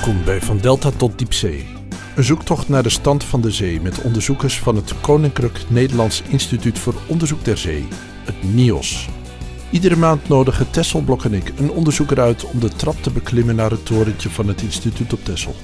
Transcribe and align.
Welkom 0.00 0.24
bij 0.24 0.40
Van 0.40 0.58
Delta 0.58 0.90
tot 0.90 1.18
Diepzee. 1.18 1.66
Een 2.16 2.24
zoektocht 2.24 2.68
naar 2.68 2.82
de 2.82 2.88
stand 2.88 3.24
van 3.24 3.40
de 3.40 3.50
zee 3.50 3.80
met 3.80 4.02
onderzoekers 4.02 4.58
van 4.58 4.76
het 4.76 5.00
Koninklijk 5.00 5.60
Nederlands 5.68 6.22
Instituut 6.22 6.78
voor 6.78 6.94
Onderzoek 7.06 7.44
der 7.44 7.58
Zee, 7.58 7.88
het 8.24 8.54
NIOS. 8.54 9.08
Iedere 9.70 9.96
maand 9.96 10.28
nodigen 10.28 10.70
Tesselblok 10.70 11.24
en 11.24 11.34
ik 11.34 11.52
een 11.56 11.70
onderzoeker 11.70 12.20
uit 12.20 12.44
om 12.44 12.60
de 12.60 12.68
trap 12.68 13.02
te 13.02 13.10
beklimmen 13.10 13.56
naar 13.56 13.70
het 13.70 13.86
torentje 13.86 14.30
van 14.30 14.48
het 14.48 14.62
instituut 14.62 15.12
op 15.12 15.24
Tessel. 15.24 15.54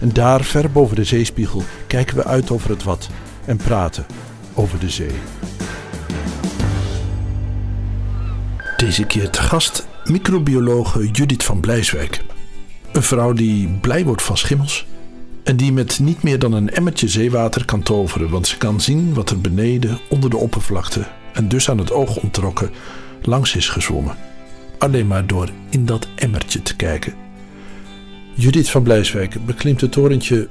En 0.00 0.12
daar, 0.12 0.44
ver 0.44 0.70
boven 0.70 0.96
de 0.96 1.04
zeespiegel, 1.04 1.62
kijken 1.86 2.16
we 2.16 2.24
uit 2.24 2.50
over 2.50 2.70
het 2.70 2.82
wat 2.82 3.08
en 3.44 3.56
praten 3.56 4.06
over 4.54 4.78
de 4.78 4.90
zee. 4.90 5.14
Deze 8.76 9.04
keer 9.04 9.30
te 9.30 9.42
gast 9.42 9.86
microbiologe 10.04 11.10
Judith 11.10 11.44
van 11.44 11.60
Blijswijk. 11.60 12.26
Een 12.98 13.04
vrouw 13.04 13.32
die 13.32 13.68
blij 13.80 14.04
wordt 14.04 14.22
van 14.22 14.36
schimmels. 14.36 14.86
En 15.44 15.56
die 15.56 15.72
met 15.72 15.98
niet 15.98 16.22
meer 16.22 16.38
dan 16.38 16.52
een 16.52 16.70
emmertje 16.70 17.08
zeewater 17.08 17.64
kan 17.64 17.82
toveren, 17.82 18.30
want 18.30 18.46
ze 18.46 18.56
kan 18.56 18.80
zien 18.80 19.14
wat 19.14 19.30
er 19.30 19.40
beneden 19.40 19.98
onder 20.08 20.30
de 20.30 20.36
oppervlakte 20.36 21.06
en 21.32 21.48
dus 21.48 21.70
aan 21.70 21.78
het 21.78 21.92
oog 21.92 22.16
ontrokken 22.16 22.70
langs 23.22 23.56
is 23.56 23.68
gezwommen. 23.68 24.16
Alleen 24.78 25.06
maar 25.06 25.26
door 25.26 25.50
in 25.70 25.86
dat 25.86 26.08
emmertje 26.14 26.62
te 26.62 26.76
kijken. 26.76 27.14
Judith 28.34 28.70
van 28.70 28.82
Blijswijk 28.82 29.46
beklimt 29.46 29.80
het 29.80 29.92
torentje 29.92 30.48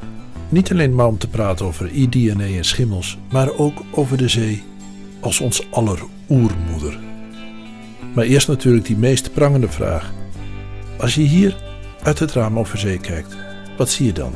niet 0.50 0.72
alleen 0.72 0.96
maar 0.96 1.08
om 1.08 1.18
te 1.18 1.28
praten 1.28 1.66
over 1.66 1.92
eDNA 1.92 2.46
en 2.46 2.66
schimmels, 2.66 3.18
maar 3.32 3.54
ook 3.58 3.82
over 3.92 4.18
de 4.18 4.28
zee 4.28 4.64
als 5.20 5.40
ons 5.40 5.72
aller 5.72 6.00
oermoeder. 6.30 7.00
Maar 8.14 8.26
eerst 8.26 8.48
natuurlijk 8.48 8.86
die 8.86 8.98
meest 8.98 9.34
prangende 9.34 9.70
vraag. 9.70 10.14
Als 10.98 11.16
je 11.16 11.22
hier 11.22 11.66
uit 12.08 12.20
het 12.20 12.32
raam 12.32 12.60
over 12.60 12.78
zee 12.78 13.00
kijkt, 13.00 13.36
wat 13.78 13.90
zie 13.90 14.06
je 14.06 14.14
dan? 14.14 14.34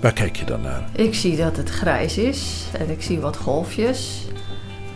Waar 0.00 0.12
kijk 0.12 0.36
je 0.36 0.44
dan 0.44 0.60
naar? 0.60 0.88
Ik 0.92 1.14
zie 1.14 1.36
dat 1.36 1.56
het 1.56 1.70
grijs 1.70 2.18
is 2.18 2.64
en 2.78 2.90
ik 2.90 3.02
zie 3.02 3.18
wat 3.18 3.36
golfjes. 3.36 4.26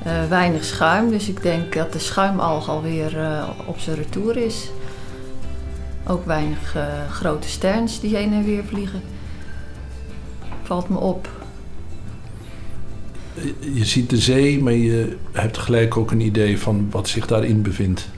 Uh, 0.06 0.25
weinig 0.28 0.64
schuim, 0.64 1.11
dus 1.11 1.28
ik 1.28 1.42
denk 1.42 1.72
dat 1.72 1.92
de 1.92 1.98
schuimalg 1.98 2.69
alweer 2.69 3.17
uh, 3.17 3.48
op 3.67 3.78
zijn 3.78 3.97
retour 3.97 4.37
is. 4.37 4.70
Ook 6.06 6.27
weinig 6.27 6.77
uh, 6.77 7.11
grote 7.11 7.48
sterns 7.48 8.00
die 8.00 8.17
heen 8.17 8.33
en 8.33 8.44
weer 8.44 8.64
vliegen. 8.64 9.03
Valt 10.62 10.89
me 10.89 10.98
op. 10.98 11.28
Je 13.61 13.84
ziet 13.84 14.11
de 14.11 14.19
zee, 14.19 14.62
maar 14.62 14.72
je 14.72 15.17
hebt 15.33 15.59
gelijk 15.59 15.97
ook 15.97 16.11
een 16.11 16.20
idee 16.20 16.59
van 16.59 16.91
wat 16.91 17.09
zich 17.09 17.27
daarin 17.27 17.62
bevindt. 17.62 18.09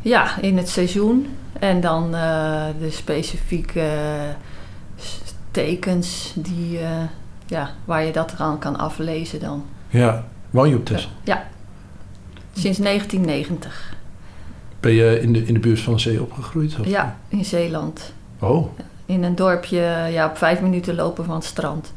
Ja, 0.00 0.40
in 0.40 0.56
het 0.56 0.68
seizoen. 0.68 1.26
En 1.60 1.80
dan 1.80 2.14
uh, 2.14 2.64
de 2.78 2.90
specifieke 2.90 3.88
tekens 5.50 6.32
die, 6.34 6.80
uh, 6.80 6.88
ja, 7.46 7.70
waar 7.84 8.04
je 8.04 8.12
dat 8.12 8.34
aan 8.38 8.58
kan 8.58 8.78
aflezen 8.78 9.40
dan. 9.40 9.64
Ja, 9.88 10.24
woon 10.50 10.68
je 10.68 10.76
op 10.76 10.84
Texel? 10.84 11.10
Ja, 11.24 11.46
sinds 12.52 12.78
1990. 12.78 13.94
Ben 14.80 14.92
je 14.92 15.20
in 15.20 15.32
de, 15.32 15.44
in 15.44 15.54
de 15.54 15.60
buurt 15.60 15.80
van 15.80 15.94
de 15.94 16.00
zee 16.00 16.22
opgegroeid? 16.22 16.80
Of? 16.80 16.86
Ja, 16.86 17.16
in 17.28 17.44
Zeeland. 17.44 18.12
Oh. 18.38 18.66
In 19.06 19.22
een 19.22 19.34
dorpje 19.34 20.08
ja, 20.10 20.26
op 20.26 20.36
vijf 20.36 20.60
minuten 20.60 20.94
lopen 20.94 21.24
van 21.24 21.34
het 21.34 21.44
strand. 21.44 21.92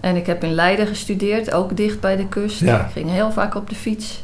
En 0.00 0.16
ik 0.16 0.26
heb 0.26 0.44
in 0.44 0.52
Leiden 0.52 0.86
gestudeerd, 0.86 1.52
ook 1.52 1.76
dicht 1.76 2.00
bij 2.00 2.16
de 2.16 2.28
kust. 2.28 2.60
Ja. 2.60 2.84
Ik 2.84 2.92
ging 2.92 3.10
heel 3.10 3.32
vaak 3.32 3.54
op 3.54 3.68
de 3.68 3.74
fiets 3.74 4.20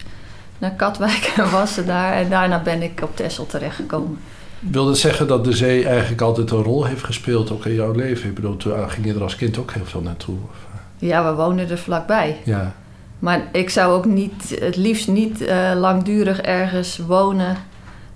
naar 0.58 0.74
Katwijk 0.74 1.32
en 1.36 1.50
wassen 1.50 1.86
daar. 1.86 2.12
En 2.12 2.28
daarna 2.28 2.62
ben 2.62 2.82
ik 2.82 3.00
op 3.02 3.16
Texel 3.16 3.46
terechtgekomen. 3.46 4.18
Wil 4.58 4.84
dat 4.86 4.98
zeggen 4.98 5.26
dat 5.26 5.44
de 5.44 5.52
zee 5.52 5.86
eigenlijk 5.86 6.20
altijd 6.20 6.50
een 6.50 6.62
rol 6.62 6.84
heeft 6.84 7.04
gespeeld 7.04 7.50
ook 7.50 7.66
in 7.66 7.74
jouw 7.74 7.92
leven? 7.92 8.28
Ik 8.28 8.34
bedoel, 8.34 8.56
toen 8.56 8.90
ging 8.90 9.06
je 9.06 9.14
er 9.14 9.22
als 9.22 9.36
kind 9.36 9.58
ook 9.58 9.72
heel 9.72 9.84
veel 9.84 10.00
naartoe? 10.00 10.36
Of? 10.50 10.56
Ja, 10.98 11.30
we 11.30 11.34
woonden 11.34 11.70
er 11.70 11.78
vlakbij. 11.78 12.40
Ja. 12.44 12.74
Maar 13.18 13.48
ik 13.52 13.70
zou 13.70 13.92
ook 13.92 14.04
niet, 14.04 14.56
het 14.60 14.76
liefst 14.76 15.08
niet 15.08 15.40
uh, 15.40 15.72
langdurig 15.76 16.40
ergens 16.40 16.98
wonen 16.98 17.56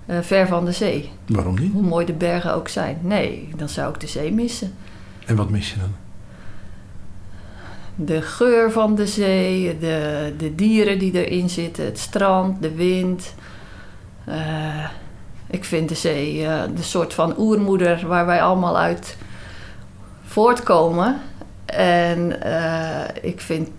uh, 0.05 0.17
ver 0.21 0.47
van 0.47 0.65
de 0.65 0.71
zee. 0.71 1.11
Waarom 1.27 1.59
niet? 1.59 1.71
Hoe 1.73 1.81
mooi 1.81 2.05
de 2.05 2.13
bergen 2.13 2.53
ook 2.53 2.67
zijn. 2.67 2.97
Nee, 3.01 3.49
dan 3.55 3.69
zou 3.69 3.93
ik 3.93 3.99
de 3.99 4.07
zee 4.07 4.33
missen. 4.33 4.73
En 5.25 5.35
wat 5.35 5.49
mis 5.49 5.69
je 5.69 5.79
dan? 5.79 5.95
De 8.01 8.21
geur 8.21 8.71
van 8.71 8.95
de 8.95 9.07
zee, 9.07 9.77
de, 9.79 10.33
de 10.37 10.55
dieren 10.55 10.99
die 10.99 11.25
erin 11.25 11.49
zitten, 11.49 11.85
het 11.85 11.99
strand, 11.99 12.61
de 12.61 12.75
wind. 12.75 13.33
Uh, 14.27 14.89
ik 15.47 15.65
vind 15.65 15.89
de 15.89 15.95
zee 15.95 16.41
uh, 16.41 16.61
de 16.75 16.83
soort 16.83 17.13
van 17.13 17.33
oermoeder 17.37 18.07
waar 18.07 18.25
wij 18.25 18.41
allemaal 18.41 18.77
uit 18.77 19.17
voortkomen. 20.25 21.21
En 21.65 22.39
uh, 22.45 23.01
ik 23.21 23.41
vind 23.41 23.69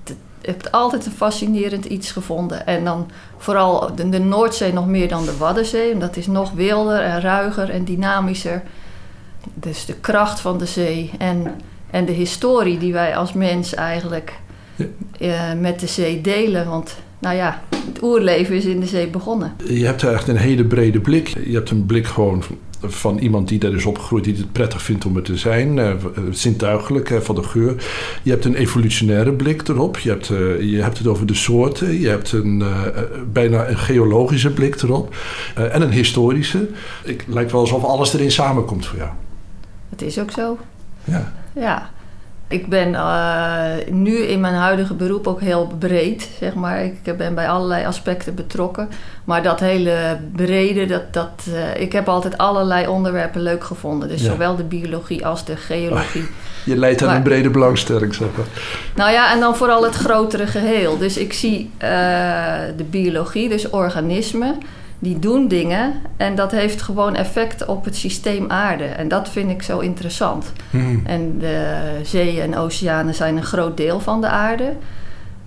het, 0.41 0.73
altijd 0.73 1.07
een 1.07 1.13
fascinerend 1.13 1.85
iets 1.85 2.13
gevonden. 2.13 2.67
En 2.67 2.85
dan 2.85 3.11
vooral 3.37 3.95
de, 3.95 4.09
de, 4.09 4.19
Noordzee 4.19 4.73
nog 4.73 4.87
meer 4.87 5.09
dan 5.09 5.25
de 5.25 5.37
Waddenzee. 5.37 5.99
Dat 5.99 6.17
is 6.17 6.27
nog 6.27 6.53
wilder 6.53 7.01
en 7.01 7.21
ruiger 7.21 7.71
en 7.71 7.85
dynamischer. 7.85 8.63
Dus 9.55 9.85
de 9.85 9.95
kracht 9.95 10.41
van 10.41 10.59
de 10.59 10.67
zee 10.67 11.11
en, 11.19 11.61
en 11.91 12.05
de 12.05 12.13
historie 12.13 12.79
die 12.79 12.93
wij 12.93 13.17
als 13.17 13.33
mens 13.33 13.75
eigenlijk 13.75 14.33
ja. 14.77 14.87
uh, 15.55 15.61
met 15.61 15.81
de 15.81 15.87
zee 15.87 16.21
delen. 16.21 16.69
Want 16.69 16.97
nou 17.19 17.37
ja, 17.37 17.63
het 17.87 18.03
oerleven 18.03 18.55
is 18.55 18.65
in 18.65 18.81
de 18.81 18.87
zee 18.87 19.07
begonnen. 19.07 19.53
Je 19.69 19.87
hebt 19.87 20.03
echt 20.03 20.29
een 20.29 20.37
hele 20.37 20.65
brede 20.65 21.01
blik. 21.01 21.29
Je 21.29 21.55
hebt 21.55 21.71
een 21.71 21.87
blik 21.87 22.07
gewoon 22.07 22.43
van, 22.83 23.19
iemand 23.19 23.49
die 23.49 23.59
daar 23.59 23.73
is 23.73 23.85
opgegroeid, 23.85 24.25
die 24.25 24.37
het 24.37 24.53
prettig 24.53 24.83
vindt 24.83 25.05
om 25.05 25.17
er 25.17 25.23
te 25.23 25.37
zijn. 25.37 25.77
Uh, 25.77 25.93
zintuigelijk, 26.31 27.11
uh, 27.11 27.19
van 27.19 27.35
de 27.35 27.43
geur. 27.43 27.85
Je 28.23 28.31
hebt 28.31 28.45
een 28.45 28.55
evolutionaire 28.55 29.33
blik 29.33 29.69
erop. 29.69 29.99
Je 29.99 30.09
hebt, 30.09 30.29
uh, 30.29 30.61
je 30.61 30.83
hebt 30.83 30.99
het 30.99 31.07
over 31.07 31.27
de 31.27 31.35
soorten. 31.35 32.01
Je 32.01 32.09
hebt 32.09 32.33
een, 32.33 32.63
bijna 33.33 33.69
een 33.69 33.79
geologische 33.79 34.51
blik 34.51 34.83
erop. 34.83 35.15
en 35.55 35.83
een 35.83 35.93
historische. 35.93 36.69
Het 37.05 37.25
lijkt 37.27 37.53
wel 37.53 37.61
alsof 37.61 37.85
alles 37.85 38.15
erin 38.15 38.31
samenkomt 38.31 38.87
voor 38.87 38.99
jou. 38.99 39.11
Het 39.91 40.03
is 40.03 40.19
ook 40.19 40.31
zo. 40.31 40.59
Ja. 41.05 41.33
Ja. 41.53 41.91
Ik 42.51 42.67
ben 42.67 42.93
uh, 42.93 43.65
nu 43.91 44.17
in 44.17 44.41
mijn 44.41 44.55
huidige 44.55 44.95
beroep 44.95 45.27
ook 45.27 45.41
heel 45.41 45.73
breed, 45.79 46.31
zeg 46.39 46.55
maar. 46.55 46.85
Ik 46.85 47.17
ben 47.17 47.35
bij 47.35 47.49
allerlei 47.49 47.87
aspecten 47.87 48.35
betrokken. 48.35 48.89
Maar 49.25 49.43
dat 49.43 49.61
hele 49.61 50.19
brede, 50.33 50.87
dat, 50.87 51.13
dat, 51.13 51.47
uh, 51.49 51.81
ik 51.81 51.93
heb 51.93 52.09
altijd 52.09 52.39
allerlei 52.39 52.87
onderwerpen 52.87 53.43
leuk 53.43 53.65
gevonden. 53.65 54.09
Dus 54.09 54.23
ja. 54.23 54.31
zowel 54.31 54.57
de 54.57 54.65
biologie 54.65 55.27
als 55.27 55.45
de 55.45 55.57
geologie. 55.57 56.29
Je 56.65 56.77
leidt 56.77 57.01
aan 57.01 57.07
maar, 57.07 57.17
een 57.17 57.23
brede 57.23 57.51
belangstelling, 57.51 58.15
zeg 58.15 58.29
maar. 58.37 58.47
Nou 58.95 59.13
ja, 59.13 59.33
en 59.33 59.41
dan 59.41 59.57
vooral 59.57 59.85
het 59.85 59.95
grotere 59.95 60.47
geheel. 60.47 60.99
Dus 60.99 61.17
ik 61.17 61.33
zie 61.33 61.71
uh, 61.83 61.89
de 62.77 62.85
biologie, 62.91 63.49
dus 63.49 63.71
organismen 63.71 64.59
die 65.03 65.19
doen 65.19 65.49
dingen 65.49 65.93
en 66.17 66.35
dat 66.35 66.51
heeft 66.51 66.83
gewoon 66.83 67.15
effect 67.15 67.67
op 67.67 67.85
het 67.85 67.97
systeem 67.97 68.51
aarde. 68.51 68.85
En 68.85 69.09
dat 69.09 69.29
vind 69.29 69.51
ik 69.51 69.63
zo 69.63 69.79
interessant. 69.79 70.53
Hmm. 70.71 71.03
En 71.07 71.39
de 71.39 71.77
zeeën 72.03 72.43
en 72.43 72.57
oceanen 72.57 73.15
zijn 73.15 73.37
een 73.37 73.45
groot 73.45 73.77
deel 73.77 74.01
van 74.01 74.21
de 74.21 74.29
aarde. 74.29 74.73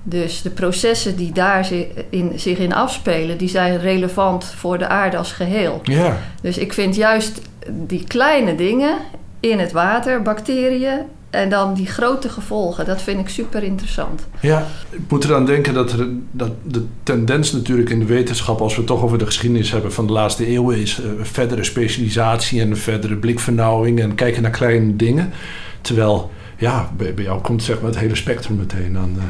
Dus 0.03 0.41
de 0.41 0.49
processen 0.49 1.15
die 1.15 1.31
daar 1.31 1.69
in, 2.09 2.31
zich 2.35 2.57
in 2.57 2.73
afspelen, 2.73 3.37
die 3.37 3.49
zijn 3.49 3.79
relevant 3.79 4.45
voor 4.45 4.77
de 4.77 4.87
aarde 4.87 5.17
als 5.17 5.31
geheel. 5.31 5.79
Ja. 5.83 6.17
Dus 6.41 6.57
ik 6.57 6.73
vind 6.73 6.95
juist 6.95 7.41
die 7.69 8.03
kleine 8.07 8.55
dingen 8.55 8.97
in 9.39 9.59
het 9.59 9.71
water, 9.71 10.21
bacteriën, 10.21 10.99
en 11.33 11.49
dan 11.49 11.73
die 11.73 11.87
grote 11.87 12.29
gevolgen, 12.29 12.85
dat 12.85 13.01
vind 13.01 13.19
ik 13.19 13.29
super 13.29 13.63
interessant. 13.63 14.27
Ja, 14.39 14.67
ik 14.89 14.99
moet 15.07 15.23
eraan 15.23 15.45
denken 15.45 15.73
dat, 15.73 15.91
er, 15.91 16.07
dat 16.31 16.51
de 16.63 16.85
tendens 17.03 17.51
natuurlijk 17.51 17.89
in 17.89 17.99
de 17.99 18.05
wetenschap, 18.05 18.61
als 18.61 18.73
we 18.73 18.77
het 18.77 18.87
toch 18.87 19.03
over 19.03 19.17
de 19.17 19.25
geschiedenis 19.25 19.71
hebben 19.71 19.93
van 19.93 20.07
de 20.07 20.13
laatste 20.13 20.45
eeuwen, 20.45 20.77
is 20.77 20.99
uh, 20.99 21.05
verdere 21.21 21.63
specialisatie 21.63 22.61
en 22.61 22.77
verdere 22.77 23.15
blikvernauwing 23.15 23.99
en 23.99 24.15
kijken 24.15 24.41
naar 24.41 24.51
kleine 24.51 24.95
dingen. 24.95 25.33
Terwijl, 25.81 26.31
ja, 26.57 26.91
bij, 26.97 27.13
bij 27.13 27.23
jou 27.23 27.41
komt 27.41 27.63
zeg 27.63 27.81
maar 27.81 27.89
het 27.89 27.99
hele 27.99 28.15
spectrum 28.15 28.57
meteen 28.57 28.97
aan. 28.97 29.13
Uh... 29.17 29.23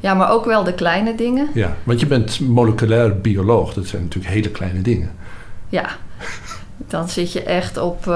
Ja, 0.00 0.14
maar 0.14 0.30
ook 0.30 0.44
wel 0.44 0.64
de 0.64 0.74
kleine 0.74 1.14
dingen. 1.14 1.48
Ja, 1.54 1.76
want 1.84 2.00
je 2.00 2.06
bent 2.06 2.40
moleculair 2.40 3.20
bioloog, 3.20 3.74
dat 3.74 3.86
zijn 3.86 4.02
natuurlijk 4.02 4.34
hele 4.34 4.50
kleine 4.50 4.82
dingen. 4.82 5.10
Ja, 5.68 5.96
dan 6.88 7.08
zit 7.08 7.32
je 7.32 7.42
echt 7.42 7.76
op 7.76 8.06
uh, 8.06 8.14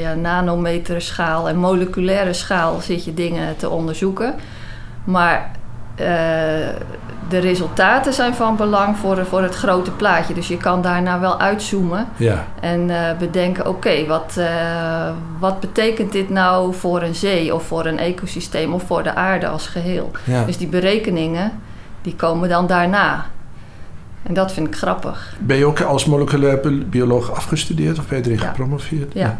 ja, 0.00 0.14
nanometer 0.14 1.00
schaal 1.00 1.48
en 1.48 1.56
moleculaire 1.56 2.32
schaal 2.32 2.80
zit 2.80 3.04
je 3.04 3.14
dingen 3.14 3.56
te 3.56 3.68
onderzoeken. 3.68 4.34
Maar 5.04 5.50
uh, 6.00 6.06
de 7.28 7.38
resultaten 7.38 8.12
zijn 8.12 8.34
van 8.34 8.56
belang 8.56 8.96
voor, 8.96 9.26
voor 9.26 9.42
het 9.42 9.54
grote 9.54 9.90
plaatje. 9.90 10.34
Dus 10.34 10.48
je 10.48 10.56
kan 10.56 10.82
daarna 10.82 11.20
wel 11.20 11.40
uitzoomen 11.40 12.06
ja. 12.16 12.44
en 12.60 12.88
uh, 12.88 13.16
bedenken: 13.18 13.66
oké, 13.66 13.76
okay, 13.76 14.06
wat, 14.06 14.40
wat 15.38 15.60
betekent 15.60 16.12
dit 16.12 16.30
nou 16.30 16.74
voor 16.74 17.02
een 17.02 17.14
zee 17.14 17.54
of 17.54 17.62
voor 17.62 17.86
een 17.86 17.98
ecosysteem 17.98 18.72
of 18.72 18.82
voor 18.82 19.02
de 19.02 19.14
aarde 19.14 19.48
als 19.48 19.66
geheel? 19.66 20.10
Ja. 20.24 20.44
Dus 20.44 20.56
die 20.58 20.68
berekeningen 20.68 21.52
die 22.02 22.16
komen 22.16 22.48
dan 22.48 22.66
daarna. 22.66 23.26
En 24.26 24.34
dat 24.34 24.52
vind 24.52 24.66
ik 24.66 24.76
grappig. 24.76 25.34
Ben 25.38 25.56
je 25.56 25.64
ook 25.64 25.80
als 25.80 26.04
moleculair 26.04 26.60
bioloog 26.88 27.32
afgestudeerd 27.32 27.98
of 27.98 28.08
ben 28.08 28.18
je 28.18 28.24
erin 28.24 28.38
ja. 28.38 28.46
gepromoveerd? 28.46 29.12
Ja. 29.12 29.38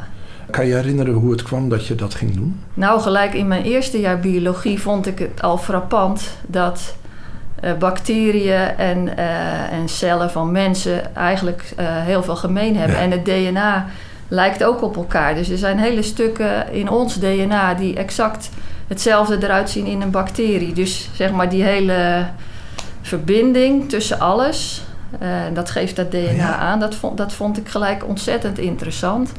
Kan 0.50 0.66
je 0.66 0.74
herinneren 0.74 1.14
hoe 1.14 1.30
het 1.30 1.42
kwam 1.42 1.68
dat 1.68 1.86
je 1.86 1.94
dat 1.94 2.14
ging 2.14 2.34
doen? 2.34 2.60
Nou, 2.74 3.00
gelijk 3.00 3.34
in 3.34 3.48
mijn 3.48 3.62
eerste 3.62 4.00
jaar 4.00 4.20
biologie 4.20 4.80
vond 4.80 5.06
ik 5.06 5.18
het 5.18 5.42
al 5.42 5.58
frappant 5.58 6.36
dat 6.46 6.96
uh, 7.64 7.72
bacteriën 7.72 8.76
en, 8.76 9.06
uh, 9.06 9.72
en 9.72 9.88
cellen 9.88 10.30
van 10.30 10.52
mensen 10.52 11.14
eigenlijk 11.14 11.72
uh, 11.80 11.86
heel 11.88 12.22
veel 12.22 12.36
gemeen 12.36 12.76
hebben. 12.76 12.96
Ja. 12.96 13.02
En 13.02 13.10
het 13.10 13.24
DNA 13.24 13.86
lijkt 14.28 14.64
ook 14.64 14.82
op 14.82 14.96
elkaar. 14.96 15.34
Dus 15.34 15.48
er 15.48 15.58
zijn 15.58 15.78
hele 15.78 16.02
stukken 16.02 16.72
in 16.72 16.90
ons 16.90 17.18
DNA 17.18 17.74
die 17.74 17.96
exact 17.96 18.50
hetzelfde 18.86 19.38
eruit 19.40 19.70
zien 19.70 19.86
in 19.86 20.00
een 20.00 20.10
bacterie. 20.10 20.72
Dus 20.72 21.08
zeg 21.12 21.32
maar 21.32 21.48
die 21.48 21.62
hele 21.62 22.26
verbinding 23.06 23.88
tussen 23.88 24.20
alles, 24.20 24.82
dat 25.53 25.70
geeft 25.70 25.97
dat 25.97 26.11
DNA 26.11 26.32
ja. 26.32 26.56
aan. 26.56 26.81
Dat 26.81 26.94
vond, 26.94 27.17
dat 27.17 27.32
vond 27.32 27.56
ik 27.56 27.69
gelijk 27.69 28.06
ontzettend 28.06 28.58
interessant. 28.58 29.32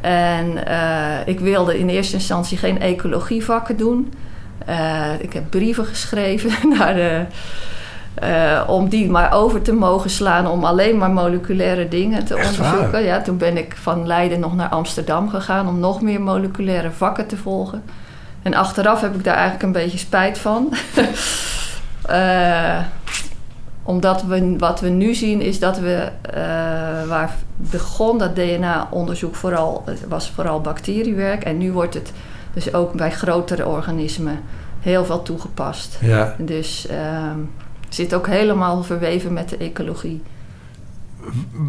En 0.00 0.58
ik 1.26 1.40
wilde 1.40 1.78
in 1.78 1.88
eerste 1.88 2.14
instantie 2.14 2.58
geen 2.58 2.80
ecologievakken 2.80 3.76
doen. 3.76 4.12
Uh, 4.68 5.20
ik 5.20 5.32
heb 5.32 5.50
brieven 5.50 5.84
geschreven 5.84 6.50
naar 6.78 6.94
de, 6.94 7.24
uh, 8.22 8.62
om 8.66 8.88
die 8.88 9.10
maar 9.10 9.32
over 9.32 9.62
te 9.62 9.72
mogen 9.72 10.10
slaan 10.10 10.46
om 10.46 10.64
alleen 10.64 10.98
maar 10.98 11.10
moleculaire 11.10 11.88
dingen 11.88 12.24
te 12.24 12.34
Echt 12.34 12.48
onderzoeken. 12.48 12.90
waar? 12.90 13.02
Ja, 13.02 13.20
toen 13.20 13.36
ben 13.36 13.56
ik 13.56 13.76
van 13.76 14.06
Leiden 14.06 14.40
nog 14.40 14.54
naar 14.54 14.68
Amsterdam 14.68 15.28
gegaan 15.28 15.68
om 15.68 15.80
nog 15.80 16.02
meer 16.02 16.20
moleculaire 16.20 16.90
vakken 16.90 17.26
te 17.26 17.36
volgen. 17.36 17.82
En 18.42 18.54
achteraf 18.54 19.00
heb 19.00 19.14
ik 19.14 19.24
daar 19.24 19.34
eigenlijk 19.34 19.62
een 19.62 19.82
beetje 19.82 19.98
spijt 19.98 20.38
van. 20.38 20.68
uh, 22.10 22.78
omdat 23.82 24.22
we, 24.22 24.54
wat 24.58 24.80
we 24.80 24.88
nu 24.88 25.14
zien 25.14 25.40
is 25.40 25.58
dat 25.58 25.78
we, 25.78 26.08
waar 27.08 27.36
begon 27.56 28.18
dat 28.18 28.36
DNA-onderzoek 28.36 29.34
vooral, 29.34 29.84
was 30.08 30.30
vooral 30.30 30.60
bacteriewerk. 30.60 31.44
En 31.44 31.58
nu 31.58 31.72
wordt 31.72 31.94
het 31.94 32.12
dus 32.54 32.74
ook 32.74 32.92
bij 32.92 33.10
grotere 33.10 33.66
organismen 33.66 34.40
heel 34.80 35.04
veel 35.04 35.22
toegepast. 35.22 35.98
Ja. 36.00 36.34
Dus 36.38 36.86
uh, 36.90 37.32
zit 37.88 38.14
ook 38.14 38.26
helemaal 38.26 38.82
verweven 38.82 39.32
met 39.32 39.48
de 39.48 39.56
ecologie. 39.56 40.22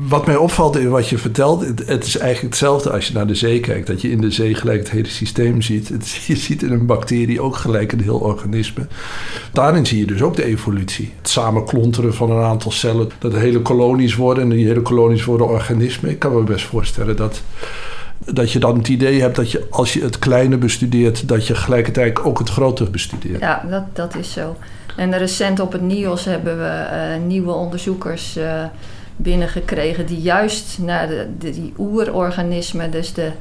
Wat 0.08 0.26
mij 0.26 0.36
opvalt 0.36 0.78
in 0.78 0.90
wat 0.90 1.10
je 1.10 1.18
vertelt, 1.18 1.66
het, 1.86 2.06
is 2.06 2.18
eigenlijk 2.18 2.54
hetzelfde 2.54 2.92
als 2.92 3.08
je 3.08 3.14
naar 3.14 3.28
de 3.28 3.36
zee 3.36 3.60
kijkt. 3.60 3.88
Dat 3.88 4.02
je 4.02 4.12
in 4.12 4.22
de 4.22 4.32
zee 4.32 4.56
gelijk 4.56 4.80
het 4.80 4.92
hele 4.92 5.08
systeem 5.08 5.62
ziet. 5.62 5.88
Je 6.28 6.36
ziet 6.36 6.64
in 6.64 6.72
een 6.72 6.86
bacterie 6.86 7.42
ook 7.42 7.56
gelijk 7.56 7.92
een 7.92 8.02
heel 8.02 8.20
organisme. 8.20 8.88
Daarin 9.54 9.86
zie 9.86 10.00
je 10.00 10.06
dus 10.06 10.22
ook 10.22 10.36
de 10.36 10.44
evolutie. 10.44 11.14
Het 11.18 11.30
samenklonteren 11.30 12.14
van 12.14 12.32
een 12.32 12.44
aantal 12.44 12.72
cellen. 12.72 13.10
Dat 13.20 13.34
hele 13.34 13.62
kolonies 13.62 14.16
worden 14.16 14.44
en 14.44 14.50
die 14.50 14.68
hele 14.68 14.82
kolonies 14.82 15.26
worden 15.26 15.48
organismen. 15.48 16.12
Ik 16.12 16.20
kan 16.20 16.36
me 16.36 16.44
best 16.44 16.66
voorstellen 16.66 17.16
dat 17.16 17.42
dat 18.26 18.52
je 18.52 18.60
dan 18.60 18.78
het 18.78 18.88
idee 18.88 19.22
hebt 19.22 19.36
dat 19.36 19.52
je 19.52 19.68
als 19.70 19.94
je 19.94 20.02
het 20.02 20.20
kleine 20.20 20.58
bestudeert, 20.58 21.28
dat 21.28 21.48
je 21.48 21.56
gelijkertijd 21.56 22.24
ook 22.24 22.40
het 22.40 22.50
grote 22.50 22.90
bestudeert. 22.90 23.40
Ja, 23.40 23.66
dat, 23.70 23.84
dat 23.94 24.16
is 24.16 24.32
zo. 24.32 24.56
En 24.96 25.18
recent 25.18 25.60
op 25.60 25.72
het 25.72 25.82
NIOS 25.82 26.26
hebben 26.26 26.58
we 26.58 26.88
uh, 26.92 27.26
nieuwe 27.28 27.52
onderzoekers 27.52 28.38
uh, 28.38 28.64
binnengekregen 29.22 30.06
die 30.06 30.22
juist 30.22 30.78
naar 30.80 31.08
de, 31.08 31.28
de, 31.38 31.50
die 31.50 31.74
oerorganismen, 31.78 32.92
dus 32.92 33.14
de, 33.14 33.32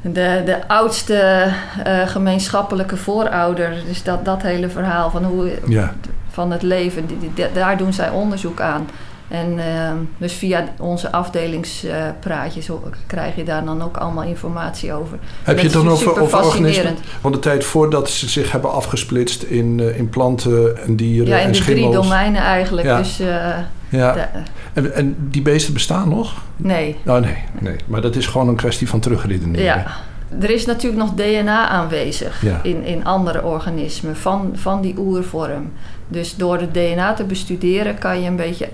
de, 0.00 0.42
de 0.44 0.68
oudste 0.68 1.48
uh, 1.86 2.08
gemeenschappelijke 2.08 2.96
voorouder, 2.96 3.74
dus 3.86 4.02
dat, 4.02 4.24
dat 4.24 4.42
hele 4.42 4.68
verhaal 4.68 5.10
van, 5.10 5.24
hoe, 5.24 5.50
ja. 5.66 5.94
van 6.30 6.50
het 6.50 6.62
leven, 6.62 7.06
die, 7.06 7.18
die, 7.34 7.46
daar 7.52 7.76
doen 7.76 7.92
zij 7.92 8.10
onderzoek 8.10 8.60
aan. 8.60 8.88
En 9.32 9.52
uh, 9.52 9.90
dus 10.18 10.32
via 10.32 10.64
onze 10.78 11.12
afdelingspraatjes 11.12 12.68
uh, 12.68 12.76
krijg 13.06 13.36
je 13.36 13.44
daar 13.44 13.64
dan 13.64 13.82
ook 13.82 13.96
allemaal 13.96 14.24
informatie 14.24 14.92
over. 14.92 15.18
Heb 15.42 15.58
je 15.58 15.64
het 15.64 15.72
dan 15.72 15.88
over, 15.88 16.20
over 16.20 16.44
organismen 16.44 16.96
van 17.20 17.32
de 17.32 17.38
tijd 17.38 17.64
voordat 17.64 18.10
ze 18.10 18.28
zich 18.28 18.52
hebben 18.52 18.72
afgesplitst 18.72 19.42
in, 19.42 19.78
uh, 19.78 19.98
in 19.98 20.08
planten 20.08 20.82
en 20.84 20.96
dieren 20.96 21.28
ja, 21.28 21.38
in 21.38 21.44
en 21.44 21.52
de 21.52 21.56
schimmels? 21.56 21.90
drie 21.90 22.02
domeinen 22.02 22.42
eigenlijk. 22.42 22.86
Ja. 22.86 22.98
Dus, 22.98 23.16
ja. 23.88 24.12
De, 24.12 24.26
en, 24.72 24.94
en 24.94 25.16
die 25.18 25.42
beesten 25.42 25.72
bestaan 25.72 26.08
nog? 26.08 26.42
Nee. 26.56 26.96
Oh, 27.06 27.18
nee, 27.18 27.36
nee. 27.60 27.76
Maar 27.86 28.00
dat 28.00 28.16
is 28.16 28.26
gewoon 28.26 28.48
een 28.48 28.56
kwestie 28.56 28.88
van 28.88 29.00
terugredeneren. 29.00 29.64
Ja. 29.64 29.86
Er 30.40 30.50
is 30.50 30.66
natuurlijk 30.66 31.02
nog 31.02 31.14
DNA 31.14 31.68
aanwezig 31.68 32.42
ja. 32.42 32.60
in, 32.62 32.84
in 32.84 33.04
andere 33.04 33.42
organismen 33.42 34.16
van, 34.16 34.50
van 34.54 34.80
die 34.80 34.94
oervorm. 34.98 35.72
Dus 36.08 36.36
door 36.36 36.58
het 36.58 36.74
DNA 36.74 37.14
te 37.14 37.24
bestuderen 37.24 37.98
kan 37.98 38.20
je 38.20 38.28
een 38.28 38.36
beetje 38.36 38.68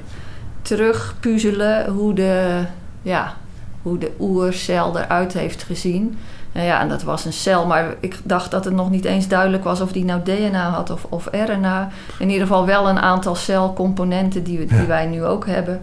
terugpuzzelen 0.69 1.87
hoe 1.91 2.15
de, 2.15 2.62
ja, 3.03 3.35
hoe 3.82 3.99
de 3.99 4.11
oercel 4.20 4.99
eruit 4.99 5.32
heeft 5.32 5.62
gezien. 5.62 6.19
En 6.53 6.65
ja, 6.65 6.81
en 6.81 6.88
dat 6.88 7.03
was 7.03 7.25
een 7.25 7.32
cel, 7.32 7.67
maar 7.67 7.94
ik 8.00 8.19
dacht 8.25 8.50
dat 8.50 8.65
het 8.65 8.75
nog 8.75 8.91
niet 8.91 9.05
eens 9.05 9.29
duidelijk 9.29 9.65
was 9.65 9.81
of 9.81 9.93
die 9.93 10.05
nou 10.05 10.20
DNA 10.23 10.70
had 10.70 10.91
of, 10.91 11.06
of 11.09 11.29
RNA. 11.32 11.88
In 12.19 12.31
ieder 12.31 12.47
geval 12.47 12.67
wel 12.67 12.88
een 12.88 12.99
aantal 12.99 13.35
celcomponenten 13.35 14.43
die, 14.43 14.67
die 14.67 14.76
Ja. 14.76 14.87
wij 14.87 15.06
nu 15.06 15.25
ook 15.25 15.47
hebben. 15.47 15.81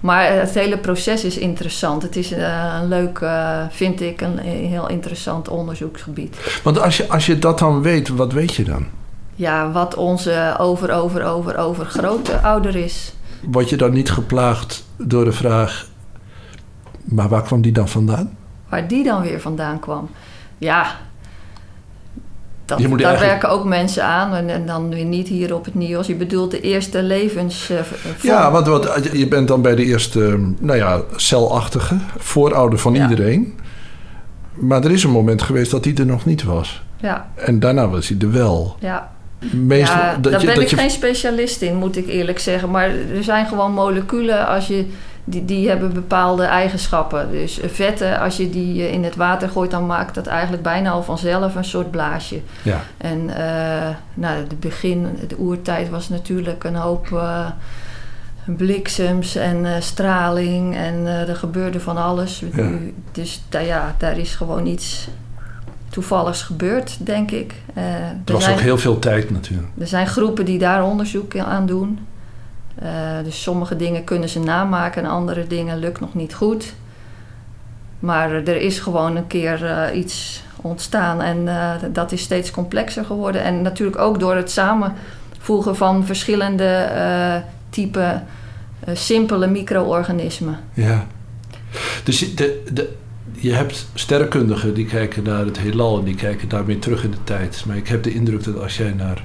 Maar 0.00 0.32
het 0.32 0.54
hele 0.54 0.78
proces 0.78 1.24
is 1.24 1.38
interessant. 1.38 2.02
Het 2.02 2.16
is 2.16 2.32
eh, 2.32 2.74
een 2.80 2.88
leuk, 2.88 3.18
eh, 3.18 3.58
vind 3.70 4.00
ik, 4.00 4.20
een, 4.20 4.38
een 4.46 4.66
heel 4.66 4.88
interessant 4.88 5.48
onderzoeksgebied. 5.48 6.60
Want 6.62 6.80
als 6.80 6.96
je, 6.96 7.08
als 7.08 7.26
je 7.26 7.38
dat 7.38 7.58
dan 7.58 7.82
weet, 7.82 8.08
wat 8.08 8.32
weet 8.32 8.54
je 8.54 8.64
dan? 8.64 8.86
Ja, 9.34 9.70
wat 9.70 9.94
onze 9.94 10.54
over, 10.58 10.92
over, 10.92 11.24
over, 11.24 11.56
over 11.56 11.84
grote 11.86 12.40
ouder 12.40 12.76
is. 12.76 13.13
Word 13.50 13.68
je 13.68 13.76
dan 13.76 13.92
niet 13.92 14.10
geplaagd 14.10 14.84
door 14.96 15.24
de 15.24 15.32
vraag... 15.32 15.86
maar 17.04 17.28
waar 17.28 17.42
kwam 17.42 17.60
die 17.62 17.72
dan 17.72 17.88
vandaan? 17.88 18.36
Waar 18.68 18.88
die 18.88 19.04
dan 19.04 19.22
weer 19.22 19.40
vandaan 19.40 19.78
kwam. 19.80 20.08
Ja, 20.58 20.96
dat, 22.64 22.78
daar 22.78 22.88
eigenlijk- 22.88 23.18
werken 23.20 23.50
ook 23.50 23.64
mensen 23.64 24.04
aan. 24.04 24.34
En, 24.34 24.48
en 24.48 24.66
dan 24.66 24.88
weer 24.88 25.04
niet 25.04 25.28
hier 25.28 25.54
op 25.54 25.64
het 25.64 25.74
NIOS. 25.74 26.06
Je 26.06 26.14
bedoelt 26.14 26.50
de 26.50 26.60
eerste 26.60 27.02
levens... 27.02 27.70
eh, 27.70 27.78
v- 27.82 28.22
Ja, 28.22 28.50
want 28.50 28.66
wat, 28.66 29.08
je 29.12 29.28
bent 29.28 29.48
dan 29.48 29.62
bij 29.62 29.74
de 29.74 29.84
eerste, 29.84 30.38
nou 30.60 30.78
ja, 30.78 31.00
celachtige, 31.16 31.96
voorouder 32.18 32.78
van 32.78 32.94
Ja. 32.94 33.08
iedereen. 33.08 33.58
Maar 34.54 34.84
er 34.84 34.90
is 34.90 35.04
een 35.04 35.10
moment 35.10 35.42
geweest 35.42 35.70
dat 35.70 35.82
die 35.82 35.94
er 35.98 36.06
nog 36.06 36.24
niet 36.24 36.42
was. 36.42 36.82
ja, 37.00 37.28
En 37.34 37.60
daarna 37.60 37.88
was 37.88 38.08
hij 38.08 38.18
er 38.20 38.32
wel. 38.32 38.76
ja. 38.80 39.12
Ja, 39.68 40.16
dat 40.20 40.32
daar 40.32 40.40
je, 40.40 40.46
ben 40.46 40.54
dat 40.54 40.64
ik 40.64 40.70
je, 40.70 40.76
geen 40.76 40.90
specialist 40.90 41.62
in, 41.62 41.76
moet 41.76 41.96
ik 41.96 42.06
eerlijk 42.06 42.38
zeggen. 42.38 42.70
Maar 42.70 42.88
er 43.16 43.24
zijn 43.24 43.46
gewoon 43.46 43.72
moleculen 43.72 44.46
als 44.46 44.66
je, 44.66 44.86
die, 45.24 45.44
die 45.44 45.68
hebben 45.68 45.92
bepaalde 45.92 46.44
eigenschappen. 46.44 47.30
Dus 47.30 47.58
vetten, 47.66 48.20
als 48.20 48.36
je 48.36 48.50
die 48.50 48.82
eh, 48.82 48.92
in 48.92 49.04
het 49.04 49.16
water 49.16 49.48
gooit, 49.48 49.70
dan 49.70 49.86
maakt 49.86 50.14
dat 50.14 50.26
eigenlijk 50.26 50.62
bijna 50.62 50.90
al 50.90 51.02
vanzelf 51.02 51.54
een 51.54 51.64
soort 51.64 51.90
blaasje. 51.90 52.40
Ja, 52.62 52.80
En 52.96 53.36
eh 53.36 53.88
nou, 54.14 54.36
het 54.36 54.60
begin, 54.60 55.18
de 55.28 55.36
oertijd 55.38 55.90
was 55.90 56.08
natuurlijk 56.08 56.64
een 56.64 56.76
hoop 56.76 57.12
eh, 57.12 57.46
bliksems 58.44 59.36
en 59.36 59.82
straling. 59.82 60.76
En 60.76 61.06
er 61.06 61.36
gebeurde 61.36 61.80
van 61.80 61.96
alles. 61.96 62.42
Ja. 62.54 62.70
Dus 63.12 63.42
ja, 63.50 63.94
daar 63.98 64.18
is 64.18 64.34
gewoon 64.34 64.66
iets 64.66 65.08
toevalligs 65.94 66.42
gebeurd, 66.42 66.96
denk 67.06 67.30
ik. 67.30 67.54
Eh, 67.74 67.84
er 67.84 68.16
er 68.24 68.32
was 68.32 68.44
zijn- 68.44 68.56
ook 68.56 68.62
heel 68.62 68.78
veel 68.78 68.98
tijd 68.98 69.30
natuurlijk. 69.30 69.68
er 69.78 69.86
zijn 69.86 70.06
groepen 70.06 70.44
die 70.44 70.58
daar 70.58 70.84
onderzoek 70.84 71.36
aan 71.36 71.66
doen. 71.66 71.98
Eh, 72.74 72.88
dus 73.24 73.42
sommige 73.42 73.76
dingen 73.76 74.04
kunnen 74.04 74.28
ze 74.28 74.40
namaken 74.40 75.04
en 75.04 75.10
andere 75.10 75.46
dingen 75.46 75.78
lukt 75.78 76.00
nog 76.00 76.14
niet 76.14 76.34
goed. 76.34 76.74
Maar 77.98 78.30
er 78.32 78.60
is 78.60 78.78
gewoon 78.78 79.16
een 79.16 79.26
keer 79.26 79.64
eh, 79.64 79.98
iets 79.98 80.42
ontstaan 80.56 81.22
en 81.22 81.48
dat 81.92 82.12
is 82.12 82.22
steeds 82.22 82.50
complexer 82.50 83.04
geworden. 83.04 83.42
En 83.42 83.62
natuurlijk 83.62 83.98
ook 83.98 84.20
door 84.20 84.34
het 84.36 84.50
samenvoegen 84.50 85.76
van 85.76 86.04
verschillende 86.06 86.88
typen 87.70 88.24
simpele 88.92 89.46
micro-organismen. 89.46 90.58
Ja. 90.72 91.06
Dus 92.04 92.34
de, 92.34 92.62
de, 92.72 92.96
je 93.44 93.52
hebt 93.52 93.86
sterrenkundigen 93.94 94.74
die 94.74 94.86
kijken 94.86 95.22
naar 95.22 95.44
het 95.44 95.58
heelal 95.58 95.98
en 95.98 96.04
die 96.04 96.14
kijken 96.14 96.48
daarmee 96.48 96.78
terug 96.78 97.04
in 97.04 97.10
de 97.10 97.24
tijd. 97.24 97.64
Maar 97.66 97.76
ik 97.76 97.88
heb 97.88 98.02
de 98.02 98.14
indruk 98.14 98.44
dat 98.44 98.60
als 98.60 98.76
jij 98.76 98.92
naar 98.92 99.24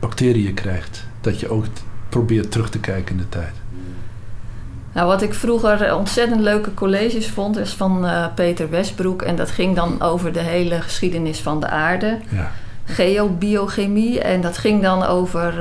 bacteriën 0.00 0.54
krijgt, 0.54 1.06
dat 1.20 1.40
je 1.40 1.48
ook 1.48 1.64
probeert 2.08 2.50
terug 2.50 2.70
te 2.70 2.80
kijken 2.80 3.14
in 3.14 3.20
de 3.20 3.28
tijd. 3.28 3.52
Nou, 4.92 5.06
wat 5.06 5.22
ik 5.22 5.34
vroeger 5.34 5.94
ontzettend 5.94 6.40
leuke 6.40 6.74
colleges 6.74 7.28
vond, 7.28 7.56
is 7.56 7.72
van 7.72 8.06
eh, 8.06 8.26
Peter 8.34 8.70
Westbroek. 8.70 9.22
En 9.22 9.36
dat 9.36 9.50
ging 9.50 9.76
dan 9.76 10.02
over 10.02 10.32
de 10.32 10.40
hele 10.40 10.80
geschiedenis 10.80 11.40
van 11.40 11.60
de 11.60 11.68
aarde. 11.68 12.18
Ja. 12.28 12.52
Geobiochemie. 12.88 14.20
En 14.20 14.40
dat 14.40 14.58
ging 14.58 14.82
dan 14.82 15.02
over 15.04 15.54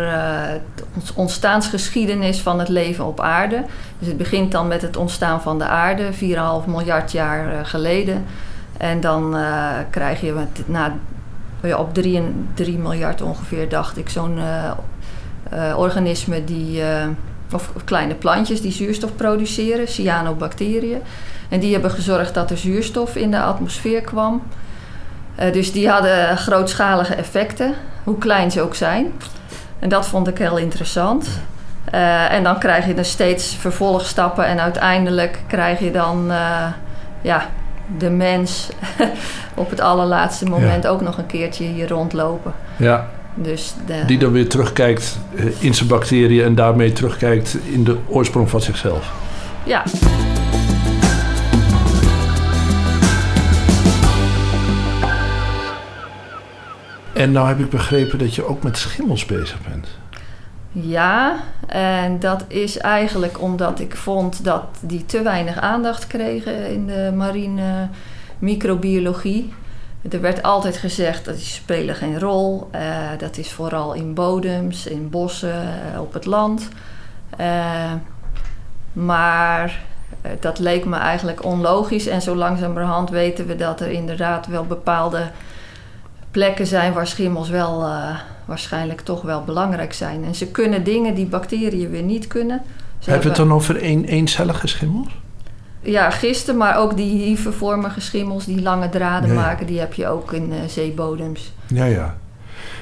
ont- 0.96 1.14
ontstaansgeschiedenis 1.16 2.40
van 2.40 2.60
het 2.60 2.70
leven 2.70 3.06
op 3.06 3.20
aarde. 3.20 3.64
Dus 4.00 4.08
het 4.08 4.18
begint 4.18 4.52
dan 4.52 4.68
met 4.68 4.82
het 4.82 4.98
ontstaan 4.98 5.42
van 5.42 5.58
de 5.58 5.66
aarde, 5.66 6.14
4,5 6.14 6.66
miljard 6.68 7.12
jaar 7.12 7.54
eh, 7.54 7.60
geleden. 7.64 8.26
En 8.78 9.00
dan 9.00 9.38
eh, 9.38 9.70
krijg 9.90 10.22
je 10.22 10.34
na, 10.66 10.96
ja, 11.64 11.78
op 11.78 11.94
3, 11.94 12.18
en- 12.18 12.50
3 12.54 12.78
miljard 12.78 13.22
ongeveer, 13.22 13.70
dacht 13.70 13.98
ik, 13.98 14.10
zo'n 14.10 14.38
eh, 15.50 15.74
organisme 15.78 16.44
die, 16.44 16.82
of 17.54 17.72
kleine 17.84 18.14
plantjes 18.16 18.62
die 18.62 18.72
zuurstof 18.72 19.16
produceren, 19.16 19.88
cyanobacteriën. 19.88 21.02
En 21.50 21.60
die 21.60 21.74
hebben 21.74 21.92
gezorgd 21.92 22.34
dat 22.34 22.52
er 22.52 22.58
zuurstof 22.58 23.16
in 23.16 23.32
de 23.32 23.42
atmosfeer 23.42 24.02
kwam. 24.02 24.42
Uh, 25.40 25.54
dus 25.54 25.72
die 25.72 25.90
hadden 25.90 26.38
grootschalige 26.38 27.16
effecten, 27.16 27.74
hoe 28.04 28.18
klein 28.18 28.52
ze 28.52 28.62
ook 28.62 28.76
zijn. 28.76 29.12
En 29.80 29.90
dat 29.90 30.08
vond 30.08 30.28
ik 30.28 30.38
heel 30.38 30.58
interessant. 30.58 31.28
Uh, 31.94 32.32
en 32.32 32.44
dan 32.44 32.60
krijg 32.60 32.88
je 32.88 32.94
dus 32.94 33.10
steeds 33.10 33.56
vervolgstappen 33.56 34.46
en 34.46 34.60
uiteindelijk 34.60 35.40
krijg 35.48 35.80
je 35.80 35.92
dan 35.92 36.26
uh, 36.32 36.66
ja, 37.22 37.46
de 37.98 38.10
mens 38.10 38.70
op 39.54 39.70
het 39.70 39.80
allerlaatste 39.80 40.46
moment 40.46 40.84
ja. 40.84 40.90
ook 40.90 41.02
nog 41.02 41.18
een 41.18 41.26
keertje 41.26 41.64
hier 41.64 41.88
rondlopen. 41.88 42.54
Ja. 42.76 43.08
Dus 43.34 43.74
de... 43.86 44.06
Die 44.06 44.18
dan 44.18 44.32
weer 44.32 44.50
terugkijkt 44.50 45.18
in 45.60 45.74
zijn 45.74 45.90
bacteriën 45.90 46.44
en 46.44 46.56
daarmee 46.56 46.94
terugkijkt 46.94 47.58
in 47.64 47.84
de 47.84 47.98
oorsprong 48.08 48.50
van 48.50 48.62
zichzelf. 48.62 49.12
Ja. 49.64 49.84
En 57.18 57.32
nou 57.32 57.48
heb 57.48 57.60
ik 57.60 57.70
begrepen 57.70 58.20
dat 58.20 58.36
je 58.36 58.46
ook 58.46 58.64
met 58.64 58.78
schimmels 58.78 59.26
bezig 59.26 59.62
bent. 59.70 59.88
Ja, 60.72 61.36
en 61.68 62.20
dat 62.20 62.46
is 62.48 62.78
eigenlijk 62.78 63.42
omdat 63.42 63.80
ik 63.80 63.96
vond 63.96 64.44
dat 64.44 64.64
die 64.82 65.06
te 65.06 65.22
weinig 65.22 65.60
aandacht 65.60 66.08
kregen 66.08 66.70
in 66.70 66.88
de 66.88 67.12
marine 67.16 67.90
microbiologie. 68.40 69.54
Er 70.10 70.22
werd 70.22 70.44
altijd 70.44 70.78
gezegd 70.78 71.26
dat 71.26 71.36
die 71.36 71.46
spelen 71.46 71.96
geen 71.96 72.20
rol. 72.20 72.70
Uh, 72.76 72.82
dat 73.18 73.38
is 73.38 73.52
vooral 73.52 73.94
in 73.94 74.14
bodems, 74.14 74.88
in 74.88 75.10
bossen, 75.10 75.80
uh, 75.94 76.02
op 76.02 76.14
het 76.14 76.26
land. 76.26 76.68
Uh, 77.40 77.92
maar 78.94 79.82
dat 80.40 80.60
leek 80.60 80.86
me 80.86 80.96
eigenlijk 80.96 81.44
onlogisch. 81.44 82.08
En 82.08 82.22
zo 82.22 82.36
langzamerhand 82.36 83.10
weten 83.10 83.48
we 83.48 83.56
dat 83.56 83.82
er 83.82 83.92
inderdaad 83.92 84.48
wel 84.48 84.66
bepaalde 84.66 85.30
plekken 86.32 86.68
zijn 86.68 86.94
waar 86.94 87.08
schimmels 87.08 87.50
wel 87.50 87.86
waarschijnlijk 88.46 89.02
toch 89.02 89.22
wel 89.22 89.44
belangrijk 89.44 89.94
zijn. 89.94 90.24
En 90.24 90.36
ze 90.36 90.48
kunnen 90.48 90.84
dingen 90.84 91.16
die 91.16 91.26
bacteriën 91.26 91.90
weer 91.90 92.04
niet 92.04 92.28
kunnen. 92.28 92.62
Ze 93.00 93.10
hebben 93.10 93.32
we 93.32 93.38
het 93.38 93.48
dan 93.48 93.58
over 93.58 93.84
een, 93.84 94.06
eencellige 94.06 94.68
schimmels? 94.68 95.08
Ja, 95.82 96.10
gisten, 96.10 96.58
maar 96.58 96.78
ook 96.78 96.98
die 96.98 97.24
hyvervormige 97.24 98.02
schimmels 98.02 98.46
die 98.46 98.62
lange 98.62 98.90
draden 98.90 99.30
Ja, 99.30 99.36
ja. 99.36 99.42
maken, 99.42 99.68
die 99.68 99.80
heb 99.80 99.94
je 99.94 100.08
ook 100.08 100.34
in 100.34 100.52
eh, 100.52 100.58
zeebodems. 100.68 101.54
Ja, 101.68 101.86
ja. 101.86 102.18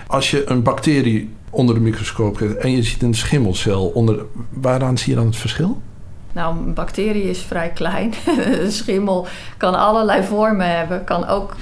Als 0.07 0.31
je 0.31 0.49
een 0.49 0.63
bacterie 0.63 1.33
onder 1.49 1.75
de 1.75 1.81
microscoop 1.81 2.35
krijgt 2.35 2.55
en 2.55 2.71
je 2.71 2.83
ziet 2.83 3.03
een 3.03 3.13
schimmelcel 3.13 3.87
onder, 3.87 4.25
waaraan 4.49 4.97
zie 4.97 5.09
je 5.09 5.15
dan 5.15 5.25
het 5.25 5.35
verschil? 5.35 5.81
Nou, 6.35 6.57
een 6.57 6.73
bacterie 6.73 7.29
is 7.29 7.39
vrij 7.39 7.69
klein. 7.69 8.13
een 8.61 8.71
schimmel 8.71 9.27
kan 9.57 9.75
allerlei 9.75 10.23
vormen 10.23 10.77
hebben, 10.77 11.03
kan 11.03 11.27
ook 11.27 11.55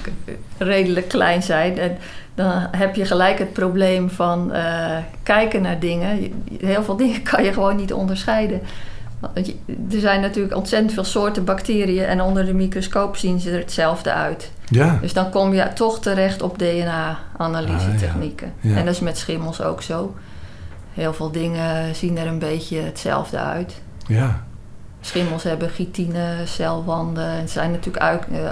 redelijk 0.58 1.08
klein 1.08 1.44
zijn. 1.44 1.78
En 1.78 1.98
dan 2.36 2.52
heb 2.72 2.96
je 2.96 3.06
gelijk 3.06 3.40
het 3.40 3.54
probleem 3.54 4.10
van 4.10 4.52
eh, 4.54 4.98
kijken 5.24 5.62
naar 5.62 5.80
dingen. 5.80 6.34
Heel 6.60 6.84
veel 6.84 6.96
dingen 7.04 7.22
kan 7.24 7.44
je 7.44 7.54
gewoon 7.54 7.76
niet 7.76 7.94
onderscheiden. 7.94 8.62
Want 9.20 9.46
je- 9.48 9.56
Er 9.92 10.00
zijn 10.00 10.22
natuurlijk 10.22 10.56
ontzettend 10.56 10.94
veel 10.94 11.04
soorten 11.04 11.44
bacteriën 11.44 12.04
en 12.06 12.22
onder 12.22 12.46
de 12.46 12.54
microscoop 12.54 13.16
zien 13.16 13.40
ze 13.40 13.52
er 13.52 13.58
hetzelfde 13.60 14.14
uit. 14.14 14.52
Ja. 14.66 14.98
Dus 15.02 15.14
dan 15.14 15.30
kom 15.30 15.54
je 15.54 15.74
toch 15.74 16.00
terecht 16.00 16.42
op 16.42 16.58
DNA-analyse-technieken. 16.60 18.48
Ah, 18.58 18.64
ja. 18.64 18.70
Ja. 18.72 18.78
En 18.78 18.86
dat 18.86 18.94
is 18.94 19.00
met 19.00 19.18
schimmels 19.18 19.62
ook 19.62 19.82
zo. 19.82 20.16
Heel 20.94 21.14
veel 21.14 21.32
dingen 21.32 21.96
zien 21.96 22.18
er 22.18 22.28
een 22.28 22.40
beetje 22.40 22.80
hetzelfde 22.82 23.38
uit. 23.40 23.82
Ja. 24.08 24.44
Schimmels 25.06 25.44
hebben 25.44 25.70
chitine, 25.70 26.36
celwanden. 26.46 27.28
En 27.28 27.48
ze, 27.48 27.54
zijn 27.54 27.72
natuurlijk 27.72 28.04
uit, 28.04 28.24
eh, 28.32 28.50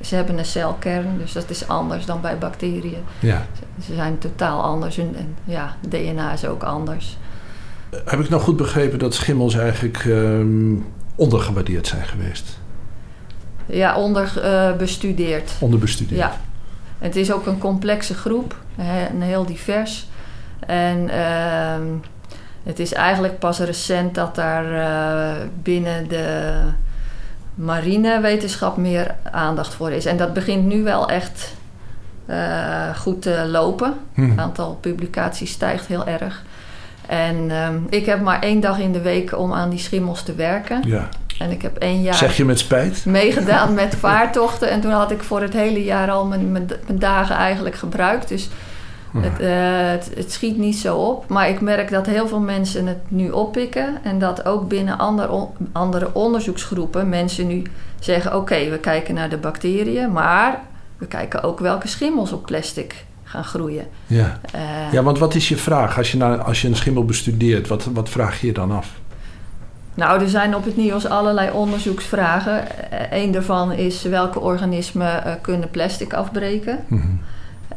ze 0.00 0.14
hebben 0.14 0.38
een 0.38 0.44
celkern, 0.44 1.18
dus 1.18 1.32
dat 1.32 1.50
is 1.50 1.68
anders 1.68 2.06
dan 2.06 2.20
bij 2.20 2.38
bacteriën. 2.38 3.02
ja. 3.20 3.46
Ze 3.84 3.94
zijn 3.94 4.18
totaal 4.18 4.62
anders. 4.62 4.98
En, 4.98 5.14
en 5.16 5.36
ja, 5.44 5.76
DNA 5.88 6.32
is 6.32 6.46
ook 6.46 6.62
anders. 6.62 7.16
Heb 8.04 8.20
ik 8.20 8.28
nou 8.28 8.42
goed 8.42 8.56
begrepen 8.56 8.98
dat 8.98 9.14
schimmels 9.14 9.54
eigenlijk 9.54 10.04
ehm, 10.04 10.74
ondergewaardeerd 11.14 11.86
zijn 11.86 12.04
geweest? 12.04 12.58
Ja, 13.66 13.96
onderbestudeerd. 13.96 15.52
Onderbestudeerd? 15.60 16.20
Ja. 16.20 16.40
Het 16.98 17.16
is 17.16 17.32
ook 17.32 17.46
een 17.46 17.58
complexe 17.58 18.14
groep, 18.14 18.56
hè, 18.74 19.04
en 19.04 19.20
heel 19.20 19.46
divers. 19.46 20.06
En 20.66 21.08
ehm, 21.08 21.82
het 22.64 22.78
is 22.78 22.92
eigenlijk 22.92 23.38
pas 23.38 23.58
recent 23.58 24.14
dat 24.14 24.34
daar 24.34 24.74
eh, 24.74 25.46
binnen 25.62 26.08
de 26.08 26.52
marinewetenschap 27.54 28.76
meer 28.76 29.14
aandacht 29.30 29.74
voor 29.74 29.90
is. 29.90 30.04
En 30.04 30.16
dat 30.16 30.32
begint 30.32 30.64
nu 30.64 30.82
wel 30.82 31.08
echt 31.08 31.54
eh, 32.26 32.96
goed 32.96 33.22
te 33.22 33.46
lopen. 33.50 33.94
Hm. 34.14 34.28
Het 34.30 34.38
aantal 34.38 34.78
publicaties 34.80 35.50
stijgt 35.50 35.86
heel 35.86 36.06
erg. 36.06 36.42
En 37.06 37.50
ehm, 37.50 37.76
ik 37.88 38.06
heb 38.06 38.20
maar 38.20 38.40
één 38.40 38.60
dag 38.60 38.78
in 38.78 38.92
de 38.92 39.00
week 39.00 39.38
om 39.38 39.52
aan 39.52 39.70
die 39.70 39.78
schimmels 39.78 40.22
te 40.22 40.34
werken. 40.34 40.82
Ja. 40.86 41.08
En 41.38 41.50
ik 41.50 41.62
heb 41.62 41.76
één 41.76 42.02
jaar 42.02 42.14
Zeg 42.14 42.36
je 42.36 42.44
met 42.44 42.58
spijt? 42.58 43.04
meegedaan 43.04 43.74
met 43.74 43.94
vaartochten. 44.06 44.70
En 44.70 44.80
toen 44.80 44.92
had 44.92 45.10
ik 45.10 45.22
voor 45.22 45.40
het 45.42 45.52
hele 45.52 45.84
jaar 45.84 46.10
al 46.10 46.26
mijn, 46.26 46.52
mijn, 46.52 46.66
mijn 46.86 46.98
dagen 46.98 47.36
eigenlijk 47.36 47.74
gebruikt. 47.74 48.28
Dus 48.28 48.48
het, 49.22 49.40
eh, 49.40 49.90
het, 49.90 50.10
het 50.16 50.32
schiet 50.32 50.58
niet 50.58 50.76
zo 50.76 50.96
op. 50.96 51.28
Maar 51.28 51.48
ik 51.48 51.60
merk 51.60 51.90
dat 51.90 52.06
heel 52.06 52.28
veel 52.28 52.40
mensen 52.40 52.86
het 52.86 52.98
nu 53.08 53.30
oppikken. 53.30 53.98
En 54.02 54.18
dat 54.18 54.46
ook 54.46 54.68
binnen 54.68 54.98
ander, 54.98 55.30
on- 55.30 55.48
andere 55.72 56.10
onderzoeksgroepen 56.12 57.08
mensen 57.08 57.46
nu 57.46 57.62
zeggen... 58.00 58.36
oké, 58.36 58.68
we 58.70 58.78
kijken 58.78 59.14
naar 59.14 59.28
de 59.28 59.36
bacteriën, 59.36 60.12
maar 60.12 60.60
we 60.98 61.06
kijken 61.06 61.42
ook 61.42 61.60
welke 61.60 61.88
schimmels 61.88 62.32
op 62.32 62.46
plastic 62.46 63.04
gaan 63.24 63.44
groeien. 63.44 63.86
Ja. 64.06 64.40
Eh, 64.52 64.92
Ja, 64.92 65.02
want 65.02 65.18
wat 65.18 65.34
is 65.34 65.48
je 65.48 65.56
vraag? 65.56 65.96
Als 65.98 66.12
je, 66.12 66.16
naar, 66.16 66.38
als 66.42 66.62
je 66.62 66.68
een 66.68 66.76
schimmel 66.76 67.04
bestudeert, 67.04 67.68
wat, 67.68 67.84
wat 67.92 68.08
vraag 68.08 68.40
je 68.40 68.46
je 68.46 68.52
dan 68.52 68.72
af? 68.72 68.92
Nou, 69.94 70.20
er 70.22 70.28
zijn 70.28 70.54
op 70.56 70.64
het 70.64 70.76
NIOS 70.76 71.06
allerlei 71.06 71.50
onderzoeksvragen. 71.50 72.64
Eén 73.10 73.30
daarvan 73.32 73.72
is 73.72 74.02
welke 74.02 74.40
organismen 74.40 75.24
eh, 75.24 75.32
kunnen 75.40 75.70
plastic 75.70 76.12
afbreken. 76.14 76.78
Mhm. 76.86 77.06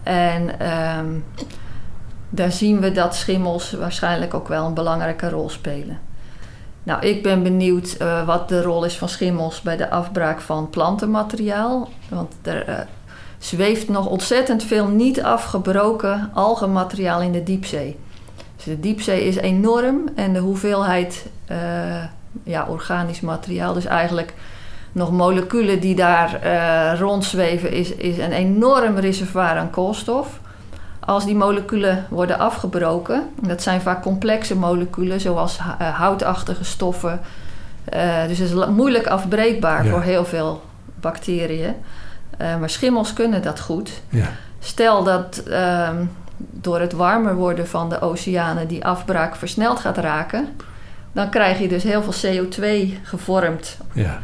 En 0.07 0.59
ehm, 0.59 1.05
daar 2.29 2.51
zien 2.51 2.79
we 2.79 2.91
dat 2.91 3.15
schimmels 3.15 3.71
waarschijnlijk 3.71 4.33
ook 4.33 4.47
wel 4.47 4.65
een 4.65 4.73
belangrijke 4.73 5.29
rol 5.29 5.49
spelen. 5.49 5.99
Nou, 6.83 7.05
ik 7.05 7.23
ben 7.23 7.43
benieuwd 7.43 7.95
eh, 7.99 8.25
wat 8.25 8.49
de 8.49 8.61
rol 8.61 8.83
is 8.83 8.97
van 8.97 9.09
schimmels 9.09 9.61
bij 9.61 9.77
de 9.77 9.89
afbraak 9.89 10.41
van 10.41 10.69
plantenmateriaal. 10.69 11.89
Want 12.09 12.33
er 12.41 12.67
eh, 12.67 12.79
zweeft 13.37 13.89
nog 13.89 14.07
ontzettend 14.07 14.63
veel 14.63 14.87
niet 14.87 15.23
afgebroken 15.23 16.31
algenmateriaal 16.33 17.21
in 17.21 17.31
de 17.31 17.43
diepzee. 17.43 17.99
Dus 18.55 18.65
de 18.65 18.79
diepzee 18.79 19.23
is 19.23 19.35
enorm 19.35 20.09
en 20.15 20.33
de 20.33 20.39
hoeveelheid 20.39 21.25
eh, 21.45 22.03
ja, 22.43 22.65
organisch 22.69 23.21
materiaal, 23.21 23.73
dus 23.73 23.85
eigenlijk 23.85 24.33
nog 24.91 25.11
moleculen 25.11 25.79
die 25.79 25.95
daar 25.95 26.41
eh, 26.41 26.99
rondzweven, 26.99 27.71
is, 27.71 27.91
is 27.95 28.17
een 28.17 28.31
enorm 28.31 28.97
reservoir 28.97 29.57
aan 29.57 29.69
koolstof. 29.69 30.39
Als 30.99 31.25
die 31.25 31.35
moleculen 31.35 32.05
worden 32.09 32.39
afgebroken, 32.39 33.29
en 33.41 33.47
dat 33.47 33.61
zijn 33.61 33.81
vaak 33.81 34.01
complexe 34.01 34.55
moleculen 34.55 35.19
zoals 35.19 35.57
eh, 35.57 35.87
houtachtige 35.97 36.63
stoffen, 36.63 37.19
eh, 37.83 38.27
dus 38.27 38.37
het 38.39 38.49
is 38.49 38.65
moeilijk 38.67 39.07
afbreekbaar 39.07 39.85
Ja. 39.85 39.91
voor 39.91 40.01
heel 40.01 40.25
veel 40.25 40.61
bacteriën. 40.99 41.73
Maar 42.59 42.69
schimmels 42.69 43.13
kunnen 43.13 43.41
dat 43.41 43.59
goed. 43.59 44.01
Ja. 44.09 44.27
Stel 44.59 45.03
dat 45.03 45.37
ehm, 45.37 46.05
door 46.37 46.79
het 46.79 46.93
warmer 46.93 47.35
worden 47.35 47.67
van 47.67 47.89
de 47.89 48.01
oceanen 48.01 48.67
die 48.67 48.85
afbraak 48.85 49.35
versneld 49.35 49.79
gaat 49.79 49.97
raken, 49.97 50.47
dan 51.11 51.29
krijg 51.29 51.59
je 51.59 51.67
dus 51.67 51.83
heel 51.83 52.03
veel 52.03 52.31
CO2 52.47 52.97
gevormd 53.03 53.77
Ja. 53.93 54.19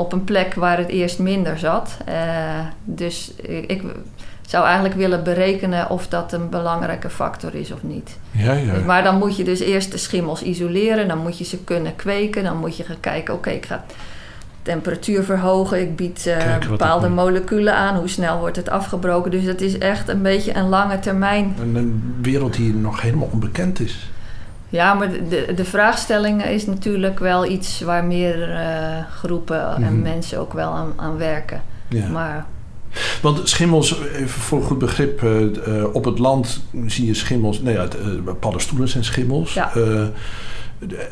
Op 0.00 0.12
een 0.12 0.24
plek 0.24 0.54
waar 0.54 0.78
het 0.78 0.88
eerst 0.88 1.18
minder 1.18 1.58
zat. 1.58 1.96
Eh, 2.04 2.14
dus 2.84 3.32
ik, 3.66 3.82
zou 4.46 4.64
eigenlijk 4.64 4.94
willen 4.94 5.24
berekenen 5.24 5.90
of 5.90 6.08
dat 6.08 6.32
een 6.32 6.48
belangrijke 6.48 7.10
factor 7.10 7.54
is 7.54 7.72
of 7.72 7.82
niet. 7.82 8.18
Ja, 8.30 8.52
ja. 8.52 8.72
Maar 8.86 9.02
dan 9.02 9.18
moet 9.18 9.36
je 9.36 9.44
dus 9.44 9.60
eerst 9.60 9.92
de 9.92 9.98
schimmels 9.98 10.42
isoleren, 10.42 11.08
dan 11.08 11.18
moet 11.18 11.38
je 11.38 11.44
ze 11.44 11.64
kunnen 11.64 11.96
kweken, 11.96 12.44
dan 12.44 12.56
moet 12.56 12.76
je 12.76 12.84
gaan 12.84 13.00
kijken, 13.00 13.34
oké, 13.34 13.50
ik 13.50 13.66
ga 13.66 13.84
temperatuur 14.62 15.24
verhogen, 15.24 15.80
ik 15.80 15.96
bied 15.96 16.26
eh, 16.26 16.68
bepaalde 16.68 17.08
moleculen 17.08 17.74
aan, 17.74 17.96
hoe 17.96 18.08
snel 18.08 18.38
wordt 18.38 18.56
het 18.56 18.68
afgebroken. 18.68 19.30
Dus 19.30 19.44
het 19.44 19.60
is 19.60 19.78
echt 19.78 20.08
een 20.08 20.22
beetje 20.22 20.54
een 20.54 20.68
lange 20.68 20.98
termijn. 20.98 21.54
Een, 21.60 21.74
een 21.74 22.14
wereld 22.22 22.54
die 22.54 22.74
nog 22.74 23.02
helemaal 23.02 23.28
onbekend 23.32 23.80
is. 23.80 24.10
Ja, 24.70 24.94
maar 24.94 25.10
de, 25.28 25.52
de, 25.54 25.64
vraagstelling 25.64 26.44
is 26.44 26.66
natuurlijk 26.66 27.18
wel 27.18 27.46
iets 27.46 27.80
waar 27.80 28.04
meer 28.04 28.50
eh, 28.50 29.04
groepen 29.16 29.74
en 29.76 29.82
Mhm. 29.82 30.02
mensen 30.02 30.38
ook 30.38 30.52
wel 30.52 30.70
aan, 30.70 30.92
aan 30.96 31.16
werken. 31.16 31.62
Ja. 31.88 32.08
Maar 32.08 32.46
Want 33.22 33.48
schimmels, 33.48 34.00
even 34.12 34.40
voor 34.40 34.62
goed 34.62 34.78
begrip, 34.78 35.22
eh, 35.22 35.42
eh, 35.42 35.94
op 35.94 36.04
het 36.04 36.18
land 36.18 36.60
zie 36.86 37.06
je 37.06 37.14
schimmels. 37.14 37.60
Nou 37.60 37.76
ja, 37.76 37.88
paddenstoelen 38.40 38.88
zijn 38.88 39.04
schimmels. 39.04 39.54
Ja. 39.54 39.72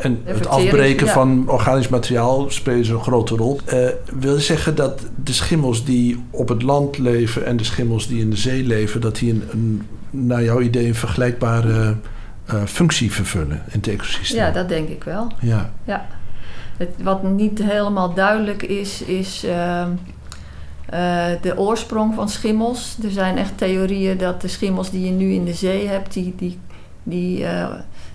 En 0.00 0.20
het 0.24 0.46
afbreken 0.46 1.06
ja. 1.06 1.12
van 1.12 1.44
organisch 1.48 1.88
materiaal 1.88 2.50
spelen 2.50 2.90
een 2.90 3.00
grote 3.00 3.36
rol. 3.36 3.60
Wil 4.18 4.34
je 4.34 4.40
zeggen 4.40 4.74
dat 4.74 5.00
de 5.24 5.32
schimmels 5.32 5.84
die 5.84 6.24
op 6.30 6.48
het 6.48 6.62
land 6.62 6.98
leven 6.98 7.46
en 7.46 7.56
de 7.56 7.64
schimmels 7.64 8.08
die 8.08 8.20
in 8.20 8.30
de 8.30 8.36
zee 8.36 8.64
leven, 8.64 9.00
dat 9.00 9.16
die 9.16 9.30
een, 9.32 9.42
een 9.52 9.82
naar 10.10 10.42
jouw 10.42 10.60
idee 10.60 10.86
een 10.86 10.94
vergelijkbare 10.94 11.96
eh, 12.48 12.64
functie 12.64 13.12
vervullen 13.12 13.62
in 13.66 13.78
het 13.78 13.88
ecosysteem? 13.88 14.38
Ja, 14.38 14.50
dat 14.50 14.68
denk 14.68 14.88
ik 14.88 15.04
wel. 15.04 15.32
Ja. 15.40 15.70
Ja. 15.84 16.06
Het, 16.76 16.88
wat 17.02 17.22
niet 17.22 17.62
helemaal 17.62 18.14
duidelijk 18.14 18.62
is, 18.62 19.02
is 19.02 19.44
ehm, 19.44 19.90
eh, 20.86 21.24
de 21.40 21.58
oorsprong 21.58 22.14
van 22.14 22.28
schimmels. 22.28 22.96
Er 23.04 23.10
zijn 23.10 23.38
echt 23.38 23.58
theorieën 23.58 24.18
dat 24.18 24.40
de 24.40 24.48
schimmels 24.48 24.90
die 24.90 25.04
je 25.04 25.10
nu 25.10 25.32
in 25.32 25.44
de 25.44 25.54
zee 25.54 25.88
hebt, 25.88 26.12
die. 26.12 26.34
die, 26.36 26.58
die 27.02 27.44
eh, 27.46 27.68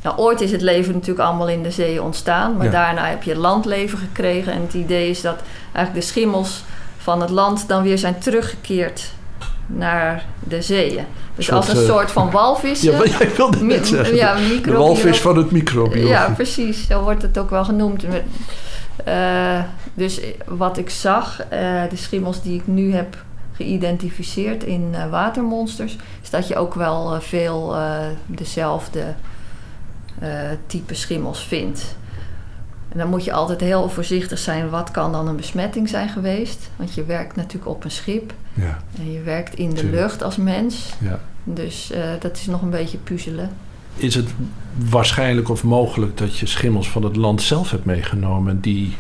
nou, 0.04 0.18
ooit 0.18 0.42
is 0.42 0.52
het 0.52 0.62
leven 0.62 0.94
natuurlijk 0.94 1.28
allemaal 1.28 1.50
in 1.50 1.64
de 1.64 1.72
zee 1.72 2.02
ontstaan, 2.02 2.58
maar 2.58 2.66
Ja. 2.66 2.72
daarna 2.72 3.06
heb 3.06 3.24
je 3.24 3.36
landleven 3.38 3.98
gekregen. 3.98 4.54
En 4.54 4.62
het 4.62 4.74
idee 4.74 5.10
is 5.10 5.22
dat 5.22 5.42
eigenlijk 5.72 6.06
de 6.06 6.12
schimmels 6.12 6.64
van 6.98 7.22
het 7.22 7.30
land 7.30 7.68
dan 7.68 7.84
weer 7.84 7.98
zijn 7.98 8.18
teruggekeerd 8.20 9.12
naar 9.66 10.26
de 10.40 10.62
zeeën. 10.62 11.06
Dus 11.36 11.46
Soort, 11.46 11.58
als 11.58 11.70
een 11.70 11.78
eh, 11.78 11.86
soort 11.88 12.12
van 12.12 12.32
walvissen. 12.32 12.92
Ja, 12.98 13.06
jij 13.06 13.36
wilde 13.36 13.64
net 13.64 13.88
zeggen. 13.88 14.16
ja, 14.16 14.36
de 14.64 14.72
walvis 14.72 15.22
van 15.22 15.38
het 15.38 15.52
microbiologie. 15.52 16.08
Ja, 16.08 16.30
precies. 16.30 16.88
Zo 16.88 17.02
wordt 17.02 17.22
het 17.22 17.38
ook 17.38 17.50
wel 17.50 17.66
genoemd. 17.66 18.06
Eh, 19.04 19.60
dus 19.94 20.20
wat 20.46 20.78
ik 20.78 20.90
zag, 20.90 21.42
eh, 21.50 21.60
de 21.90 21.96
schimmels 21.96 22.42
die 22.42 22.56
ik 22.56 22.68
nu 22.68 22.94
heb 22.94 23.18
geïdentificeerd 23.54 24.64
in 24.64 24.90
eh, 24.92 25.10
watermonsters, 25.10 25.96
is 26.24 26.30
dat 26.30 26.48
je 26.48 26.56
ook 26.56 26.74
wel 26.74 27.14
eh, 27.14 27.20
veel 27.22 27.76
eh, 27.76 27.98
dezelfde 28.26 29.14
eh, 30.20 30.30
type 30.68 30.94
schimmels 30.94 31.46
vindt. 31.48 31.96
En 32.94 33.00
dan 33.00 33.10
moet 33.10 33.24
je 33.24 33.34
altijd 33.34 33.60
heel 33.62 33.90
voorzichtig 33.90 34.40
zijn. 34.40 34.70
Wat 34.70 34.92
kan 34.92 35.12
dan 35.12 35.28
een 35.28 35.36
besmetting 35.36 35.90
zijn 35.90 36.10
geweest? 36.10 36.70
Want 36.76 36.94
je 36.94 37.04
werkt 37.04 37.36
natuurlijk 37.36 37.72
op 37.72 37.84
een 37.84 37.92
schip 37.92 38.34
Ja, 38.54 38.78
en 38.98 39.12
je 39.12 39.22
werkt 39.22 39.56
in 39.56 39.70
de 39.70 39.76
Tuurlijk. 39.76 39.96
lucht 40.02 40.24
als 40.24 40.38
mens. 40.38 40.94
ja. 41.00 41.20
Dus 41.44 41.92
eh, 41.92 42.02
dat 42.20 42.38
is 42.38 42.46
nog 42.46 42.62
een 42.62 42.70
beetje 42.70 42.98
puzzelen. 42.98 43.50
Is 43.96 44.16
het 44.16 44.30
waarschijnlijk 44.90 45.50
of 45.50 45.64
mogelijk 45.64 46.18
dat 46.18 46.38
je 46.38 46.46
schimmels 46.46 46.90
van 46.90 47.04
het 47.04 47.16
land 47.16 47.42
zelf 47.42 47.72
hebt 47.72 47.86
meegenomen 47.86 48.60
die 48.62 48.96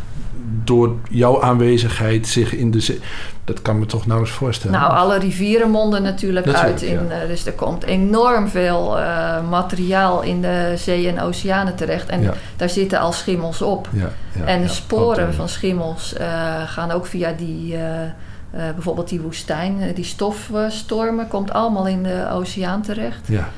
door 0.63 0.95
jouw 1.09 1.41
aanwezigheid 1.41 2.27
zich 2.27 2.53
in 2.55 2.71
de 2.71 2.79
zee. 2.79 3.00
Dat 3.43 3.62
kan 3.62 3.79
me 3.79 3.85
toch 3.85 4.05
nauwelijks 4.05 4.39
voorstellen. 4.39 4.79
Nou, 4.79 4.93
alle 4.93 5.19
rivieren 5.19 5.69
monden 5.69 6.03
natuurlijk, 6.03 6.45
Natuurlijk, 6.45 6.71
uit. 6.71 6.81
In, 6.81 7.07
ja. 7.07 7.21
eh, 7.21 7.27
dus 7.27 7.45
er 7.45 7.53
komt 7.53 7.83
enorm 7.83 8.47
veel 8.47 9.00
eh, 9.00 9.50
materiaal 9.50 10.21
in 10.21 10.41
de 10.41 10.73
zee 10.77 11.07
en 11.07 11.21
oceanen 11.21 11.75
terecht. 11.75 12.09
En 12.09 12.21
ja, 12.21 12.33
daar 12.55 12.69
zitten 12.69 13.00
al 13.00 13.12
schimmels 13.12 13.62
op. 13.62 13.89
ja, 13.91 14.09
en 14.45 14.69
sporen 14.69 15.33
van 15.33 15.50
schimmels 15.50 16.13
eh, 16.13 16.27
gaan 16.65 16.91
ook 16.91 17.05
via 17.05 17.33
die, 17.38 17.77
bijvoorbeeld 18.51 19.09
die 19.09 19.21
woestijn. 19.21 19.91
die 19.95 20.05
stofstormen 20.05 21.27
komt 21.27 21.53
allemaal 21.53 21.88
in 21.88 22.03
de 22.03 22.27
oceaan 22.31 22.81
terecht. 22.81 23.27
Ja, 23.27 23.50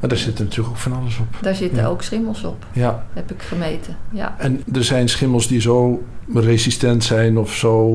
maar 0.00 0.08
daar 0.08 0.18
zit 0.18 0.38
natuurlijk 0.38 0.68
ook 0.68 0.76
van 0.76 0.92
alles 0.92 1.18
op. 1.18 1.26
Daar 1.40 1.54
zitten 1.54 1.78
Ja. 1.82 1.86
ook 1.86 2.02
schimmels 2.02 2.44
op, 2.44 2.64
Ja, 2.72 3.04
heb 3.12 3.30
ik 3.30 3.42
gemeten. 3.42 3.96
Ja. 4.10 4.34
en 4.38 4.62
er 4.72 4.84
zijn 4.84 5.08
schimmels 5.08 5.46
die 5.48 5.60
zo 5.60 6.02
resistent 6.34 7.04
zijn 7.04 7.38
of 7.38 7.52
zo 7.54 7.88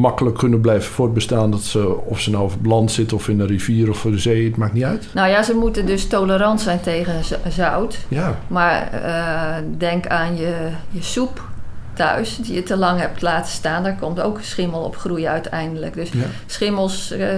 makkelijk 0.00 0.36
kunnen 0.38 0.60
blijven 0.60 0.92
voortbestaan 0.92 1.50
dat 1.50 1.62
ze, 1.62 1.96
of 2.04 2.20
ze 2.20 2.30
nou 2.30 2.44
op 2.44 2.50
het 2.52 2.66
land 2.66 2.90
zitten 2.92 3.16
of 3.16 3.28
in 3.28 3.40
een 3.40 3.46
rivier 3.46 3.90
of 3.90 3.98
voor 3.98 4.10
de 4.10 4.18
zee, 4.18 4.44
het 4.44 4.56
maakt 4.56 4.72
niet 4.72 4.84
uit. 4.84 5.08
Nou 5.14 5.28
ja, 5.28 5.42
ze 5.42 5.54
moeten 5.54 5.86
dus 5.86 6.06
tolerant 6.06 6.60
zijn 6.60 6.80
tegen 6.80 7.14
zout. 7.48 7.98
Ja, 8.08 8.38
Maar 8.46 8.92
eh, 8.92 9.62
denk 9.78 10.06
aan 10.06 10.36
je, 10.36 10.68
je 10.90 11.02
soep 11.02 11.48
thuis, 11.92 12.36
die 12.36 12.54
je 12.54 12.62
te 12.62 12.76
lang 12.76 13.00
hebt 13.00 13.22
laten 13.22 13.52
staan. 13.52 13.82
Daar 13.82 13.96
komt 14.00 14.20
ook 14.20 14.38
schimmel 14.42 14.80
op 14.82 14.96
groeien 14.96 15.30
uiteindelijk. 15.30 15.94
Dus 15.94 16.10
ja, 16.12 16.24
schimmels 16.46 17.10
eh, 17.10 17.28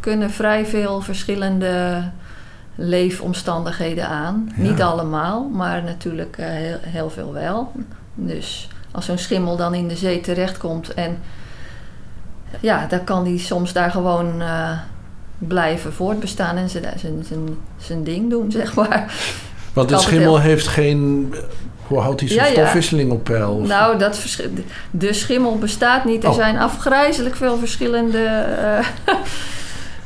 kunnen 0.00 0.30
vrij 0.30 0.66
veel 0.66 1.00
verschillende 1.00 2.02
leefomstandigheden 2.76 4.08
aan. 4.08 4.52
Ja. 4.56 4.62
Niet 4.62 4.82
allemaal, 4.82 5.48
maar 5.52 5.82
natuurlijk 5.82 6.36
eh, 6.38 6.46
heel, 6.48 6.78
heel 6.82 7.10
veel 7.10 7.32
wel. 7.32 7.72
Dus 8.14 8.68
als 8.90 9.04
zo'n 9.04 9.18
schimmel 9.18 9.56
dan 9.56 9.74
in 9.74 9.88
de 9.88 9.96
zee 9.96 10.20
terechtkomt 10.20 10.94
en 10.94 11.18
ja, 12.60 12.86
dan 12.88 13.04
kan 13.04 13.24
die 13.24 13.38
soms 13.38 13.72
daar 13.72 13.90
gewoon 13.90 14.40
eh, 14.42 14.70
blijven 15.38 15.92
voortbestaan 15.92 16.56
en 16.56 16.68
zijn, 16.70 16.84
zijn, 16.98 17.24
zijn, 17.28 17.48
zijn 17.76 18.04
ding 18.04 18.30
doen, 18.30 18.50
zeg 18.60 18.74
maar. 18.74 19.14
want 19.72 19.88
de 19.88 19.98
schimmel 19.98 20.40
heeft 20.40 20.66
geen. 20.66 21.34
Hoe 21.86 22.00
houdt 22.00 22.20
hij 22.20 22.28
zijn 22.28 22.40
Ja, 22.40 22.46
ja. 22.46 22.56
stofwisseling 22.58 23.10
op 23.12 23.24
peil? 23.24 23.50
Of- 23.52 23.68
Nou, 23.68 23.98
dat 23.98 24.38
de 24.90 25.12
schimmel 25.12 25.58
bestaat 25.58 26.04
niet. 26.04 26.22
Er 26.24 26.28
Oh. 26.30 26.34
zijn 26.34 26.58
afgrijzelijk 26.58 27.36
veel 27.36 27.58
verschillende 27.58 28.24
eh, 28.24 28.86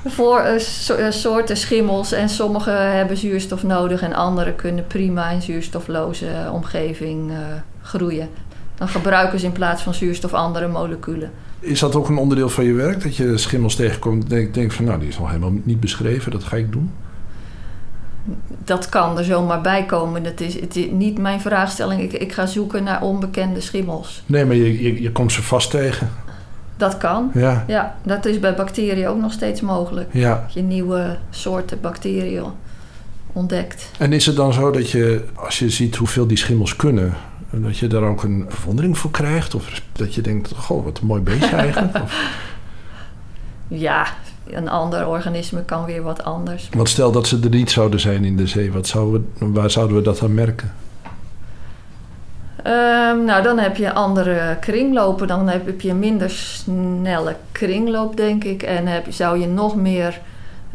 voor, 0.04 0.54
so- 0.58 0.94
eh, 0.94 1.10
soorten 1.10 1.56
schimmels. 1.56 2.12
En 2.12 2.28
sommige 2.28 2.70
hebben 2.70 3.16
zuurstof 3.16 3.62
nodig 3.62 4.02
en 4.02 4.12
andere 4.12 4.52
kunnen 4.52 4.86
prima 4.86 5.30
in 5.30 5.42
zuurstofloze 5.42 6.26
omgeving 6.52 7.30
eh, 7.30 7.36
groeien. 7.82 8.28
Dan 8.74 8.88
gebruiken 8.88 9.38
ze 9.40 9.46
in 9.46 9.52
plaats 9.52 9.82
van 9.82 9.94
zuurstof 9.94 10.34
andere 10.34 10.68
moleculen. 10.68 11.30
Is 11.60 11.80
dat 11.80 11.94
ook 11.94 12.08
een 12.08 12.16
onderdeel 12.16 12.48
van 12.48 12.64
je 12.64 12.72
werk? 12.72 13.02
Dat 13.02 13.16
je 13.16 13.38
schimmels 13.38 13.74
tegenkomt 13.74 14.22
en 14.22 14.28
denk, 14.28 14.54
denk 14.54 14.72
van, 14.72 14.84
nou, 14.84 14.98
die 14.98 15.08
is 15.08 15.18
nog 15.18 15.26
helemaal 15.26 15.52
niet 15.62 15.80
beschreven, 15.80 16.30
dat 16.30 16.44
ga 16.44 16.56
ik 16.56 16.72
doen. 16.72 16.92
Dat 18.64 18.88
kan 18.88 19.18
er 19.18 19.24
zomaar 19.24 19.60
bij 19.60 19.84
komen. 19.84 20.22
Dat 20.22 20.40
is, 20.40 20.60
het 20.60 20.76
is 20.76 20.86
niet 20.90 21.18
mijn 21.18 21.40
vraagstelling. 21.40 22.02
Ik, 22.02 22.12
ik 22.12 22.32
ga 22.32 22.46
zoeken 22.46 22.84
naar 22.84 23.02
onbekende 23.02 23.60
schimmels. 23.60 24.22
Nee, 24.26 24.44
maar 24.44 24.56
je, 24.56 24.82
je, 24.82 25.02
je 25.02 25.12
komt 25.12 25.32
ze 25.32 25.42
vast 25.42 25.70
tegen. 25.70 26.10
Dat 26.80 26.96
kan. 26.98 27.30
Ja, 27.34 27.64
Ja, 27.66 27.94
dat 28.02 28.24
is 28.24 28.38
bij 28.40 28.54
bacteriën 28.54 29.06
ook 29.08 29.20
nog 29.20 29.32
steeds 29.32 29.60
mogelijk. 29.60 30.08
ja. 30.12 30.40
Dat 30.42 30.52
je 30.52 30.62
nieuwe 30.62 31.16
soorten 31.30 31.80
bacteriën 31.80 32.44
ontdekt. 33.32 33.90
En 33.98 34.12
is 34.12 34.26
het 34.26 34.36
dan 34.36 34.52
zo 34.52 34.70
dat 34.70 34.90
je, 34.90 35.24
als 35.34 35.58
je 35.58 35.70
ziet 35.70 35.96
hoeveel 35.96 36.26
die 36.26 36.36
schimmels 36.36 36.76
kunnen, 36.76 37.14
dat 37.50 37.78
je 37.78 37.86
daar 37.86 38.02
ook 38.02 38.22
een 38.22 38.44
verwondering 38.48 38.98
voor 38.98 39.10
krijgt? 39.10 39.54
Of 39.54 39.82
dat 39.92 40.14
je 40.14 40.20
denkt, 40.20 40.52
goh, 40.56 40.84
wat 40.84 40.98
een 40.98 41.06
mooi 41.06 41.20
beestje 41.22 41.56
eigenlijk? 41.56 41.94
Of, 42.04 42.38
Ja, 43.68 44.06
een 44.50 44.68
ander 44.68 45.06
organisme 45.08 45.64
kan 45.64 45.84
weer 45.84 46.02
wat 46.02 46.24
anders. 46.24 46.68
want 46.76 46.88
stel 46.88 47.12
dat 47.12 47.26
ze 47.26 47.38
er 47.42 47.48
niet 47.50 47.70
zouden 47.70 48.00
zijn 48.00 48.24
in 48.24 48.36
de 48.36 48.46
zee, 48.46 48.72
wat 48.72 48.86
zouden 48.86 49.26
we, 49.38 49.50
waar 49.50 49.70
zouden 49.70 49.96
we 49.96 50.02
dat 50.02 50.22
aan 50.22 50.34
merken? 50.34 50.72
Ehm, 52.70 53.24
nou, 53.24 53.42
dan 53.42 53.58
heb 53.58 53.76
je 53.76 53.92
andere 53.92 54.56
kringlopen. 54.60 55.26
Dan 55.26 55.48
heb, 55.48 55.80
je 55.80 55.94
minder 55.94 56.30
snelle 56.30 57.36
kringloop, 57.52 58.16
denk 58.16 58.44
ik. 58.44 58.62
En 58.62 58.86
heb, 58.86 59.06
zou 59.08 59.38
je 59.38 59.46
nog 59.46 59.76
meer 59.76 60.20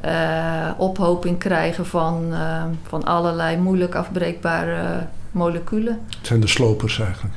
eh, 0.02 0.70
ophoping 0.78 1.38
krijgen 1.38 1.86
van, 1.86 2.28
ehm, 2.32 2.70
van 2.88 3.04
allerlei 3.04 3.58
moeilijk 3.58 3.96
afbreekbare 3.96 5.08
moleculen. 5.32 6.00
Het 6.18 6.28
zijn 6.28 6.40
de 6.40 6.48
slopers 6.48 7.00
eigenlijk. 7.00 7.36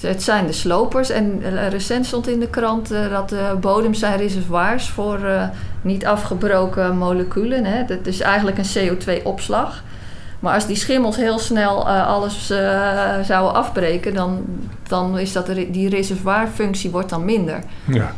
Het 0.00 0.22
zijn 0.22 0.46
de 0.46 0.52
slopers. 0.52 1.10
En 1.10 1.42
eh, 1.42 1.68
recent 1.68 2.06
stond 2.06 2.28
in 2.28 2.40
de 2.40 2.48
krant 2.48 2.90
eh, 2.90 3.10
dat 3.10 3.28
de 3.28 3.56
bodems 3.60 3.98
zijn 3.98 4.16
reservoirs 4.16 4.88
voor 4.88 5.18
niet 5.82 6.06
afgebroken 6.06 6.96
moleculen. 6.96 7.64
Hè. 7.64 7.84
Dat 7.84 8.06
is 8.06 8.20
eigenlijk 8.20 8.58
een 8.58 8.88
CO2-opslag. 8.88 9.82
Maar 10.40 10.54
als 10.54 10.66
die 10.66 10.76
schimmels 10.76 11.16
heel 11.16 11.38
snel 11.38 11.88
eh, 11.88 12.06
alles 12.06 12.50
eh, 12.50 13.20
zouden 13.20 13.54
afbreken, 13.54 14.14
dan, 14.14 14.44
dan 14.88 15.18
is 15.18 15.32
dat 15.32 15.46
die 15.46 15.88
reservoirfunctie 15.88 16.90
wordt 16.90 17.10
dan 17.10 17.24
minder. 17.24 17.58
Ja, 17.84 18.14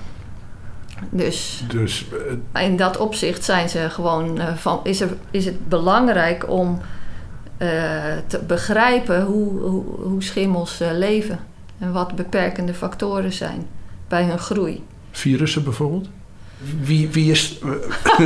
Dus 1.10 1.64
dus 1.68 2.06
eh, 2.52 2.62
in 2.64 2.76
dat 2.76 2.96
opzicht 2.96 3.44
zijn 3.44 3.68
ze 3.68 3.90
gewoon 3.90 4.40
van, 4.56 4.80
is, 4.82 5.00
er, 5.00 5.16
is 5.30 5.44
het 5.44 5.68
belangrijk 5.68 6.50
om 6.50 6.80
te 8.26 8.40
begrijpen 8.46 9.22
hoe, 9.22 9.60
hoe, 9.60 9.84
hoe 10.02 10.22
schimmels 10.22 10.78
leven 10.92 11.38
en 11.78 11.92
wat 11.92 12.16
beperkende 12.16 12.74
factoren 12.74 13.32
zijn 13.32 13.66
bij 14.08 14.24
hun 14.24 14.38
groei. 14.38 14.84
virussen 15.10 15.64
bijvoorbeeld? 15.64 16.08
Wie, 16.80 17.08
wie 17.08 17.30
is... 17.30 17.58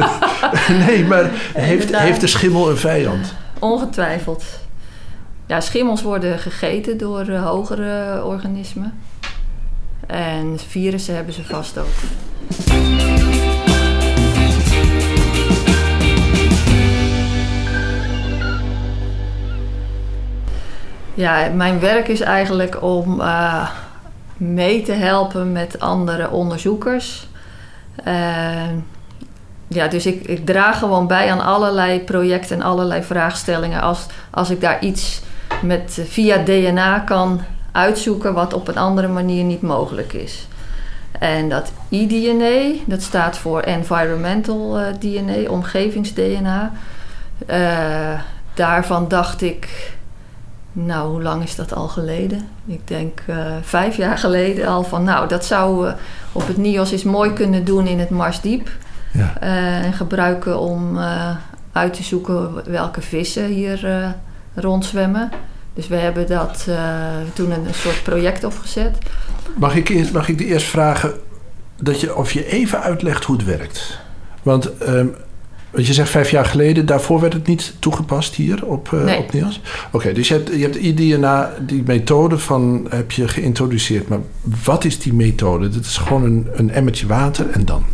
nee, 0.87 1.05
maar 1.05 1.31
heeft, 1.55 1.97
heeft 1.97 2.21
de 2.21 2.27
schimmel 2.27 2.71
een 2.71 2.77
vijand? 2.77 3.35
Ongetwijfeld. 3.61 4.45
Ja, 5.47 5.61
schimmels 5.61 6.03
worden 6.03 6.39
gegeten 6.39 6.99
door 6.99 7.29
eh, 7.29 7.47
hogere 7.47 8.25
organismen. 8.25 9.01
En 10.07 10.59
virussen 10.59 11.15
hebben 11.15 11.35
ze 11.35 11.45
vast 11.45 11.79
ook. 11.79 11.87
Ja, 21.15 21.49
mijn 21.55 21.81
werk 21.81 22.09
is 22.09 22.21
eigenlijk 22.21 22.83
om 22.83 23.21
eh, 23.21 23.71
mee 24.37 24.83
te 24.83 24.93
helpen 24.93 25.53
met 25.53 25.81
andere 25.81 26.31
onderzoekers. 26.31 27.27
Eh, 28.05 28.69
ja, 29.73 29.89
dus 29.89 30.07
ik, 30.07 30.27
ik 30.27 30.47
draag 30.47 30.79
gewoon 30.79 31.07
bij 31.07 31.31
aan 31.31 31.41
allerlei 31.41 32.01
projecten 32.01 32.57
en 32.57 32.63
allerlei 32.63 33.03
vraagstellingen. 33.03 33.81
Als, 33.81 34.07
als 34.31 34.51
ik 34.51 34.61
daar 34.61 34.83
iets 34.83 35.21
met, 35.63 36.01
via 36.09 36.37
DNA 36.45 36.99
kan 36.99 37.41
uitzoeken 37.73 38.35
wat 38.35 38.53
op 38.53 38.69
een 38.69 38.79
andere 38.79 39.09
manier 39.09 39.45
niet 39.45 39.63
mogelijk 39.63 40.13
is. 40.13 40.47
En 41.19 41.49
dat 41.49 41.73
eDNA, 41.89 42.79
dat 42.87 43.03
staat 43.03 43.39
voor 43.39 43.61
Environmental 43.61 44.81
uh, 44.81 44.87
DNA, 44.99 45.51
omgevings-DNA. 45.51 46.73
Uh, 47.51 48.21
daarvan 48.55 49.09
dacht 49.09 49.43
ik, 49.43 49.93
nou, 50.73 51.11
hoe 51.11 51.23
lang 51.23 51.43
is 51.43 51.57
dat 51.57 51.75
al 51.75 51.89
geleden? 51.89 52.49
Ik 52.67 52.89
denk 52.89 53.21
vijf 53.63 53.97
jaar 53.97 54.19
geleden 54.19 54.67
al 54.67 54.83
van, 54.83 55.05
nou, 55.05 55.29
dat 55.29 55.45
zou 55.45 55.93
op 56.33 56.47
het 56.47 56.57
NIOS 56.57 56.93
eens 56.93 57.05
mooi 57.05 57.33
kunnen 57.33 57.65
doen 57.65 57.87
in 57.87 57.99
het 57.99 58.11
Marsdiep. 58.11 58.69
Ja. 59.13 59.35
Uh, 59.43 59.85
en 59.85 59.93
gebruiken 59.93 60.59
om 60.59 60.99
uit 61.73 61.95
te 61.95 62.03
zoeken 62.03 62.71
welke 62.71 63.01
vissen 63.01 63.47
hier 63.47 64.15
rondzwemmen. 64.55 65.31
Dus 65.75 65.89
we 65.89 65.97
hebben 65.97 66.27
dat 66.27 66.69
toen 67.33 67.51
een, 67.51 67.67
een, 67.67 67.75
soort 67.75 68.03
project 68.03 68.45
opgezet. 68.45 68.99
Mag 69.57 69.75
ik, 69.75 69.89
eerst, 69.89 70.13
mag 70.13 70.29
ik 70.29 70.41
eerst 70.41 70.67
vragen 70.67 71.13
dat 71.77 72.01
je, 72.01 72.17
of 72.17 72.33
je 72.33 72.47
even 72.47 72.81
uitlegt 72.81 73.25
hoe 73.25 73.37
het 73.37 73.45
werkt? 73.45 73.99
Want 74.43 74.89
um, 74.89 75.15
want 75.71 75.87
je 75.87 75.93
zegt 75.93 76.11
vijf 76.11 76.31
jaar 76.31 76.45
geleden, 76.45 76.87
daarvoor 76.87 77.21
werd 77.21 77.33
het 77.33 77.47
niet 77.47 77.75
toegepast 77.79 78.35
hier 78.35 78.67
op, 78.67 78.91
uh, 78.95 79.05
nee. 79.05 79.19
op 79.19 79.33
NIOS? 79.33 79.61
Oké, 79.93 80.13
dus 80.13 80.29
je 80.29 80.35
hebt, 80.35 80.49
je 80.49 80.63
hebt 80.63 80.77
IDNA, 80.77 81.53
die 81.61 81.83
methode 81.87 82.39
van, 82.39 82.87
heb 82.89 83.11
je 83.11 83.29
geïntroduceerd. 83.29 84.09
Maar 84.09 84.19
wat 84.65 84.85
is 84.85 84.99
die 84.99 85.13
methode? 85.15 85.69
Dat 85.69 85.85
is 85.85 85.97
gewoon 85.97 86.25
een, 86.25 86.49
een 86.53 86.71
emmertje 86.71 87.07
water 87.07 87.51
en 87.51 87.65
dan? 87.65 87.85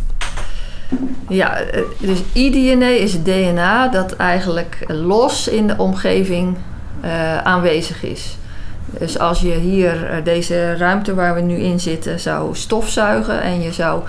Ja, 1.29 1.57
dus 1.99 2.23
iDNA 2.33 2.87
is 2.87 3.23
DNA 3.23 3.87
dat 3.87 4.15
eigenlijk 4.15 4.85
los 4.87 5.47
in 5.47 5.67
de 5.67 5.77
omgeving 5.77 6.57
uh, 7.05 7.37
aanwezig 7.37 8.03
is. 8.03 8.37
Dus 8.99 9.19
als 9.19 9.41
je 9.41 9.53
hier 9.53 9.93
uh, 9.93 10.23
deze 10.23 10.75
ruimte 10.77 11.15
waar 11.15 11.35
we 11.35 11.41
nu 11.41 11.55
in 11.55 11.79
zitten 11.79 12.19
zou 12.19 12.55
stofzuigen 12.55 13.41
en 13.41 13.61
je 13.61 13.71
zou 13.71 14.03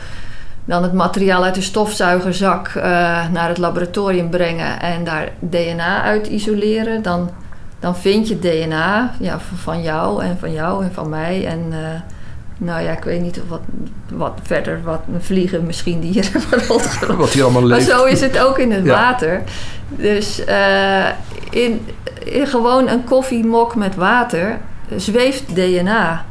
dan 0.64 0.82
het 0.82 0.92
materiaal 0.92 1.44
uit 1.44 1.54
de 1.54 1.60
stofzuigerzak 1.60 2.74
naar 3.32 3.48
het 3.48 3.58
laboratorium 3.58 4.30
brengen 4.30 4.80
en 4.80 5.04
daar 5.04 5.28
DNA 5.38 6.02
uit 6.02 6.26
isoleren, 6.26 7.02
dan, 7.02 7.30
dan 7.80 7.96
vind 7.96 8.28
je 8.28 8.38
DNA 8.38 9.10
ja, 9.20 9.38
van 9.54 9.82
jou 9.82 10.24
en 10.24 10.36
van 10.38 10.52
jou 10.52 10.84
en 10.84 10.92
van 10.92 11.08
mij. 11.08 11.46
En 11.46 11.72
nou 12.58 12.82
ja, 12.82 12.92
ik 12.92 13.04
weet 13.04 13.20
niet 13.20 13.40
wat, 13.48 13.60
wat 14.12 14.38
verder, 14.42 14.80
wat 14.82 15.00
vliegen 15.18 15.66
misschien 15.66 16.00
die 16.00 16.12
hier 16.12 16.28
hebben 16.32 16.66
rondgelopen. 16.66 17.16
Wat 17.16 17.30
hier 17.30 17.42
allemaal 17.42 17.66
leeft. 17.66 17.88
Maar 17.88 17.98
zo 17.98 18.04
is 18.04 18.20
het 18.20 18.38
ook 18.38 18.58
in 18.58 18.72
het 18.72 18.84
ja. 18.84 18.92
water. 18.92 19.42
Dus 19.88 20.46
uh, 20.48 21.08
in, 21.50 21.86
in 22.24 22.46
gewoon 22.46 22.88
een 22.88 23.04
koffiemok 23.04 23.74
met 23.74 23.94
water 23.94 24.58
zweeft 24.96 25.54
DNA. 25.54 26.24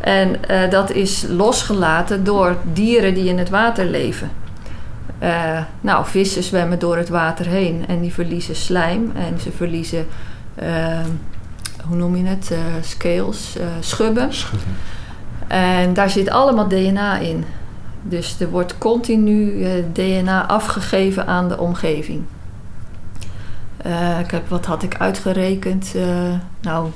En 0.00 0.36
uh, 0.50 0.70
dat 0.70 0.90
is 0.90 1.24
losgelaten 1.28 2.24
door 2.24 2.56
dieren 2.72 3.14
die 3.14 3.28
in 3.28 3.38
het 3.38 3.48
water 3.48 3.84
leven. 3.84 4.30
Uh, 5.22 5.58
nou, 5.80 6.06
vissen 6.06 6.42
zwemmen 6.42 6.78
door 6.78 6.96
het 6.96 7.08
water 7.08 7.46
heen 7.46 7.84
en 7.88 8.00
die 8.00 8.12
verliezen 8.12 8.56
slijm 8.56 9.12
en 9.14 9.40
ze 9.40 9.50
verliezen, 9.56 10.06
hoe 11.86 11.96
noem 11.96 12.16
je 12.16 12.24
het, 12.24 12.52
scales, 12.80 13.56
schubben. 13.80 14.34
schubben. 14.34 14.76
En 15.50 15.94
daar 15.94 16.10
zit 16.10 16.30
allemaal 16.30 16.68
DNA 16.68 17.18
in. 17.18 17.44
Dus 18.02 18.40
er 18.40 18.50
wordt 18.50 18.78
continu 18.78 19.64
DNA 19.92 20.46
afgegeven 20.46 21.26
aan 21.26 21.48
de 21.48 21.58
omgeving. 21.58 22.22
ik 24.20 24.30
heb, 24.30 24.48
wat 24.48 24.66
had 24.66 24.82
ik 24.82 24.96
uitgerekend? 24.98 25.94
nou, 26.60 26.88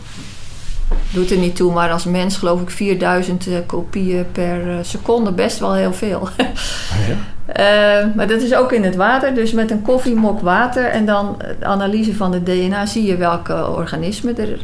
doet 1.14 1.30
er 1.30 1.38
niet 1.38 1.56
toe, 1.56 1.72
maar 1.72 1.90
als 1.90 2.04
mens 2.04 2.36
geloof 2.36 2.60
ik 2.60 2.70
4000 2.70 3.46
uh, 3.46 3.56
kopieën 3.66 4.26
per 4.32 4.84
seconde 4.84 5.32
best 5.32 5.58
wel 5.58 5.74
heel 5.74 5.92
veel. 5.92 6.28
ja? 7.08 8.02
uh, 8.02 8.14
maar 8.14 8.28
dat 8.28 8.40
is 8.42 8.54
ook 8.54 8.72
in 8.72 8.84
het 8.84 8.96
water, 8.96 9.34
dus 9.34 9.52
met 9.52 9.70
een 9.70 9.82
koffiemok 9.82 10.40
water 10.40 10.84
en 10.84 11.06
dan 11.06 11.36
de 11.58 11.66
analyse 11.66 12.14
van 12.14 12.30
de 12.30 12.42
DNA 12.42 12.86
zie 12.86 13.04
je 13.04 13.16
welke 13.16 13.68
organismen 13.68 14.38
er 14.38 14.58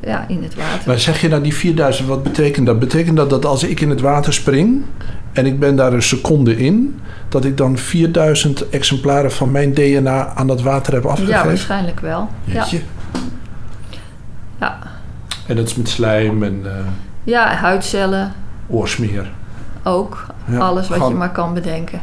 ja, 0.00 0.24
in 0.28 0.42
het 0.42 0.54
water. 0.54 0.82
Maar 0.86 0.98
zeg 0.98 1.20
je 1.20 1.28
nou 1.28 1.42
die 1.42 1.54
4000, 1.54 2.08
wat 2.08 2.22
betekent 2.22 2.66
dat? 2.66 2.78
Betekent 2.78 3.16
dat 3.16 3.30
dat 3.30 3.44
als 3.44 3.62
ik 3.62 3.80
in 3.80 3.90
het 3.90 4.00
water 4.00 4.32
spring 4.32 4.82
en 5.32 5.46
ik 5.46 5.58
ben 5.58 5.76
daar 5.76 5.92
een 5.92 6.02
seconde 6.02 6.56
in, 6.56 7.00
dat 7.28 7.44
ik 7.44 7.56
dan 7.56 7.78
4000 7.78 8.68
exemplaren 8.68 9.32
van 9.32 9.50
mijn 9.50 9.74
DNA 9.74 10.32
aan 10.34 10.46
dat 10.46 10.62
water 10.62 10.92
heb 10.92 11.04
afgegeven? 11.04 11.38
Ja, 11.38 11.46
waarschijnlijk 11.46 12.00
wel. 12.00 12.28
Jeetje. 12.44 12.76
Ja. 12.76 12.82
ja. 14.60 14.78
En 15.46 15.56
dat 15.56 15.66
is 15.66 15.74
met 15.74 15.88
slijm 15.88 16.42
en... 16.42 16.62
Uh, 16.64 16.72
ja, 17.24 17.54
huidcellen. 17.54 18.32
Oorsmeer. 18.66 19.30
Ook. 19.82 20.26
Ja, 20.44 20.58
Alles 20.58 20.88
wat 20.88 21.08
je 21.08 21.14
maar 21.14 21.32
kan 21.32 21.54
bedenken. 21.54 22.00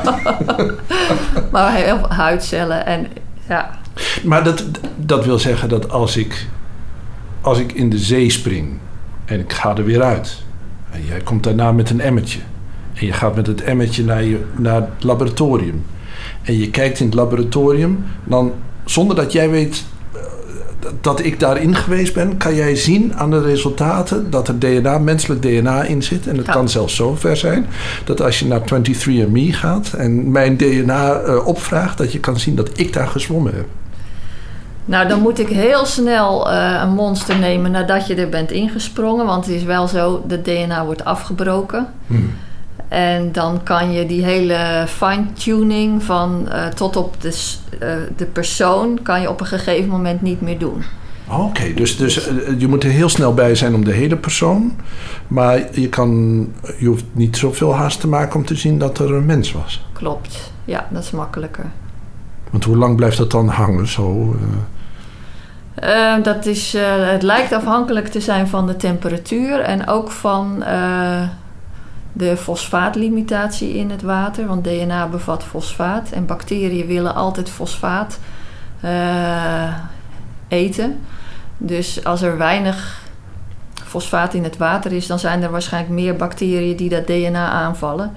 maar 1.52 1.74
heel 1.74 1.98
veel 1.98 2.12
huidcellen 2.12 2.86
en 2.86 3.06
ja. 3.48 3.70
Maar 4.22 4.44
dat, 4.44 4.64
dat 4.96 5.24
wil 5.24 5.38
zeggen 5.38 5.68
dat 5.68 5.90
als 5.90 6.16
ik, 6.16 6.46
als 7.48 7.58
ik 7.58 7.72
in 7.72 7.90
de 7.90 7.98
zee 7.98 8.30
spring 8.30 8.68
en 9.24 9.40
ik 9.40 9.52
ga 9.52 9.76
er 9.76 9.84
weer 9.84 10.02
uit... 10.02 10.42
en 10.90 11.04
jij 11.04 11.20
komt 11.20 11.42
daarna 11.42 11.72
met 11.72 11.90
een 11.90 12.00
emmertje... 12.00 12.38
en 12.94 13.06
je 13.06 13.12
gaat 13.12 13.34
met 13.34 13.46
het 13.46 13.62
emmertje 13.62 14.04
naar, 14.04 14.24
je, 14.24 14.44
naar 14.56 14.80
het 14.80 15.04
laboratorium... 15.04 15.84
en 16.42 16.58
je 16.58 16.70
kijkt 16.70 17.00
in 17.00 17.06
het 17.06 17.14
laboratorium... 17.14 18.04
dan 18.24 18.52
zonder 18.84 19.16
dat 19.16 19.32
jij 19.32 19.50
weet 19.50 19.84
dat 21.00 21.24
ik 21.24 21.40
daarin 21.40 21.74
geweest 21.76 22.14
ben, 22.14 22.36
kan 22.36 22.54
jij 22.54 22.76
zien 22.76 23.14
aan 23.16 23.30
de 23.30 23.42
resultaten 23.42 24.30
dat 24.30 24.48
er 24.48 24.58
DNA, 24.58 24.98
menselijk 24.98 25.42
DNA 25.42 25.82
in 25.82 26.02
zit. 26.02 26.26
En 26.26 26.36
het 26.36 26.46
ja. 26.46 26.52
kan 26.52 26.68
zelfs 26.68 26.94
zo 26.94 27.14
ver 27.14 27.36
zijn 27.36 27.66
dat 28.04 28.22
als 28.22 28.38
je 28.38 28.46
naar 28.46 28.60
23andMe 28.60 29.50
gaat 29.50 29.92
en 29.92 30.30
mijn 30.30 30.56
DNA 30.56 31.22
uh, 31.22 31.46
opvraagt, 31.46 31.98
dat 31.98 32.12
je 32.12 32.20
kan 32.20 32.38
zien 32.38 32.54
dat 32.54 32.70
ik 32.74 32.92
daar 32.92 33.08
gezwommen 33.08 33.54
heb. 33.54 33.66
Nou, 34.88 35.08
dan 35.08 35.20
moet 35.20 35.38
ik 35.38 35.48
heel 35.48 35.86
snel 35.86 36.50
uh, 36.52 36.80
een 36.82 36.94
monster 36.94 37.38
nemen 37.38 37.70
nadat 37.70 38.06
je 38.06 38.14
er 38.14 38.28
bent 38.28 38.50
ingesprongen. 38.50 39.26
Want 39.26 39.46
het 39.46 39.54
is 39.54 39.62
wel 39.62 39.88
zo, 39.88 40.24
de 40.26 40.42
DNA 40.42 40.84
wordt 40.84 41.04
afgebroken. 41.04 41.86
Hmm. 42.06 42.30
En 42.88 43.32
dan 43.32 43.62
kan 43.62 43.92
je 43.92 44.06
die 44.06 44.24
hele 44.24 44.84
fine-tuning 44.88 46.02
van 46.02 46.48
uh, 46.48 46.66
tot 46.66 46.96
op 46.96 47.20
de, 47.20 47.56
uh, 47.82 47.88
de 48.16 48.24
persoon... 48.24 49.02
kan 49.02 49.20
je 49.20 49.30
op 49.30 49.40
een 49.40 49.46
gegeven 49.46 49.88
moment 49.88 50.22
niet 50.22 50.40
meer 50.40 50.58
doen. 50.58 50.82
Oké, 51.26 51.40
okay, 51.40 51.74
dus, 51.74 51.96
dus 51.96 52.30
je 52.58 52.68
moet 52.68 52.84
er 52.84 52.90
heel 52.90 53.08
snel 53.08 53.34
bij 53.34 53.54
zijn 53.54 53.74
om 53.74 53.84
de 53.84 53.92
hele 53.92 54.16
persoon. 54.16 54.76
Maar 55.26 55.80
je, 55.80 55.88
kan, 55.88 56.38
je 56.78 56.86
hoeft 56.86 57.04
niet 57.12 57.36
zoveel 57.36 57.74
haast 57.74 58.00
te 58.00 58.08
maken 58.08 58.36
om 58.36 58.44
te 58.44 58.54
zien 58.54 58.78
dat 58.78 58.98
er 58.98 59.14
een 59.14 59.26
mens 59.26 59.52
was. 59.52 59.86
Klopt, 59.92 60.52
ja, 60.64 60.88
dat 60.90 61.02
is 61.02 61.10
makkelijker. 61.10 61.64
Want 62.50 62.64
hoe 62.64 62.76
lang 62.76 62.96
blijft 62.96 63.16
dat 63.16 63.30
dan 63.30 63.48
hangen 63.48 63.88
zo? 63.88 64.36
Dat 66.22 66.46
is, 66.46 66.72
het 67.12 67.22
lijkt 67.22 67.52
afhankelijk 67.52 68.08
te 68.08 68.20
zijn 68.20 68.48
van 68.48 68.66
de 68.66 68.76
temperatuur 68.76 69.60
en 69.60 69.86
ook 69.86 70.10
van 70.10 70.64
de 72.12 72.36
fosfaatlimitatie 72.36 73.74
in 73.74 73.90
het 73.90 74.02
water. 74.02 74.46
Want 74.46 74.64
DNA 74.64 75.06
bevat 75.06 75.44
fosfaat 75.44 76.10
en 76.10 76.26
bacteriën 76.26 76.86
willen 76.86 77.14
altijd 77.14 77.50
fosfaat 77.50 78.18
uh, 78.84 79.74
eten. 80.48 81.00
Dus 81.58 82.04
als 82.04 82.22
er 82.22 82.38
weinig 82.38 83.02
fosfaat 83.84 84.34
in 84.34 84.44
het 84.44 84.56
water 84.56 84.92
is, 84.92 85.06
dan 85.06 85.18
zijn 85.18 85.42
er 85.42 85.50
waarschijnlijk 85.50 85.94
meer 85.94 86.16
bacteriën 86.16 86.76
die 86.76 86.88
dat 86.88 87.06
DNA 87.06 87.48
aanvallen. 87.48 88.12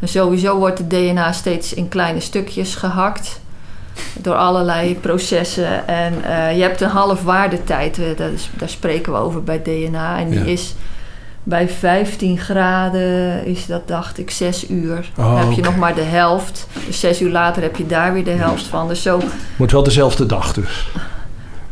En 0.00 0.08
sowieso 0.08 0.58
wordt 0.58 0.78
het 0.78 0.90
DNA 0.90 1.32
steeds 1.32 1.74
in 1.74 1.88
kleine 1.88 2.20
stukjes 2.20 2.74
gehakt 2.74 3.40
door 4.20 4.34
allerlei 4.34 4.98
processen. 4.98 5.88
En 5.88 6.14
uh, 6.26 6.56
je 6.56 6.62
hebt 6.62 6.80
een 6.80 6.88
halfwaardetijd, 6.88 7.98
uh, 7.98 8.04
daar, 8.16 8.30
daar 8.58 8.68
spreken 8.68 9.12
we 9.12 9.18
over 9.18 9.42
bij 9.42 9.62
DNA. 9.62 10.18
En 10.18 10.30
die 10.30 10.38
ja. 10.38 10.44
is 10.44 10.74
bij 11.42 11.68
15 11.68 12.38
graden 12.38 13.44
is 13.44 13.66
dat, 13.66 13.88
dacht 13.88 14.18
ik, 14.18 14.30
6 14.30 14.70
uur. 14.70 15.10
Oh, 15.18 15.24
dan 15.24 15.36
heb 15.36 15.50
je 15.50 15.58
okay. 15.58 15.70
nog 15.70 15.76
maar 15.76 15.94
de 15.94 16.00
helft. 16.00 16.66
Dus 16.86 17.00
6 17.00 17.20
uur 17.20 17.30
later 17.30 17.62
heb 17.62 17.76
je 17.76 17.86
daar 17.86 18.12
weer 18.12 18.24
de 18.24 18.30
helft 18.30 18.64
van. 18.64 18.88
Dus 18.88 19.02
zo... 19.02 19.20
Moet 19.56 19.72
wel 19.72 19.82
dezelfde 19.82 20.26
dag 20.26 20.52
dus. 20.52 20.88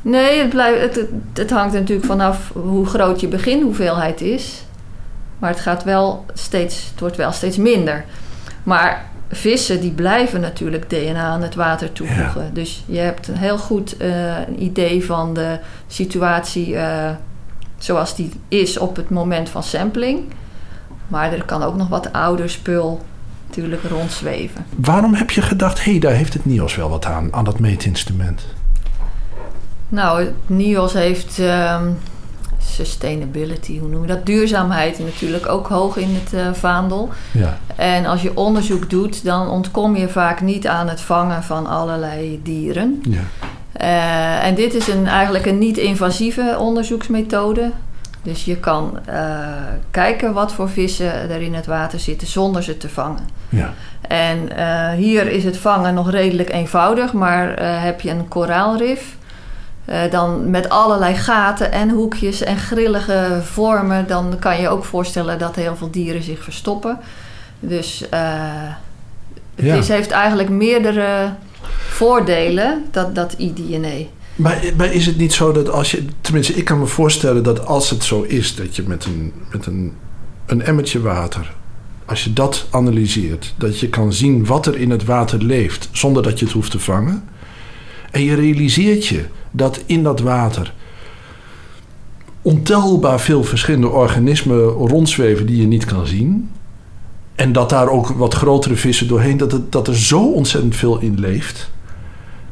Nee, 0.03 0.39
het, 0.39 0.49
blijft, 0.49 0.81
het, 0.81 0.95
het, 0.95 1.11
het 1.33 1.51
hangt 1.51 1.75
er 1.75 1.81
natuurlijk 1.81 2.07
vanaf 2.07 2.51
hoe 2.53 2.87
groot 2.87 3.21
je 3.21 3.29
beginhoeveelheid 3.29 4.21
is. 4.21 4.63
Maar 5.39 5.51
het 5.51 5.61
gaat 5.61 5.85
wel 5.85 6.25
steeds, 6.35 6.89
het 6.91 7.01
wordt 7.01 7.17
wel 7.17 7.33
steeds 7.33 7.57
minder. 7.57 8.05
Maar 8.63 9.07
vissen 9.31 9.81
die 9.81 9.91
blijven 9.91 10.41
natuurlijk 10.41 10.91
DNA 10.91 11.23
aan 11.23 11.43
het 11.43 11.55
water 11.55 11.93
toevoegen. 11.93 12.45
Ja. 12.45 12.51
Dus 12.53 12.85
je 12.87 12.99
hebt 12.99 13.29
een 13.29 13.37
heel 13.37 13.59
goed 13.59 14.03
uh, 14.03 14.39
een 14.39 14.63
idee 14.63 15.05
van 15.05 15.35
de 15.35 15.59
situatie... 15.87 16.73
Uh, 16.73 17.11
zoals 17.79 18.17
die 18.17 18.31
is 18.49 18.79
op 18.79 18.97
het 18.97 19.11
moment 19.11 19.49
van 19.49 19.63
sampling. 19.63 20.21
Maar 21.09 21.33
er 21.33 21.45
kan 21.45 21.63
ook 21.63 21.77
nog 21.77 21.89
wat 21.89 22.13
ouder 22.13 22.51
spul 22.51 23.05
natuurlijk 23.47 23.83
rondzweven. 23.83 24.67
Waarom 24.77 25.15
heb 25.15 25.31
je 25.31 25.43
gedacht, 25.43 25.85
hé, 25.85 25.91
hey, 25.91 26.01
daar 26.01 26.13
heeft 26.13 26.33
het 26.35 26.45
NIOS 26.45 26.77
wel 26.77 26.91
wat 26.91 27.05
aan, 27.05 27.35
aan 27.35 27.45
dat 27.45 27.59
meetinstrument? 27.59 28.47
Nou, 29.89 30.29
NIOS 30.47 30.93
heeft 30.93 31.39
ehm, 31.39 31.91
sustainability, 32.69 33.79
hoe 33.79 33.89
noem 33.89 34.03
je 34.03 34.09
dat? 34.09 34.27
Duurzaamheid 34.27 34.99
natuurlijk 34.99 35.49
ook 35.49 35.67
hoog 35.67 35.97
in 35.97 36.15
het 36.15 36.33
uh, 36.33 36.53
vaandel. 36.53 37.09
Ja. 37.33 37.59
En 37.77 38.07
als 38.07 38.23
je 38.23 38.37
onderzoek 38.37 38.91
doet, 38.91 39.25
dan 39.25 39.49
ontkom 39.49 39.97
je 39.97 40.09
vaak 40.09 40.41
niet 40.41 40.67
aan 40.67 40.89
het 40.89 41.01
vangen 41.01 41.43
van 41.43 41.67
allerlei 41.67 42.41
dieren. 42.43 43.03
Ja. 43.09 43.21
Uh, 43.81 44.47
en 44.47 44.55
dit 44.55 44.75
is 44.75 44.89
een, 44.89 45.07
eigenlijk 45.07 45.47
een 45.47 45.59
niet-invasieve 45.59 46.57
onderzoeksmethode. 46.59 47.71
Dus 48.23 48.45
je 48.45 48.57
kan 48.57 48.99
uh, 49.09 49.15
kijken 49.91 50.33
wat 50.33 50.53
voor 50.53 50.69
vissen 50.69 51.31
er 51.31 51.41
in 51.41 51.55
het 51.55 51.67
water 51.67 52.01
zitten 52.01 52.29
zonder 52.29 52.63
ze 52.63 52.77
te 52.77 52.89
vangen. 52.89 53.29
Ja. 53.49 53.73
En 54.01 54.39
hier 54.97 55.27
is 55.27 55.45
het 55.45 55.57
vangen 55.57 55.95
nog 55.95 56.11
redelijk 56.11 56.53
eenvoudig, 56.53 57.13
maar 57.13 57.63
heb 57.63 58.01
je 58.01 58.11
een 58.11 58.29
koraalrif, 58.29 59.17
dan 60.11 60.51
met 60.51 60.69
allerlei 60.69 61.15
gaten 61.15 61.73
en 61.73 61.91
hoekjes 61.91 62.43
en 62.43 62.57
grillige 62.57 63.41
vormen, 63.43 64.07
dan 64.07 64.37
kan 64.39 64.61
je 64.61 64.69
ook 64.69 64.85
voorstellen 64.85 65.39
dat 65.39 65.57
heel 65.57 65.77
veel 65.77 65.91
dieren 65.91 66.23
zich 66.23 66.43
verstoppen. 66.43 66.99
Dus 67.61 68.05
het 69.55 69.67
Ja. 69.67 69.75
is, 69.75 69.89
heeft 69.89 70.11
eigenlijk 70.11 70.49
meerdere 70.49 71.33
voordelen, 71.89 72.85
dat, 72.91 73.15
dat 73.15 73.33
iDNA. 73.33 74.07
Maar, 74.37 74.63
maar 74.77 74.93
is 74.93 75.07
het 75.07 75.17
niet 75.17 75.33
zo 75.33 75.53
dat 75.53 75.71
als 75.71 75.91
je... 75.91 76.05
Tenminste, 76.21 76.53
ik 76.55 76.65
kan 76.65 76.79
me 76.79 76.87
voorstellen 76.87 77.43
dat 77.43 77.67
als 77.67 77.91
het 77.91 78.05
zo 78.05 78.23
is... 78.23 78.55
dat 78.55 78.77
je 78.77 78.83
met 78.87 79.05
een, 79.05 79.33
met 79.51 79.67
een, 79.67 79.93
een 80.47 80.63
emmertje 80.63 81.01
water... 81.01 81.55
als 82.05 82.25
je 82.25 82.33
dat 82.33 82.67
analyseert... 82.71 83.55
dat 83.57 83.81
je 83.81 83.89
kan 83.89 84.13
zien 84.13 84.47
wat 84.47 84.67
er 84.67 84.77
in 84.77 84.91
het 84.91 85.05
water 85.05 85.43
leeft... 85.43 85.89
zonder 85.93 86.23
dat 86.23 86.39
je 86.39 86.45
het 86.45 86.55
hoeft 86.55 86.71
te 86.71 86.79
vangen... 86.79 87.29
en 88.11 88.23
je 88.25 88.35
realiseert 88.35 89.07
je 89.07 89.25
dat 89.51 89.83
in 89.87 90.03
dat 90.03 90.21
water... 90.21 90.75
ontelbaar 92.43 93.21
veel 93.21 93.45
verschillende 93.45 93.89
organismen 93.89 94.59
rondzweven... 94.69 95.47
die 95.47 95.61
je 95.61 95.67
niet 95.67 95.85
kan 95.85 96.07
zien... 96.07 96.51
en 97.35 97.53
dat 97.53 97.71
daar 97.71 97.89
ook 97.89 98.09
wat 98.09 98.35
grotere 98.35 98.77
vissen 98.77 99.09
doorheen... 99.09 99.37
dat, 99.37 99.53
het, 99.53 99.73
dat 99.73 99.89
er 99.89 99.97
zo 99.97 100.31
ontzettend 100.31 100.77
veel 100.77 100.99
in 100.99 101.21
leeft 101.21 101.71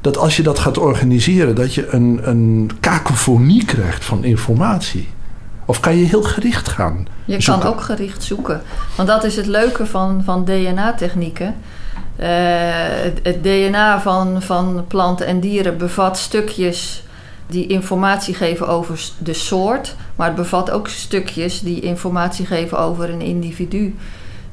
dat 0.07 0.19
als 0.19 0.37
je 0.37 0.43
dat 0.43 0.59
gaat 0.59 0.79
organiseren, 0.79 1.55
dat 1.55 1.75
je 1.75 1.89
een, 1.89 2.21
een 2.23 2.71
kakofonie 2.81 3.65
krijgt 3.65 4.05
van 4.05 4.25
informatie. 4.25 5.09
Of 5.65 5.81
kan 5.81 5.97
je 5.97 6.05
heel 6.05 6.23
gericht 6.23 6.69
gaan? 6.69 7.07
Je 7.25 7.41
zoeken? 7.41 7.63
kan 7.63 7.73
ook 7.73 7.81
gericht 7.81 8.23
zoeken. 8.23 8.63
Want 8.97 9.09
dat 9.09 9.25
is 9.25 9.37
het 9.37 9.47
leuke 9.47 9.87
van, 9.87 10.23
van 10.25 10.45
DNA-technieken. 10.45 11.55
Uh, 12.21 12.27
het, 13.03 13.21
het, 13.23 13.43
DNA 13.43 14.01
van, 14.01 14.43
van 14.43 14.85
planten 14.89 15.27
en 15.27 15.41
dieren 15.41 15.79
bevat 15.79 16.19
stukjes 16.19 17.03
die 17.47 17.67
informatie 17.67 18.35
geven 18.35 18.69
over 18.69 19.01
de 19.19 19.33
soort, 19.33 19.95
maar 20.17 20.27
het 20.27 20.37
bevat 20.37 20.71
ook 20.71 20.89
stukjes 20.89 21.61
die 21.61 21.81
informatie 21.81 22.47
geven 22.47 22.79
over 22.79 23.11
een 23.11 23.21
individu. 23.21 23.95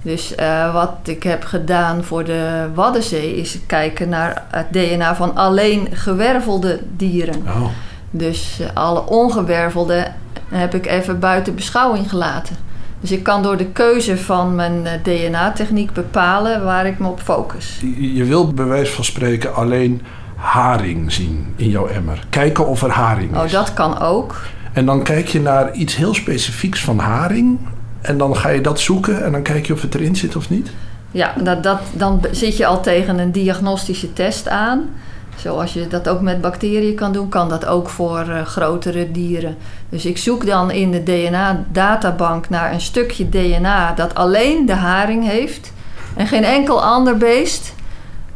Dus 0.01 0.33
uh, 0.39 0.73
wat 0.73 0.91
ik 1.03 1.23
heb 1.23 1.43
gedaan 1.43 2.03
voor 2.03 2.23
de 2.23 2.69
Waddenzee 2.73 3.35
is 3.35 3.59
kijken 3.65 4.09
naar 4.09 4.45
het 4.51 4.73
DNA 4.73 5.15
van 5.15 5.35
alleen 5.35 5.87
gewervelde 5.91 6.79
dieren. 6.95 7.43
Oh. 7.47 7.65
Dus 8.11 8.57
uh, 8.61 8.67
alle 8.73 9.05
ongewervelde 9.05 10.07
heb 10.49 10.75
ik 10.75 10.85
even 10.85 11.19
buiten 11.19 11.55
beschouwing 11.55 12.09
gelaten. 12.09 12.55
Dus 13.03 13.11
ik 13.11 13.23
kan 13.23 13.43
door 13.43 13.57
de 13.57 13.65
keuze 13.65 14.17
van 14.17 14.55
mijn 14.55 14.85
uh, 14.85 14.91
DNA-techniek 15.03 15.93
bepalen 15.93 16.63
waar 16.63 16.85
ik 16.85 16.99
me 16.99 17.07
op 17.07 17.19
focus. 17.19 17.79
Je, 17.97 18.23
wil 18.23 18.53
bij 18.53 18.65
wijze 18.65 18.91
van 18.91 19.03
spreken 19.03 19.55
alleen 19.55 20.01
haring 20.35 21.11
zien 21.11 21.53
in 21.55 21.69
jouw 21.69 21.87
emmer. 21.87 22.25
Kijken 22.29 22.67
of 22.67 22.81
er 22.81 22.89
haring 22.89 23.35
is. 23.35 23.37
Oh, 23.37 23.51
dat 23.51 23.73
kan 23.73 23.99
ook. 23.99 24.41
En 24.73 24.85
dan 24.85 25.03
kijk 25.03 25.27
je 25.27 25.41
naar 25.41 25.73
iets 25.73 25.95
heel 25.95 26.13
specifieks 26.13 26.83
van 26.83 26.99
haring. 26.99 27.59
En 28.01 28.17
dan 28.17 28.37
ga 28.37 28.49
je 28.49 28.61
dat 28.61 28.79
zoeken 28.79 29.23
en 29.23 29.31
dan 29.31 29.41
kijk 29.41 29.65
je 29.65 29.73
of 29.73 29.81
het 29.81 29.95
erin 29.95 30.15
zit 30.15 30.35
of 30.35 30.49
niet? 30.49 30.71
Ja, 31.11 31.33
dat, 31.43 31.63
dat, 31.63 31.79
dan 31.93 32.25
zit 32.31 32.57
je 32.57 32.65
al 32.65 32.81
tegen 32.81 33.19
een 33.19 33.31
diagnostische 33.31 34.13
test 34.13 34.47
aan. 34.47 34.89
Zoals 35.35 35.73
je 35.73 35.87
dat 35.87 36.09
ook 36.09 36.21
met 36.21 36.41
bacteriën 36.41 36.95
kan 36.95 37.11
doen, 37.11 37.29
kan 37.29 37.49
dat 37.49 37.65
ook 37.65 37.89
voor 37.89 38.25
uh, 38.27 38.41
grotere 38.41 39.11
dieren. 39.11 39.57
Dus 39.89 40.05
ik 40.05 40.17
zoek 40.17 40.45
dan 40.45 40.71
in 40.71 40.91
de 40.91 41.03
DNA-databank 41.03 42.49
naar 42.49 42.73
een 42.73 42.81
stukje 42.81 43.29
DNA 43.29 43.93
dat 43.93 44.15
alleen 44.15 44.65
de 44.65 44.73
haring 44.75 45.27
heeft 45.27 45.73
en 46.15 46.27
geen 46.27 46.43
enkel 46.43 46.83
ander 46.83 47.17
beest. 47.17 47.73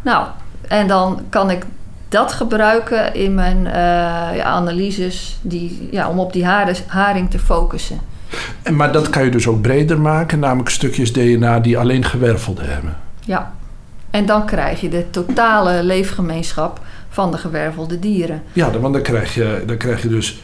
Nou, 0.02 0.28
en 0.68 0.88
dan 0.88 1.22
kan 1.30 1.50
ik 1.50 1.66
dat 2.10 2.34
gebruiken 2.34 3.14
in 3.14 3.34
mijn 3.36 3.58
uh, 3.58 3.72
ja, 4.36 4.44
analyses 4.44 5.38
die, 5.42 5.88
ja, 5.92 6.10
om 6.10 6.20
op 6.20 6.34
die 6.34 6.46
haring 6.88 7.30
te 7.30 7.40
focussen. 7.40 8.00
En, 8.64 8.76
maar 8.76 8.92
dat 8.92 9.10
kan 9.10 9.24
je 9.24 9.32
dus 9.32 9.48
ook 9.48 9.62
breder 9.62 10.00
maken, 10.00 10.40
namelijk 10.40 10.70
stukjes 10.70 11.14
DNA 11.14 11.60
die 11.60 11.78
alleen 11.78 12.04
gewervelden 12.04 12.70
hebben. 12.70 12.98
Ja, 13.20 13.54
en 14.10 14.26
dan 14.26 14.46
krijg 14.46 14.82
je 14.82 14.90
de 14.90 15.10
totale 15.10 15.84
leefgemeenschap 15.84 16.80
van 17.10 17.32
de 17.32 17.38
gewervelde 17.38 18.00
dieren. 18.00 18.44
Ja, 18.54 18.80
want 18.80 18.94
dan 18.94 19.04
krijg 19.04 19.34
je, 19.34 19.64
dan 19.66 19.78
krijg 19.78 20.02
je 20.02 20.08
dus 20.08 20.42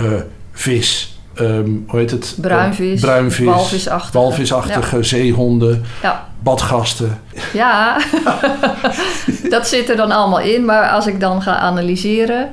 uh, 0.00 0.12
vis, 0.52 1.18
um, 1.40 1.84
hoe 1.88 2.00
heet 2.00 2.10
het? 2.10 2.36
Bruinvis, 2.40 2.94
uh, 2.94 3.00
bruinvis 3.00 3.46
walvisachtige, 3.46 4.18
walvisachtige 4.18 4.96
ja. 4.96 5.02
zeehonden, 5.02 5.84
ja. 6.02 6.28
badgasten. 6.38 7.20
Ja, 7.52 8.00
dat 9.54 9.66
zit 9.68 9.90
er 9.90 9.96
dan 9.96 10.10
allemaal 10.10 10.40
in. 10.40 10.64
Maar 10.64 10.90
als 10.90 11.06
ik 11.06 11.20
dan 11.20 11.42
ga 11.42 11.56
analyseren, 11.56 12.52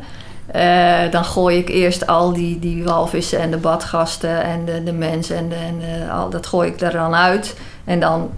uh, 0.56 1.12
dan 1.12 1.26
gooi 1.26 1.58
ik 1.58 1.70
eerst 1.70 2.08
al 2.08 2.34
die, 2.34 2.60
die 2.60 2.84
walvissen 2.84 3.40
en 3.40 3.52
de 3.52 3.58
badgasten 3.58 4.44
en 4.44 4.66
de, 4.66 4.84
de 4.84 4.94
mensen 4.94 5.38
en, 5.38 5.50
de, 5.50 5.56
en 5.56 5.80
de, 5.80 6.12
al 6.12 6.30
dat 6.30 6.48
gooi 6.48 6.70
ik 6.70 6.82
er 6.82 6.92
dan 6.92 7.16
uit. 7.16 7.56
En 7.84 8.00
dan 8.00 8.30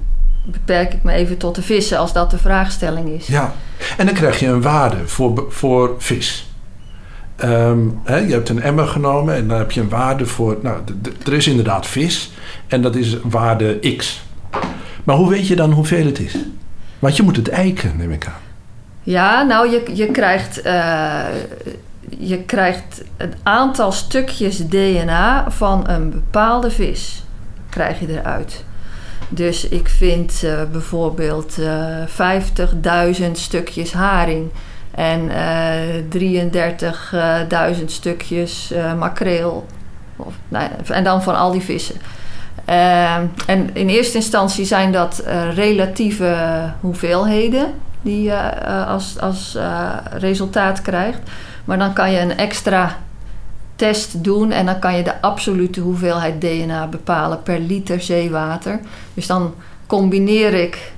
beperk 0.45 0.93
ik 0.93 1.03
me 1.03 1.11
even 1.11 1.37
tot 1.37 1.55
de 1.55 1.61
vissen 1.61 1.97
als 1.97 2.13
dat 2.13 2.31
de 2.31 2.37
vraagstelling 2.37 3.09
is. 3.09 3.27
Ja, 3.27 3.53
en 3.97 4.05
dan 4.05 4.15
krijg 4.15 4.39
je 4.39 4.47
een 4.47 4.61
waarde 4.61 5.07
voor, 5.07 5.45
voor 5.49 5.95
vis. 5.97 6.49
Um, 7.43 7.99
hè, 8.03 8.17
je 8.17 8.31
hebt 8.33 8.49
een 8.49 8.61
emmer 8.61 8.87
genomen 8.87 9.35
en 9.35 9.47
dan 9.47 9.57
heb 9.57 9.71
je 9.71 9.81
een 9.81 9.89
waarde 9.89 10.25
voor. 10.25 10.57
Nou, 10.61 10.81
er 11.25 11.33
is 11.33 11.47
inderdaad 11.47 11.87
vis 11.87 12.31
en 12.67 12.81
dat 12.81 12.95
is 12.95 13.17
waarde 13.23 13.95
X. 13.97 14.23
Maar 15.03 15.15
hoe 15.15 15.29
weet 15.29 15.47
je 15.47 15.55
dan 15.55 15.71
hoeveel 15.71 16.05
het 16.05 16.19
is? 16.19 16.35
Want 16.99 17.15
je 17.15 17.23
moet 17.23 17.35
het 17.35 17.49
eiken, 17.49 17.97
neem 17.97 18.11
ik 18.11 18.25
aan. 18.25 18.43
Ja, 19.03 19.43
nou, 19.43 19.69
je, 19.69 19.83
je 19.93 20.11
krijgt. 20.11 20.65
Uh, 20.65 21.25
je 22.17 22.43
krijgt 22.43 23.03
een 23.17 23.33
aantal 23.43 23.91
stukjes 23.91 24.67
DNA 24.67 25.45
van 25.51 25.89
een 25.89 26.09
bepaalde 26.09 26.71
vis. 26.71 27.23
Krijg 27.69 27.99
je 27.99 28.07
eruit. 28.07 28.63
Dus 29.29 29.67
ik 29.67 29.89
vind 29.89 30.41
uh, 30.43 30.61
bijvoorbeeld 30.71 31.57
uh, 31.59 31.97
50.000 33.19 33.31
stukjes 33.31 33.93
haring 33.93 34.51
en 34.91 35.31
uh, 36.11 37.77
33.000 37.79 37.85
stukjes 37.85 38.71
uh, 38.71 38.93
makreel. 38.93 39.65
Of, 40.15 40.33
nou, 40.47 40.69
en 40.87 41.03
dan 41.03 41.23
van 41.23 41.35
al 41.37 41.51
die 41.51 41.61
vissen. 41.61 41.95
Uh, 42.69 43.15
en 43.45 43.69
in 43.73 43.89
eerste 43.89 44.17
instantie 44.17 44.65
zijn 44.65 44.91
dat 44.91 45.23
relatieve 45.53 46.63
hoeveelheden 46.79 47.73
die 48.01 48.23
je 48.23 48.65
als, 48.87 49.19
als 49.19 49.57
resultaat 50.11 50.81
krijgt. 50.81 51.19
Maar 51.65 51.77
dan 51.77 51.93
kan 51.93 52.11
je 52.11 52.19
een 52.19 52.37
extra 52.37 52.97
test 53.75 54.23
doen 54.23 54.51
en 54.51 54.65
dan 54.65 54.79
kan 54.79 54.97
je 54.97 55.03
de 55.03 55.21
absolute 55.21 55.79
hoeveelheid 55.79 56.41
DNA 56.41 56.87
bepalen 56.87 57.43
per 57.43 57.59
liter 57.59 58.01
zeewater. 58.01 58.79
Dus 59.13 59.27
dan 59.27 59.53
combineer 59.87 60.53
ik 60.53 60.91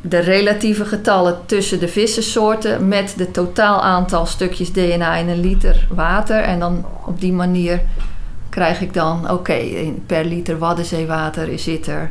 de 0.00 0.18
relatieve 0.18 0.84
getallen 0.84 1.38
tussen 1.46 1.80
de 1.80 1.88
vissensoorten 1.88 2.88
met 2.88 3.14
het 3.18 3.32
totaal 3.32 3.82
aantal 3.82 4.26
stukjes 4.26 4.72
DNA 4.72 5.16
in 5.16 5.28
een 5.28 5.40
liter 5.40 5.86
water. 5.90 6.40
En 6.40 6.58
dan 6.58 6.84
op 7.06 7.20
die 7.20 7.32
manier 7.32 7.80
krijg 8.48 8.80
ik 8.80 8.94
dan, 8.94 9.30
oké, 9.30 9.60
per 10.06 10.24
liter 10.24 10.58
waddenzeewater 10.58 11.58
zit 11.58 11.86
er 11.86 12.10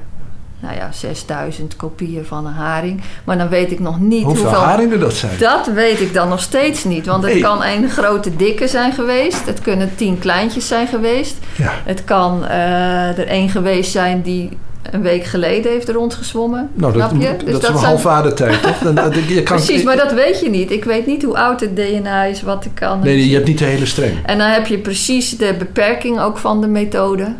nou 0.64 0.76
ja, 0.76 0.90
6000 0.92 1.76
kopieën 1.76 2.26
van 2.26 2.46
een 2.46 2.54
haring. 2.54 3.02
Maar 3.24 3.38
dan 3.38 3.50
weet 3.50 3.72
ik 3.72 3.80
nog 3.80 4.00
niet 4.00 4.24
hoeveel, 4.24 4.44
hoeveel 4.44 4.62
haringen 4.62 5.00
dat 5.00 5.14
zijn. 5.14 5.32
Dat 5.40 5.68
weet 5.74 6.00
ik 6.02 6.14
dan 6.14 6.30
nog 6.30 6.42
steeds 6.42 6.84
niet. 6.84 7.06
Want 7.06 7.24
het 7.24 7.40
kan 7.40 7.64
een 7.64 7.90
grote 7.90 8.36
dikke 8.36 8.68
zijn 8.68 8.94
geweest. 8.94 9.46
Het 9.46 9.62
kunnen 9.62 9.92
tien 9.96 10.20
kleintjes 10.20 10.68
zijn 10.68 10.88
geweest. 10.88 11.36
Ja. 11.58 11.72
Het 11.86 12.04
kan 12.04 12.46
eh, 12.46 13.18
er 13.20 13.28
één 13.28 13.50
geweest 13.50 13.92
zijn 13.92 14.22
die 14.22 14.50
een 14.92 15.02
week 15.02 15.24
geleden 15.24 15.72
heeft 15.72 15.90
rondgezwommen. 15.90 16.70
Nou, 16.74 16.94
dat, 16.98 17.10
Snap 17.10 17.22
je? 17.22 17.28
dat, 17.28 17.40
Dus 17.40 17.50
is 17.50 17.56
een 17.56 17.62
zijn- 17.62 17.74
halfwaardetijd, 17.86 18.62
toch? 18.64 18.78
Dan, 18.94 19.12
je 19.28 19.44
kan, 19.44 19.56
Precies, 19.56 19.84
maar 19.84 19.98
dat 19.98 20.14
weet 20.14 20.40
je 20.40 20.50
niet. 20.50 20.72
Ik 20.72 20.84
weet 20.84 21.06
niet 21.06 21.24
hoe 21.24 21.38
oud 21.38 21.60
het 21.60 21.76
DNA 21.76 22.24
is, 22.24 22.42
wat 22.42 22.66
ik 22.66 22.72
kan. 22.74 23.00
Nee, 23.00 23.28
je 23.30 23.34
hebt 23.36 23.48
niet 23.48 23.58
de 23.58 23.66
hele 23.66 23.86
streng. 23.86 24.14
En 24.26 24.38
dan 24.38 24.48
heb 24.48 24.68
je 24.68 24.78
precies 24.78 25.38
de 25.38 25.56
beperking 25.58 26.20
ook 26.20 26.38
van 26.38 26.62
de 26.62 26.68
methode. 26.68 27.34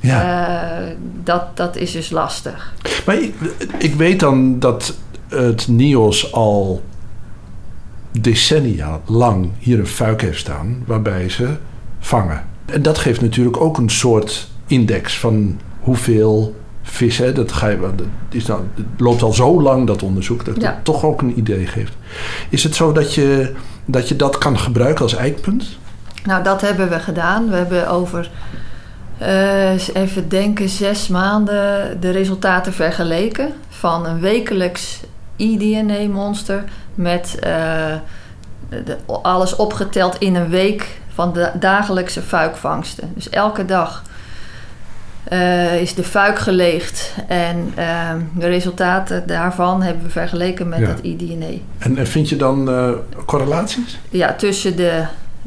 Ja. 0.00 0.22
Eh, 0.80 0.96
dat, 1.22 1.56
dat 1.56 1.76
is 1.76 1.92
dus 1.92 2.10
lastig. 2.10 2.72
Maar 3.06 3.22
ik, 3.22 3.34
ik 3.78 3.94
weet 3.94 4.20
dan 4.20 4.58
dat 4.58 4.94
het 5.28 5.68
NIOS 5.68 6.32
al 6.32 6.82
decennia 8.20 9.00
lang 9.06 9.48
hier 9.58 9.78
een 9.78 9.86
fuik 9.86 10.20
heeft 10.20 10.38
staan 10.38 10.82
waarbij 10.86 11.28
ze 11.28 11.48
vangen. 11.98 12.44
En 12.64 12.82
dat 12.82 12.98
geeft 12.98 13.20
natuurlijk 13.20 13.60
ook 13.60 13.78
een 13.78 13.90
soort 13.90 14.48
index 14.66 15.18
van 15.18 15.60
hoeveel 15.80 16.54
vissen. 16.82 17.34
Dat, 17.34 17.52
ga 17.52 17.68
je, 17.68 17.80
dat 17.80 18.06
is 18.30 18.46
nou, 18.46 18.60
het 18.74 19.00
loopt 19.00 19.22
al 19.22 19.32
zo 19.32 19.62
lang 19.62 19.86
dat 19.86 20.02
onderzoek 20.02 20.44
dat 20.44 20.60
Ja. 20.60 20.70
het 20.70 20.84
toch 20.84 21.04
ook 21.04 21.22
een 21.22 21.38
idee 21.38 21.66
geeft. 21.66 21.92
Is 22.48 22.62
het 22.62 22.74
zo 22.74 22.92
dat 22.92 23.14
je 23.14 23.54
dat, 23.84 24.08
je 24.08 24.16
dat 24.16 24.38
kan 24.38 24.58
gebruiken 24.58 25.02
als 25.02 25.14
eikpunt? 25.14 25.78
Nou, 26.24 26.42
dat 26.42 26.60
hebben 26.60 26.88
we 26.88 26.98
gedaan. 26.98 27.48
We 27.50 27.56
hebben 27.56 27.88
over, 27.88 28.30
eh, 29.20 29.88
even 29.94 30.28
denken, 30.28 30.68
zes 30.68 31.08
maanden 31.08 32.00
de 32.00 32.10
resultaten 32.10 32.72
vergeleken. 32.72 33.52
Van 33.68 34.06
een 34.06 34.20
wekelijks 34.20 35.00
eDNA-monster 35.36 36.64
met 36.94 37.36
eh, 37.40 37.50
de- 38.68 38.96
alles 39.22 39.56
opgeteld 39.56 40.16
in 40.18 40.34
een 40.34 40.48
week 40.48 40.98
van 41.14 41.32
de 41.32 41.50
dagelijkse 41.54 42.22
fuikvangsten. 42.22 43.12
Dus 43.14 43.30
elke 43.30 43.64
dag 43.64 44.02
eh, 45.24 45.80
is 45.80 45.94
de 45.94 46.04
fuik 46.04 46.38
geleegd. 46.38 47.14
En 47.28 47.72
eh, 47.74 48.10
de 48.34 48.46
resultaten 48.46 49.26
daarvan 49.26 49.82
hebben 49.82 50.04
we 50.04 50.10
vergeleken 50.10 50.68
met 50.68 50.78
Ja. 50.78 50.86
dat 50.86 51.00
eDNA. 51.02 51.46
En, 51.78 51.98
en 51.98 52.06
vind 52.06 52.28
je 52.28 52.36
dan 52.36 52.70
correlaties? 53.26 53.98
Ja, 54.10 54.32
tussen 54.34 54.76
de, 54.76 55.04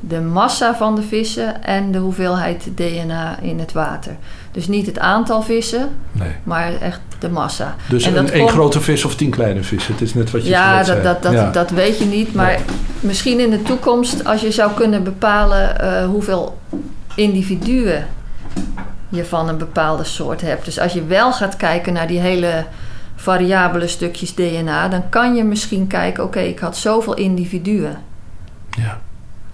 de 0.07 0.21
massa 0.21 0.75
van 0.75 0.95
de 0.95 1.01
vissen 1.01 1.63
en 1.63 1.91
de 1.91 1.97
hoeveelheid 1.97 2.67
DNA 2.75 3.39
in 3.41 3.59
het 3.59 3.71
water. 3.71 4.15
Dus 4.51 4.67
niet 4.67 4.85
het 4.85 4.99
aantal 4.99 5.41
vissen, 5.41 5.89
Nee. 6.11 6.31
maar 6.43 6.73
echt 6.81 6.99
de 7.19 7.29
massa. 7.29 7.75
Dus 7.89 8.03
En 8.03 8.15
een 8.17 8.25
dat 8.25 8.33
één 8.33 8.41
komt- 8.41 8.53
grote 8.53 8.81
vis 8.81 9.05
of 9.05 9.15
tien 9.15 9.29
kleine 9.29 9.63
vissen. 9.63 9.93
Het 9.93 10.01
is 10.01 10.13
net 10.13 10.31
wat 10.31 10.43
je 10.43 10.49
Ja, 10.49 10.77
dat, 10.77 10.85
zei. 10.85 11.01
dat, 11.03 11.23
dat, 11.23 11.31
Ja. 11.33 11.51
dat 11.51 11.69
weet 11.69 11.97
je 11.97 12.05
niet. 12.05 12.33
Maar 12.33 12.59
misschien 12.99 13.39
in 13.39 13.49
de 13.49 13.61
toekomst, 13.61 14.25
als 14.25 14.41
je 14.41 14.51
zou 14.51 14.71
kunnen 14.71 15.03
bepalen 15.03 15.79
eh, 15.79 16.05
hoeveel 16.05 16.57
individuen 17.15 18.07
je 19.09 19.25
van 19.25 19.49
een 19.49 19.57
bepaalde 19.57 20.03
soort 20.03 20.41
hebt. 20.41 20.65
Dus 20.65 20.79
als 20.79 20.93
je 20.93 21.05
wel 21.05 21.33
gaat 21.33 21.57
kijken 21.57 21.93
naar 21.93 22.07
die 22.07 22.19
hele 22.19 22.65
variabele 23.15 23.87
stukjes 23.87 24.33
DNA, 24.35 24.87
dan 24.87 25.09
kan 25.09 25.35
je 25.35 25.43
misschien 25.43 25.87
kijken: 25.87 26.23
oké, 26.23 26.39
ik 26.39 26.59
had 26.59 26.77
zoveel 26.77 27.13
individuen. 27.13 27.97
Ja. 28.69 28.99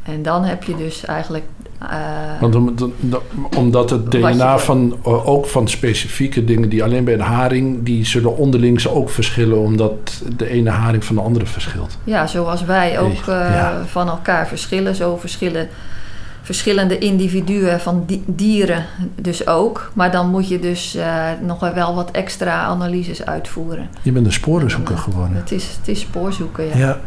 En 0.04 0.24
dan 0.24 0.44
heb 0.44 0.64
je 0.64 0.76
dus 0.76 1.06
eigenlijk. 1.06 1.44
eh, 1.80 1.88
Want 2.40 2.56
om- 2.56 2.76
omdat 3.58 3.90
het 3.90 4.02
je 4.10 4.20
DNA 4.20 4.58
van, 4.60 4.98
eh, 5.06 5.28
ook 5.28 5.46
van 5.46 5.68
specifieke 5.68 6.46
dingen 6.46 6.70
die 6.70 6.84
alleen 6.84 7.04
bij 7.04 7.14
een 7.14 7.20
haring, 7.20 7.84
die 7.84 8.06
zullen 8.06 8.38
onderling 8.38 8.86
ook 8.86 9.10
verschillen, 9.10 9.60
omdat 9.60 10.22
de 10.38 10.50
ene 10.50 10.70
haring 10.70 11.06
van 11.06 11.16
de 11.16 11.22
andere 11.22 11.46
verschilt. 11.46 11.98
ja, 12.04 12.28
zoals 12.28 12.64
wij 12.66 13.00
ook 13.00 13.20
eh, 13.20 13.26
ja. 13.28 13.82
van 13.86 14.08
elkaar 14.10 14.48
verschillen, 14.48 14.96
zo 14.96 15.18
verschillen 15.18 15.68
verschillende 16.42 16.98
individuen 16.98 17.80
van 17.80 18.04
di- 18.06 18.24
dieren 18.26 18.86
dus 19.16 19.48
ook. 19.48 19.92
Maar 19.94 20.12
dan 20.12 20.30
moet 20.30 20.48
je 20.48 20.60
dus 20.60 20.98
nog 21.42 21.60
wel 21.74 21.96
wat 21.96 22.12
extra 22.12 22.62
analyses 22.64 23.26
uitvoeren. 23.26 23.90
Je 24.02 24.12
bent 24.12 24.26
een 24.26 24.32
sporenzoeker 24.32 24.98
geworden. 24.98 25.36
Het 25.38 25.52
is, 25.52 25.64
het 25.80 25.88
is 25.88 26.00
spoorzoeken, 26.00 26.66
ja. 26.66 26.78
Ja. 26.78 26.98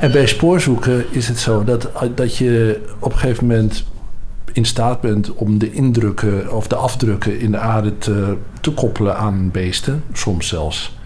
En 0.00 0.12
bij 0.12 0.26
spoorzoeken 0.26 1.04
is 1.10 1.28
het 1.28 1.38
zo 1.38 1.64
dat, 1.64 1.88
dat 2.14 2.36
je 2.36 2.80
op 2.98 3.12
een 3.12 3.18
gegeven 3.18 3.46
moment 3.46 3.84
in 4.52 4.64
staat 4.64 5.00
bent 5.00 5.32
om 5.32 5.58
de 5.58 5.72
indrukken 5.72 6.52
of 6.54 6.66
de 6.66 6.76
afdrukken 6.76 7.40
in 7.40 7.50
de 7.50 7.58
aarde 7.58 7.98
te, 7.98 8.36
te 8.60 8.70
koppelen 8.70 9.16
aan 9.16 9.50
beesten. 9.50 10.04
Soms 10.12 10.48
zelfs 10.48 10.96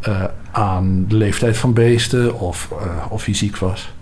eh, 0.00 0.24
aan 0.50 1.04
de 1.08 1.16
leeftijd 1.16 1.56
van 1.56 1.72
beesten 1.72 2.40
of 2.40 2.68
eh, 2.70 3.12
of 3.12 3.24
hij 3.24 3.34
ziek 3.34 3.56
was. 3.56 3.92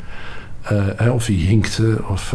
Eh, 0.62 0.84
hè, 0.96 1.10
of 1.10 1.26
hij 1.26 1.34
hinkte. 1.34 1.98
Of, 2.08 2.34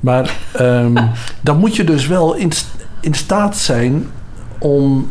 maar 0.00 0.36
ehm, 0.52 1.06
dan 1.40 1.58
moet 1.58 1.76
je 1.76 1.84
dus 1.84 2.06
wel 2.06 2.34
in, 2.34 2.52
in 3.00 3.14
staat 3.14 3.56
zijn 3.56 4.06
om 4.58 5.08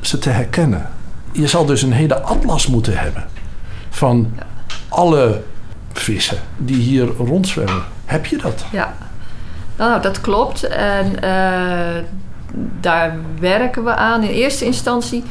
ze 0.00 0.18
te 0.18 0.30
herkennen. 0.30 0.90
Je 1.32 1.46
zal 1.46 1.66
dus 1.66 1.82
een 1.82 1.92
hele 1.92 2.20
atlas 2.20 2.66
moeten 2.66 2.98
hebben 2.98 3.24
van 3.90 4.32
alle 4.88 5.42
vissen 5.92 6.38
die 6.56 6.76
hier 6.76 7.06
rondzwemmen. 7.06 7.82
Heb 8.04 8.26
je 8.26 8.36
dat? 8.36 8.64
Ja, 8.72 8.94
nou, 9.76 10.02
dat 10.02 10.20
klopt. 10.20 10.62
En 10.62 11.22
eh, 11.22 12.02
daar 12.80 13.16
werken 13.40 13.84
we 13.84 13.94
aan. 13.94 14.22
In 14.22 14.28
eerste 14.30 14.64
instantie, 14.64 15.24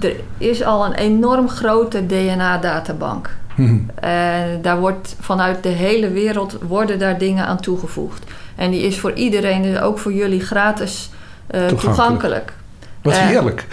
er 0.00 0.16
is 0.38 0.62
al 0.62 0.84
een 0.84 0.94
enorm 0.94 1.48
grote 1.48 2.06
DNA-databank. 2.06 3.38
Hm. 3.54 3.78
En 3.94 4.62
daar 4.62 4.78
wordt 4.80 5.16
vanuit 5.20 5.62
de 5.62 5.68
hele 5.68 6.10
wereld 6.10 6.58
worden 6.68 6.98
daar 6.98 7.18
dingen 7.18 7.46
aan 7.46 7.60
toegevoegd. 7.60 8.24
En 8.56 8.70
die 8.70 8.80
is 8.82 8.98
voor 8.98 9.12
iedereen, 9.12 9.62
dus 9.62 9.80
ook 9.80 9.98
voor 9.98 10.12
jullie, 10.12 10.40
gratis 10.40 11.10
eh, 11.46 11.66
Toegankelijk. 11.66 11.80
toegankelijk. 11.96 12.52
Wat 13.02 13.12
Eh, 13.14 13.20
heerlijk. 13.26 13.66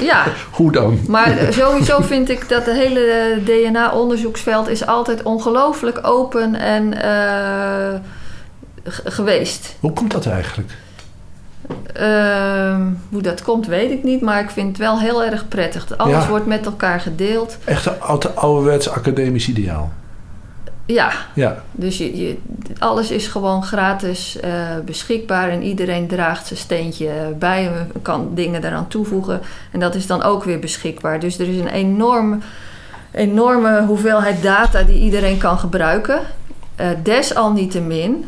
Ja, 0.00 0.24
Hoe 0.50 0.72
dan? 0.72 0.98
maar 1.08 1.36
sowieso 1.50 2.00
vind 2.00 2.28
ik 2.30 2.48
dat 2.48 2.66
het 2.66 2.74
hele 2.76 3.38
DNA-onderzoeksveld 3.44 4.68
is 4.68 4.86
altijd 4.86 5.22
ongelooflijk 5.22 5.98
open 6.06 6.54
en 6.54 7.02
eh, 7.02 8.00
geweest. 9.04 9.76
Hoe 9.80 9.92
komt 9.92 10.10
dat 10.12 10.26
eigenlijk? 10.26 10.70
Ehm, 11.92 12.82
hoe 13.10 13.22
dat 13.22 13.42
komt, 13.42 13.66
weet 13.66 13.90
ik 13.90 14.02
niet, 14.02 14.20
maar 14.20 14.40
ik 14.42 14.50
vind 14.50 14.68
het 14.68 14.76
wel 14.78 15.00
heel 15.00 15.24
erg 15.24 15.48
prettig. 15.48 15.86
Alles 15.98 16.22
Ja. 16.22 16.28
wordt 16.28 16.46
met 16.46 16.66
elkaar 16.66 17.00
gedeeld. 17.00 17.56
Echt 17.64 17.86
een 17.86 18.00
oude, 18.00 18.30
ouderwets 18.30 18.88
academisch 18.88 19.48
ideaal. 19.48 19.92
Ja, 20.86 21.12
Ja, 21.34 21.62
dus 21.72 21.98
je, 21.98 22.16
je, 22.16 22.36
alles 22.78 23.10
is 23.10 23.26
gewoon 23.26 23.64
gratis 23.64 24.40
eh, 24.40 24.78
beschikbaar 24.84 25.48
en 25.48 25.62
iedereen 25.62 26.06
draagt 26.06 26.46
zijn 26.46 26.58
steentje 26.58 27.34
bij 27.38 27.66
en 27.66 28.02
kan 28.02 28.30
dingen 28.34 28.64
eraan 28.64 28.88
toevoegen. 28.88 29.40
En 29.70 29.80
dat 29.80 29.94
is 29.94 30.06
dan 30.06 30.22
ook 30.22 30.44
weer 30.44 30.58
beschikbaar. 30.58 31.20
Dus 31.20 31.38
er 31.38 31.48
is 31.48 31.58
een 31.58 31.68
enorm, 31.68 32.42
enorme 33.10 33.84
hoeveelheid 33.86 34.42
data 34.42 34.82
die 34.82 35.00
iedereen 35.00 35.38
kan 35.38 35.58
gebruiken. 35.58 36.20
Eh, 36.76 36.88
desalniettemin 37.02 38.24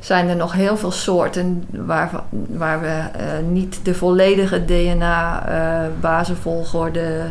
zijn 0.00 0.28
er 0.28 0.36
nog 0.36 0.52
heel 0.52 0.76
veel 0.76 0.90
soorten 0.90 1.64
waar, 1.70 2.10
waar 2.48 2.80
we 2.80 2.86
eh, 2.86 3.24
niet 3.50 3.80
de 3.82 3.94
volledige 3.94 4.64
DNA-bazenvolgorde 4.64 7.22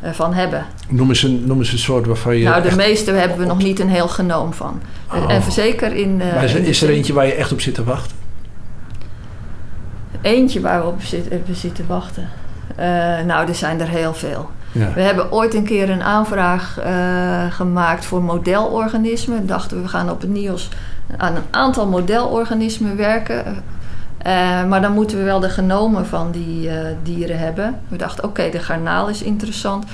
eh, 0.00 0.10
van 0.12 0.34
hebben. 0.34 0.64
noem 0.88 1.08
eens, 1.08 1.22
een, 1.22 1.42
noem 1.46 1.58
eens 1.58 1.72
een 1.72 1.78
soort 1.78 2.06
waarvan 2.06 2.36
je. 2.36 2.44
nou, 2.44 2.62
de 2.62 2.76
meeste 2.76 3.10
hebben 3.10 3.38
we 3.38 3.44
nog 3.44 3.58
niet 3.58 3.80
een 3.80 3.88
heel 3.88 4.08
genoom 4.08 4.52
van. 4.52 4.80
Oh. 5.12 5.32
En 5.32 5.52
zeker 5.52 5.92
in. 5.92 6.20
eh, 6.20 6.34
maar 6.34 6.44
is, 6.44 6.54
in 6.54 6.62
de 6.62 6.68
is 6.68 6.82
er 6.82 6.88
eentje 6.88 7.12
waar 7.12 7.26
je 7.26 7.32
echt 7.34 7.52
op 7.52 7.60
zit 7.60 7.74
te 7.74 7.84
wachten? 7.84 8.16
Eentje 10.20 10.60
waar 10.60 10.80
we 10.80 10.86
op 10.86 11.02
zit, 11.02 11.28
hebben 11.30 11.54
zitten 11.56 11.86
wachten. 11.86 12.28
Eh, 12.76 12.86
nou, 13.26 13.48
er 13.48 13.54
zijn 13.54 13.80
er 13.80 13.88
heel 13.88 14.14
veel. 14.14 14.50
Ja. 14.72 14.92
We 14.94 15.00
hebben 15.00 15.32
ooit 15.32 15.54
een 15.54 15.64
keer 15.64 15.90
een 15.90 16.02
aanvraag 16.02 16.78
eh, 16.78 17.44
gemaakt 17.50 18.04
voor 18.04 18.22
modelorganismen. 18.22 19.46
Dachten 19.46 19.76
we, 19.76 19.82
we 19.82 19.88
gaan 19.88 20.10
op 20.10 20.20
het 20.20 20.30
NIOS 20.30 20.68
aan 21.16 21.36
een 21.36 21.42
aantal 21.50 21.86
modelorganismen 21.86 22.96
werken. 22.96 23.44
Eh, 24.18 24.64
maar 24.64 24.80
dan 24.82 24.92
moeten 24.92 25.18
we 25.18 25.24
wel 25.24 25.40
de 25.40 25.48
genomen 25.48 26.06
van 26.06 26.30
die 26.30 26.68
eh, 26.70 26.76
dieren 27.02 27.38
hebben. 27.38 27.80
We 27.88 27.96
dachten, 27.96 28.24
oké, 28.24 28.48
de 28.50 28.58
garnaal 28.58 29.08
is 29.08 29.22
interessant. 29.22 29.84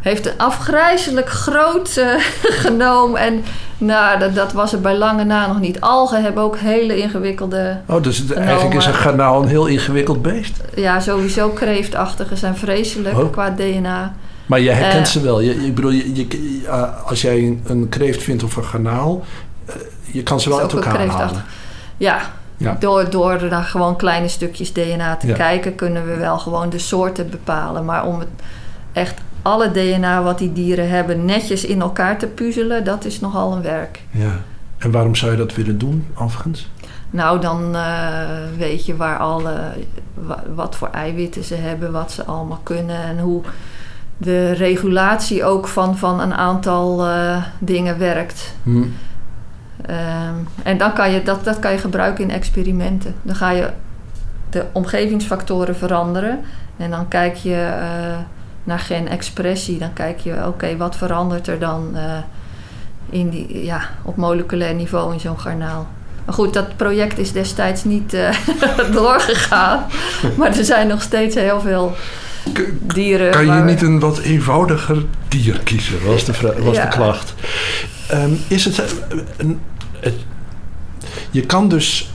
Heeft 0.00 0.26
een 0.26 0.38
afgrijzelijk 0.38 1.28
groot 1.30 1.96
eh, 1.96 2.06
genoom. 2.64 3.16
En 3.16 3.42
nou, 3.78 4.18
dat, 4.18 4.34
dat 4.34 4.52
was 4.52 4.72
er 4.72 4.80
bij 4.80 4.96
lange 4.96 5.24
na 5.24 5.46
nog 5.46 5.60
niet. 5.60 5.80
Algen 5.80 6.22
hebben 6.22 6.42
ook 6.42 6.56
hele 6.58 6.96
ingewikkelde... 6.98 7.76
Oh, 7.86 8.02
dus 8.02 8.18
het, 8.18 8.32
eigenlijk 8.32 8.74
is 8.76 8.86
een 8.86 8.94
garnaal 8.94 9.42
een 9.42 9.48
heel 9.48 9.66
ingewikkeld 9.66 10.22
beest. 10.22 10.60
Ja, 10.74 11.00
sowieso 11.00 11.48
kreeftachtige 11.48 12.36
zijn 12.36 12.56
vreselijk 12.56 13.18
Oh. 13.18 13.32
qua 13.32 13.50
DNA. 13.50 14.14
Maar 14.46 14.60
je 14.60 14.70
herkent 14.70 15.08
ze 15.08 15.20
wel. 15.20 15.40
Je, 15.40 15.66
ik 15.66 15.74
bedoel, 15.74 15.90
je, 15.90 16.14
je- 16.14 16.68
als 17.04 17.22
jij 17.22 17.38
een, 17.38 17.60
een 17.66 17.88
kreeft 17.88 18.22
vindt 18.22 18.42
of 18.42 18.56
een 18.56 18.64
garnaal, 18.64 19.24
je 20.12 20.22
kan 20.22 20.40
ze 20.40 20.48
wel 20.48 20.60
uit 20.60 20.72
elkaar 20.72 21.06
halen. 21.06 21.44
Ja, 21.96 22.20
Ja. 22.56 22.76
door, 22.80 23.10
door 23.10 23.46
naar 23.50 23.62
gewoon 23.64 23.96
kleine 23.96 24.28
stukjes 24.28 24.72
DNA 24.72 25.16
te 25.16 25.26
Ja. 25.26 25.34
kijken, 25.34 25.74
kunnen 25.74 26.06
we 26.06 26.16
wel 26.16 26.38
gewoon 26.38 26.70
de 26.70 26.78
soorten 26.78 27.30
bepalen. 27.30 27.84
Maar 27.84 28.06
om 28.06 28.18
het 28.18 28.28
echt 28.92 29.14
alle 29.42 29.70
DNA 29.70 30.22
wat 30.22 30.38
die 30.38 30.52
dieren 30.52 30.88
hebben 30.90 31.24
netjes 31.24 31.64
in 31.64 31.80
elkaar 31.80 32.18
te 32.18 32.26
puzzelen, 32.26 32.84
dat 32.84 33.04
is 33.04 33.20
nogal 33.20 33.52
een 33.52 33.62
werk. 33.62 34.00
Ja. 34.10 34.30
En 34.78 34.90
waarom 34.90 35.14
zou 35.14 35.30
je 35.32 35.36
dat 35.36 35.54
willen 35.54 35.78
doen, 35.78 36.06
overigens? 36.14 36.68
Nou, 37.10 37.40
dan 37.40 37.74
eh, 37.76 38.18
weet 38.56 38.86
je 38.86 38.96
waar 38.96 39.18
alle, 39.18 39.54
wa- 40.14 40.42
wat 40.54 40.76
voor 40.76 40.88
eiwitten 40.92 41.44
ze 41.44 41.54
hebben, 41.54 41.92
wat 41.92 42.12
ze 42.12 42.24
allemaal 42.24 42.60
kunnen 42.62 43.02
en 43.02 43.18
hoe 43.18 43.42
de 44.16 44.52
regulatie 44.52 45.44
ook 45.44 45.68
van, 45.68 45.98
van 45.98 46.20
een 46.20 46.34
aantal 46.34 47.06
eh, 47.06 47.36
dingen 47.58 47.98
werkt. 47.98 48.54
Hm. 48.62 48.82
Ehm, 49.86 50.34
en 50.62 50.78
dan 50.78 50.92
kan 50.92 51.10
je, 51.10 51.22
dat, 51.22 51.44
dat 51.44 51.58
kan 51.58 51.72
je 51.72 51.78
gebruiken 51.78 52.24
in 52.24 52.30
experimenten. 52.30 53.14
Dan 53.22 53.34
ga 53.34 53.50
je 53.50 53.70
de 54.50 54.64
omgevingsfactoren 54.72 55.76
veranderen. 55.76 56.40
En 56.76 56.90
dan 56.90 57.08
kijk 57.08 57.36
je 57.36 57.74
eh, 57.80 58.18
naar 58.64 58.78
geen 58.78 59.08
expressie. 59.08 59.78
Dan 59.78 59.92
kijk 59.92 60.18
je, 60.18 60.46
oké, 60.46 60.76
wat 60.76 60.96
verandert 60.96 61.46
er 61.46 61.58
dan 61.58 61.90
eh, 61.96 62.02
in 63.10 63.28
die, 63.28 63.64
ja, 63.64 63.80
op 64.02 64.16
moleculair 64.16 64.74
niveau 64.74 65.12
in 65.12 65.20
zo'n 65.20 65.40
garnaal. 65.40 65.88
Maar 66.24 66.34
goed, 66.34 66.54
dat 66.54 66.76
project 66.76 67.18
is 67.18 67.32
destijds 67.32 67.84
niet 67.84 68.14
uh, 68.14 68.30
doorgegaan. 68.92 69.84
maar 70.36 70.56
er 70.56 70.64
zijn 70.64 70.86
nog 70.86 71.02
steeds 71.02 71.34
heel 71.34 71.60
veel 71.60 71.94
dieren. 72.80 73.30
Kan 73.30 73.46
je 73.46 73.62
niet 73.62 73.82
een 73.82 74.00
wat 74.00 74.18
eenvoudiger 74.18 75.04
dier 75.28 75.60
kiezen, 75.64 76.06
was 76.06 76.24
de, 76.24 76.32
was 76.62 76.76
de 76.76 76.88
klacht. 76.88 77.34
Um, 78.14 78.38
is 78.48 78.64
het, 78.64 78.94
een, 79.36 79.60
het, 80.00 80.14
Je 81.30 81.46
kan 81.46 81.68
dus 81.68 82.10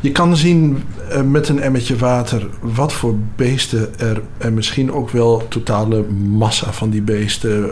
je 0.00 0.12
kan 0.12 0.36
zien 0.36 0.84
uh, 1.10 1.20
met 1.20 1.48
een 1.48 1.60
emmertje 1.60 1.96
water 1.96 2.46
wat 2.60 2.92
voor 2.92 3.14
beesten 3.36 3.98
er 3.98 4.22
en 4.38 4.54
misschien 4.54 4.92
ook 4.92 5.10
wel 5.10 5.48
totale 5.48 6.02
massa 6.12 6.72
van 6.72 6.90
die 6.90 7.02
beesten 7.02 7.70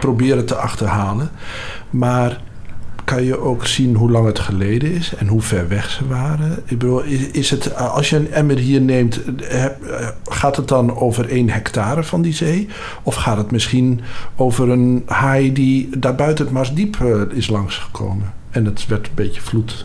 proberen 0.00 0.46
te 0.46 0.54
achterhalen. 0.54 1.30
Maar 1.90 2.40
kan 3.04 3.24
je 3.24 3.38
ook 3.38 3.66
zien 3.66 3.94
hoe 3.94 4.10
lang 4.10 4.26
het 4.26 4.38
geleden 4.38 4.92
is 4.92 5.14
en 5.14 5.26
hoe 5.26 5.42
ver 5.42 5.68
weg 5.68 5.90
ze 5.90 6.06
waren. 6.06 6.62
Ik 6.64 6.78
bedoel, 6.78 7.02
is, 7.32 7.50
het, 7.50 7.76
als 7.76 8.10
je 8.10 8.16
een 8.16 8.32
emmer 8.32 8.56
hier 8.56 8.80
neemt, 8.80 9.20
gaat 10.24 10.56
het 10.56 10.68
dan 10.68 10.96
over 10.96 11.28
één 11.28 11.50
hectare 11.50 12.04
van 12.04 12.22
die 12.22 12.34
zee? 12.34 12.68
Of 13.02 13.14
gaat 13.14 13.36
het 13.36 13.50
misschien 13.50 14.00
over 14.36 14.68
een 14.68 15.02
haai 15.06 15.52
die 15.52 15.98
daar 15.98 16.14
buiten 16.14 16.44
het 16.44 16.54
Maasdiep 16.54 16.96
uh, 17.02 17.22
is 17.30 17.48
langsgekomen? 17.48 18.32
En 18.50 18.64
het 18.64 18.86
werd 18.86 19.06
een 19.06 19.14
beetje 19.14 19.40
vloed. 19.40 19.84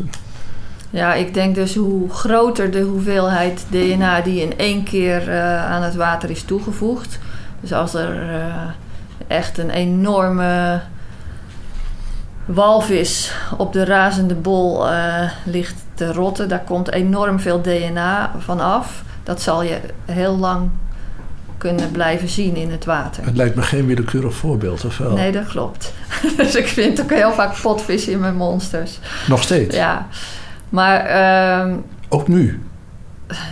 Ja, 0.89 1.13
ik 1.13 1.34
denk 1.34 1.55
dus 1.55 1.76
hoe 1.76 2.09
groter 2.09 2.72
de 2.72 2.82
hoeveelheid 2.82 3.65
DNA 3.70 4.22
die 4.22 4.41
in 4.41 4.57
één 4.57 4.84
keer 4.84 5.28
uh, 5.28 5.65
aan 5.65 5.82
het 5.82 5.95
water 5.95 6.30
is 6.30 6.43
toegevoegd. 6.43 7.20
Dus 7.61 7.74
als 7.74 7.93
er 7.93 8.41
echt 9.28 9.57
een 9.57 9.70
enorme 9.70 10.82
walvis 12.47 13.33
op 13.57 13.73
de 13.73 13.85
razende 13.85 14.35
bol 14.35 14.89
uh, 14.89 15.31
ligt 15.45 15.75
te 15.93 16.13
rotten, 16.13 16.49
daar 16.49 16.63
komt 16.63 16.91
enorm 16.91 17.39
veel 17.39 17.61
DNA 17.61 18.31
van 18.37 18.59
af. 18.59 19.03
Dat 19.23 19.41
zal 19.41 19.63
je 19.63 19.79
heel 20.05 20.37
lang 20.37 20.69
kunnen 21.57 21.91
blijven 21.91 22.29
zien 22.29 22.55
in 22.55 22.71
het 22.71 22.85
water. 22.85 23.25
Het 23.25 23.35
lijkt 23.35 23.55
me 23.55 23.61
geen 23.61 23.85
willekeurig 23.85 24.33
voorbeeld, 24.33 24.85
of 24.85 24.97
wel? 24.97 25.13
Nee, 25.13 25.31
dat 25.31 25.47
klopt. 25.47 25.93
dus 26.37 26.55
ik 26.55 26.67
vind 26.67 27.01
ook 27.01 27.11
heel 27.11 27.31
vaak 27.31 27.61
potvis 27.61 28.07
in 28.07 28.19
mijn 28.19 28.35
monsters. 28.35 28.99
Nog 29.27 29.43
steeds? 29.43 29.75
Ja. 29.75 30.07
Maar... 30.69 31.09
Uh, 31.67 31.75
ook 32.09 32.27
nu? 32.27 32.61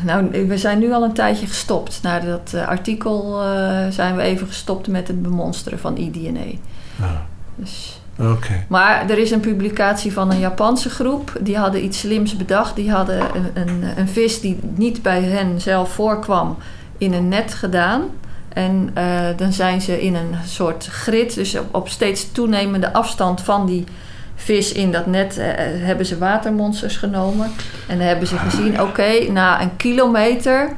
Nou, 0.04 0.48
we 0.48 0.58
zijn 0.58 0.80
nu 0.80 0.94
al 0.94 1.04
een 1.04 1.14
tijdje 1.14 1.48
gestopt. 1.48 2.00
Na 2.02 2.20
dat 2.20 2.52
uh, 2.56 2.68
artikel 2.68 3.44
uh, 3.44 3.88
zijn 3.90 4.16
we 4.16 4.22
even 4.22 4.48
gestopt 4.48 4.88
met 4.88 5.08
het 5.08 5.22
bemonsteren 5.22 5.80
van 5.80 5.98
iDNA. 5.98 6.46
Ah. 7.02 7.10
Dus... 7.56 8.00
Okay. 8.20 8.66
Maar 8.68 9.10
er 9.10 9.18
is 9.18 9.32
een 9.32 9.40
publicatie 9.40 10.14
van 10.14 10.32
een 10.32 10.40
Japanse 10.40 10.90
groep. 10.90 11.32
Die 11.40 11.58
hadden 11.58 11.84
iets 11.84 12.00
slims 12.00 12.38
bedacht. 12.38 12.76
Die 12.76 12.92
hadden 12.92 13.22
een, 13.36 13.52
een, 13.54 13.84
een 13.98 14.08
vis 14.08 14.42
die 14.42 14.60
niet 14.76 15.02
bij 15.02 15.22
hen 15.24 15.62
zelf 15.62 15.94
voorkwam 15.94 16.58
in 16.98 17.14
een 17.14 17.28
net 17.28 17.54
gedaan. 17.54 18.02
En 18.50 18.90
uh, 18.98 19.28
dan 19.38 19.54
zijn 19.54 19.82
ze 19.82 20.02
in 20.02 20.16
een 20.16 20.36
soort 20.46 20.86
grid, 20.86 21.36
dus 21.36 21.58
op, 21.58 21.76
op 21.76 21.90
steeds 21.90 22.32
toenemende 22.32 22.94
afstand 22.94 23.42
van 23.42 23.66
die 23.66 23.84
vis 24.36 24.72
in 24.72 24.92
dat 24.92 25.06
net, 25.06 25.38
uh, 25.38 25.46
hebben 25.86 26.06
ze 26.06 26.18
watermonsters 26.18 26.98
genomen. 26.98 27.52
En 27.88 27.98
dan 27.98 28.08
hebben 28.08 28.28
ze 28.28 28.38
gezien, 28.38 28.74
oké, 28.74 28.82
okay, 28.82 29.28
na 29.28 29.62
een 29.62 29.76
kilometer 29.76 30.76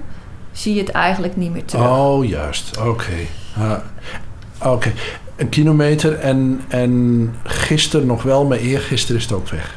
zie 0.52 0.74
je 0.74 0.80
het 0.80 0.92
eigenlijk 0.92 1.36
niet 1.36 1.52
meer 1.52 1.66
terug. 1.66 1.90
Oh, 1.90 2.26
juist. 2.26 2.78
Oké. 2.78 2.88
Okay. 2.88 3.28
Uh, 3.58 3.72
Oké. 4.60 4.70
Okay. 4.70 4.94
Een 5.38 5.50
kilometer 5.50 6.20
en, 6.20 6.62
en 6.68 7.34
gisteren 7.44 8.08
nog 8.08 8.24
wel, 8.24 8.46
maar 8.46 8.58
eergisteren 8.58 9.18
is 9.18 9.24
het 9.24 9.34
ook 9.34 9.50
weg. 9.50 9.76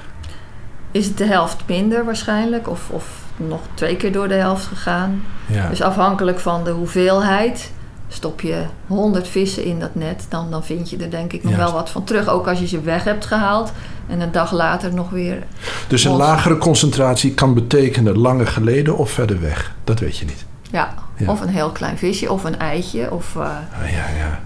Is 0.91 1.07
het 1.07 1.19
de 1.19 1.27
helft 1.27 1.57
minder 1.67 2.05
waarschijnlijk? 2.05 2.69
Of, 2.69 2.91
of 2.91 3.05
nog 3.37 3.61
twee 3.75 3.97
keer 3.97 4.13
door 4.13 4.29
de 4.29 4.35
helft 4.35 4.67
gegaan? 4.67 5.23
Ja. 5.47 5.69
Dus 5.69 5.83
afhankelijk 5.83 6.39
van 6.39 6.65
de 6.65 6.71
hoeveelheid. 6.71 7.71
Stop 8.09 8.41
je 8.41 8.65
100 8.87 9.29
vissen 9.29 9.65
in 9.65 9.81
dat 9.81 9.95
net, 9.95 10.27
dan, 10.29 10.51
dan 10.51 10.65
vind 10.65 10.91
je 10.91 10.97
er 10.97 11.11
denk 11.11 11.33
ik 11.33 11.43
nog 11.45 11.57
wel 11.57 11.73
wat 11.73 11.91
van 11.91 12.05
terug. 12.05 12.29
Ook 12.29 12.49
als 12.49 12.59
je 12.59 12.67
ze 12.67 12.81
weg 12.81 13.05
hebt 13.05 13.27
gehaald 13.27 13.73
en 14.09 14.21
een 14.21 14.33
dag 14.33 14.53
later 14.53 14.95
nog 14.95 15.11
weer. 15.11 15.43
Dus 15.89 16.05
een 16.05 16.17
lagere 16.17 16.59
concentratie 16.59 17.35
kan 17.35 17.55
betekenen 17.55 18.19
langer 18.19 18.47
geleden 18.47 18.97
of 18.97 19.11
verder 19.11 19.41
weg. 19.41 19.75
Dat 19.85 19.99
weet 19.99 20.17
je 20.17 20.25
niet. 20.25 20.45
Ja, 20.71 20.95
ja. 21.21 21.31
of 21.31 21.41
een 21.41 21.49
heel 21.49 21.71
klein 21.71 21.99
visje 21.99 22.33
of 22.33 22.45
een 22.45 22.59
eitje. 22.59 23.13
Of, 23.13 23.35
uh, 23.35 23.43
ah, 23.43 23.91
ja, 23.91 24.07
ja, 24.19 24.41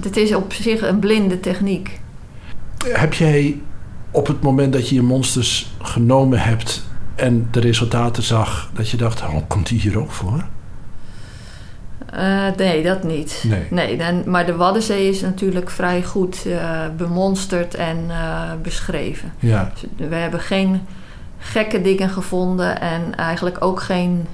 dat, 0.00 0.16
is 0.16 0.34
op 0.34 0.52
zich 0.52 0.82
een 0.82 0.98
blinde 0.98 1.40
techniek. 1.40 2.00
Heb 2.88 3.14
jij 3.14 3.60
op 4.10 4.26
het 4.26 4.42
moment 4.42 4.72
dat 4.72 4.88
je 4.88 4.94
je 4.94 5.02
monsters 5.02 5.72
genomen 5.82 6.38
hebt 6.38 6.86
en 7.14 7.48
de 7.50 7.60
resultaten 7.60 8.22
zag, 8.22 8.70
dat 8.74 8.90
je 8.90 8.96
dacht: 8.96 9.22
oh, 9.22 9.36
komt 9.46 9.66
die 9.66 9.80
hier 9.80 9.98
ook 9.98 10.10
voor? 10.10 10.44
Uh, 12.14 12.46
nee, 12.56 12.82
dat 12.82 13.02
niet. 13.02 13.44
Nee. 13.46 13.66
nee 13.70 13.96
dan, 13.96 14.22
maar 14.26 14.46
de 14.46 14.56
Waddenzee 14.56 15.08
is 15.08 15.20
natuurlijk 15.20 15.70
vrij 15.70 16.02
goed 16.02 16.42
uh, 16.46 16.80
bemonsterd 16.96 17.74
en 17.74 18.04
uh, 18.08 18.42
beschreven. 18.62 19.32
Ja. 19.38 19.72
Dus 19.74 20.08
we 20.08 20.14
hebben 20.14 20.40
geen 20.40 20.80
gekke 21.38 21.82
dingen 21.82 22.10
gevonden 22.10 22.80
en 22.80 23.14
eigenlijk 23.16 23.56
ook 23.64 23.82
geen 23.82 24.26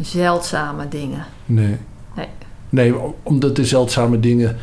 zeldzame 0.00 0.88
dingen. 0.88 1.24
Nee. 1.46 1.76
Nee, 2.16 2.28
nee 2.68 2.94
omdat 3.22 3.56
de 3.56 3.64
zeldzame 3.64 4.20
dingen 4.20 4.56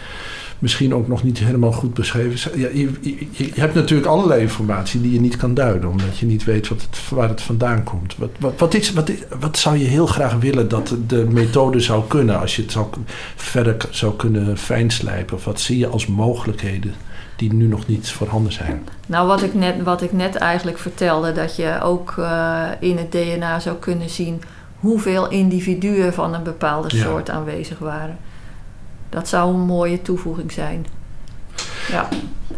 misschien 0.59 0.93
ook 0.93 1.07
nog 1.07 1.23
niet 1.23 1.39
helemaal 1.39 1.71
goed 1.71 1.93
beschreven 1.93 2.39
zijn. 2.39 2.59
Ja, 2.59 2.67
je, 2.73 2.91
je, 3.01 3.27
je, 3.31 3.51
hebt 3.53 3.73
natuurlijk 3.73 4.09
allerlei 4.09 4.41
informatie 4.41 5.01
die 5.01 5.13
je 5.13 5.21
niet 5.21 5.37
kan 5.37 5.53
duiden, 5.53 5.89
omdat 5.89 6.17
je 6.17 6.25
niet 6.25 6.43
weet 6.43 6.67
wat 6.67 6.81
het, 6.81 7.09
waar 7.09 7.29
het 7.29 7.41
vandaan 7.41 7.83
komt. 7.83 8.17
Wat, 8.17 8.29
wat, 8.39 8.53
wat, 8.57 8.73
is, 8.73 8.93
wat, 8.93 9.11
wat 9.39 9.57
zou 9.57 9.77
je 9.77 9.85
heel 9.85 10.05
graag 10.05 10.33
willen 10.33 10.67
dat 10.67 10.95
de 11.07 11.25
methode 11.29 11.79
zou 11.79 12.03
kunnen, 12.07 12.39
als 12.39 12.55
je 12.55 12.61
het 12.61 12.71
zou, 12.71 12.87
verder 13.35 13.77
zou 13.89 14.15
kunnen 14.15 14.57
fijnslijpen? 14.57 15.35
Of 15.35 15.45
wat 15.45 15.61
zie 15.61 15.77
je 15.77 15.87
als 15.87 16.07
mogelijkheden 16.07 16.93
die 17.35 17.53
nu 17.53 17.67
nog 17.67 17.87
niet 17.87 18.09
voorhanden 18.09 18.51
zijn? 18.51 18.87
Nou, 19.05 19.27
wat 19.27 19.43
ik 19.43 19.53
net, 19.53 19.83
wat 19.83 20.01
ik 20.01 20.11
net 20.11 20.35
eigenlijk 20.35 20.77
vertelde, 20.77 21.31
dat 21.31 21.55
je 21.55 21.79
ook 21.81 22.15
uh, 22.19 22.63
in 22.79 22.97
het 22.97 23.11
DNA 23.11 23.59
zou 23.59 23.75
kunnen 23.77 24.09
zien 24.09 24.41
hoeveel 24.79 25.29
individuen 25.29 26.13
van 26.13 26.33
een 26.33 26.43
bepaalde 26.43 26.97
Ja. 26.97 27.03
soort 27.03 27.29
aanwezig 27.29 27.79
waren. 27.79 28.17
Dat 29.09 29.27
zou 29.27 29.53
een 29.53 29.59
mooie 29.59 30.01
toevoeging 30.01 30.51
zijn. 30.51 30.85
Ja, 31.91 32.07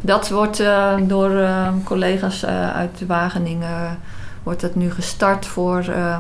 dat 0.02 0.30
wordt 0.30 0.60
eh, 0.60 0.94
door 1.04 1.32
eh, 1.38 1.68
collega's 1.84 2.44
eh, 2.44 2.70
uit 2.76 3.04
Wageningen 3.08 4.00
wordt 4.44 4.62
dat 4.62 4.76
nu 4.76 4.92
gestart 4.92 5.46
voor 5.46 5.80
eh, 5.80 6.18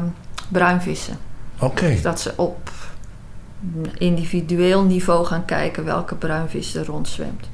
bruinvissen. 0.49 1.17
Oké. 1.59 1.87
Dus 1.87 2.01
dat 2.01 2.19
ze 2.19 2.33
op 2.35 2.69
individueel 3.97 4.83
niveau 4.83 5.25
gaan 5.25 5.45
kijken 5.45 5.85
welke 5.85 6.15
bruinvis 6.15 6.75
er 6.75 6.85
rondzwemt. 6.85 7.49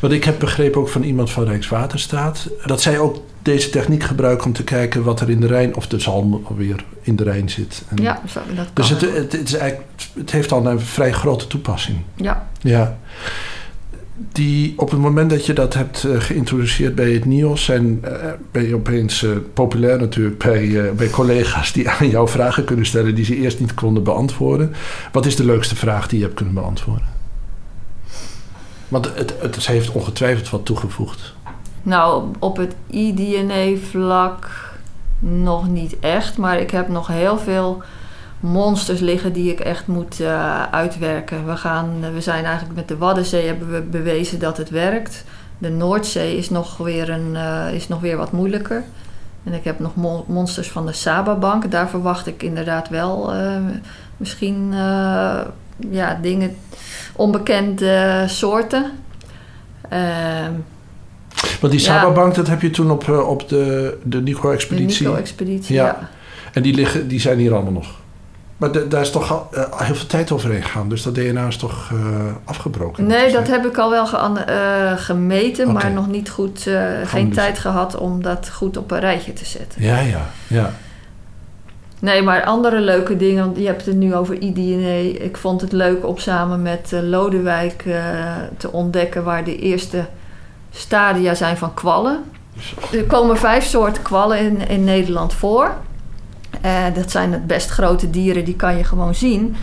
Want 0.00 0.12
ik 0.12 0.24
heb 0.24 0.38
begrepen 0.38 0.80
ook 0.80 0.88
van 0.88 1.02
iemand 1.02 1.30
van 1.30 1.44
Rijkswaterstaat 1.44 2.48
dat 2.66 2.80
zij 2.80 2.98
ook 2.98 3.22
deze 3.42 3.70
techniek 3.70 4.02
gebruiken 4.02 4.46
om 4.46 4.52
te 4.52 4.64
kijken 4.64 5.02
wat 5.02 5.20
er 5.20 5.30
in 5.30 5.40
de 5.40 5.46
Rijn 5.46 5.76
of 5.76 5.86
de 5.86 5.98
zalm 5.98 6.42
alweer 6.44 6.84
in 7.02 7.16
de 7.16 7.24
Rijn 7.24 7.50
zit. 7.50 7.82
En 7.88 8.02
Ja, 8.02 8.20
dat 8.34 8.42
kan. 8.54 8.66
dus 8.74 8.88
het, 8.88 9.00
het, 9.00 9.32
het, 9.32 9.48
is 9.48 9.54
eigenlijk, 9.54 9.90
het 10.14 10.30
heeft 10.30 10.52
al 10.52 10.66
een 10.66 10.80
vrij 10.80 11.12
grote 11.12 11.46
toepassing. 11.46 11.98
ja, 12.14 12.46
Ja. 12.60 12.98
Die, 14.32 14.74
op 14.76 14.90
het 14.90 15.00
moment 15.00 15.30
dat 15.30 15.46
je 15.46 15.52
dat 15.52 15.74
hebt 15.74 16.04
uh, 16.04 16.20
geïntroduceerd 16.20 16.94
bij 16.94 17.12
het 17.12 17.24
NIOS, 17.24 17.64
zijn, 17.64 18.04
uh, 18.04 18.10
ben 18.50 18.68
je 18.68 18.74
opeens 18.74 19.22
uh, 19.22 19.30
populair 19.54 19.98
natuurlijk 19.98 20.38
bij, 20.38 20.92
bij 20.96 21.10
collega's 21.10 21.72
die 21.72 21.88
aan 21.90 22.08
jou 22.08 22.28
vragen 22.28 22.64
kunnen 22.64 22.86
stellen 22.86 23.14
die 23.14 23.24
ze 23.24 23.36
eerst 23.36 23.60
niet 23.60 23.74
konden 23.74 24.02
beantwoorden. 24.02 24.72
Wat 25.12 25.26
is 25.26 25.36
de 25.36 25.44
leukste 25.44 25.76
vraag 25.76 26.08
die 26.08 26.18
je 26.18 26.24
hebt 26.24 26.36
kunnen 26.36 26.54
beantwoorden? 26.54 27.17
Want 28.88 29.14
het, 29.14 29.34
het, 29.40 29.66
heeft 29.66 29.90
ongetwijfeld 29.90 30.50
wat 30.50 30.64
toegevoegd. 30.64 31.34
Nou, 31.82 32.24
op 32.38 32.56
het 32.56 32.74
iDNA-vlak 32.86 34.50
nog 35.18 35.68
niet 35.68 35.98
echt. 35.98 36.36
Maar 36.36 36.60
ik 36.60 36.70
heb 36.70 36.88
nog 36.88 37.06
heel 37.06 37.38
veel 37.38 37.82
monsters 38.40 39.00
liggen 39.00 39.32
die 39.32 39.50
ik 39.50 39.60
echt 39.60 39.86
moet 39.86 40.20
uh, 40.20 40.62
uitwerken. 40.62 41.46
We, 41.46 41.56
gaan, 41.56 42.12
we 42.14 42.20
zijn 42.20 42.44
eigenlijk 42.44 42.76
met 42.76 42.88
de 42.88 42.96
Waddenzee 42.96 43.46
hebben 43.46 43.72
we 43.72 43.80
bewezen 43.80 44.38
dat 44.38 44.56
het 44.56 44.70
werkt. 44.70 45.24
De 45.58 45.70
Noordzee 45.70 46.36
is 46.36 46.50
nog 46.50 46.76
weer, 46.76 47.10
een, 47.10 47.34
uh, 47.34 47.74
is 47.74 47.88
nog 47.88 48.00
weer 48.00 48.16
wat 48.16 48.32
moeilijker. 48.32 48.84
En 49.44 49.52
ik 49.52 49.64
heb 49.64 49.78
nog 49.78 49.96
mo 49.96 50.24
monsters 50.28 50.70
van 50.70 50.86
de 50.86 50.92
Saba-bank. 50.92 51.70
Daar 51.70 51.88
verwacht 51.88 52.26
ik 52.26 52.42
inderdaad 52.42 52.88
wel 52.88 53.34
uh, 53.34 53.56
misschien 54.16 54.72
ja, 55.90 56.18
dingen, 56.22 56.56
onbekende 57.18 58.24
soorten. 58.26 58.90
Ehm, 59.88 60.52
Want 61.60 61.72
die 61.72 61.80
Saba-bank, 61.80 62.30
ja. 62.30 62.36
dat 62.36 62.48
heb 62.48 62.62
je 62.62 62.70
toen 62.70 62.90
op, 62.90 63.08
op 63.08 63.48
de, 63.48 63.98
de 64.04 64.20
Nico-expeditie? 64.22 65.02
De 65.02 65.08
Nico-expeditie, 65.08 65.74
ja. 65.74 65.84
ja. 65.84 66.08
En 66.52 66.62
die, 66.62 66.74
liggen, 66.74 67.08
die 67.08 67.20
zijn 67.20 67.38
hier 67.38 67.52
allemaal 67.54 67.72
nog. 67.72 67.86
Maar 68.56 68.72
de- 68.72 68.88
daar 68.88 69.00
is 69.00 69.10
toch 69.10 69.32
al 69.32 69.48
eh, 69.52 69.80
heel 69.80 69.94
veel 69.94 70.06
tijd 70.06 70.32
overheen 70.32 70.62
gegaan. 70.62 70.88
Dus 70.88 71.02
dat 71.02 71.14
DNA 71.14 71.46
is 71.46 71.56
toch 71.56 71.90
eh, 71.92 71.98
afgebroken? 72.44 73.06
Nee, 73.06 73.32
dat 73.32 73.46
heb 73.48 73.66
ik 73.66 73.78
al 73.78 73.90
wel 73.90 74.06
eh, 74.46 74.92
gemeten, 74.96 75.72
maar 75.72 75.90
nog 75.90 76.08
niet 76.08 76.30
goed, 76.30 76.66
eh, 76.66 76.82
geen 77.04 77.32
tijd 77.32 77.58
gehad 77.58 77.96
om 77.96 78.22
dat 78.22 78.50
goed 78.52 78.76
op 78.76 78.90
een 78.90 79.00
rijtje 79.00 79.32
te 79.32 79.44
zetten. 79.44 79.82
Ja, 79.82 80.00
ja, 80.00 80.30
ja. 80.46 80.72
Nee, 82.00 82.22
maar 82.22 82.44
andere 82.44 82.80
leuke 82.80 83.16
dingen, 83.16 83.44
want 83.44 83.56
je 83.56 83.66
hebt 83.66 83.86
het 83.86 83.96
nu 83.96 84.14
over 84.14 84.38
iDNA. 84.40 85.20
Ik 85.24 85.36
vond 85.36 85.60
het 85.60 85.72
leuk 85.72 86.06
om 86.06 86.18
samen 86.18 86.62
met 86.62 86.92
eh, 86.92 87.00
Lodewijk 87.02 87.82
eh, 87.86 87.94
te 88.56 88.72
ontdekken 88.72 89.24
waar 89.24 89.44
de 89.44 89.56
eerste 89.56 90.04
stadia 90.70 91.34
zijn 91.34 91.56
van 91.56 91.74
kwallen. 91.74 92.24
Er 92.92 93.04
komen 93.04 93.36
vijf 93.36 93.64
soorten 93.64 94.02
kwallen 94.02 94.38
in, 94.38 94.68
in 94.68 94.84
Nederland 94.84 95.34
voor. 95.34 95.74
Eh, 96.60 96.84
dat 96.94 97.10
zijn 97.10 97.32
het 97.32 97.46
best 97.46 97.70
grote 97.70 98.10
dieren, 98.10 98.44
die 98.44 98.56
kan 98.56 98.76
je 98.76 98.84
gewoon 98.84 99.14
zien. 99.14 99.56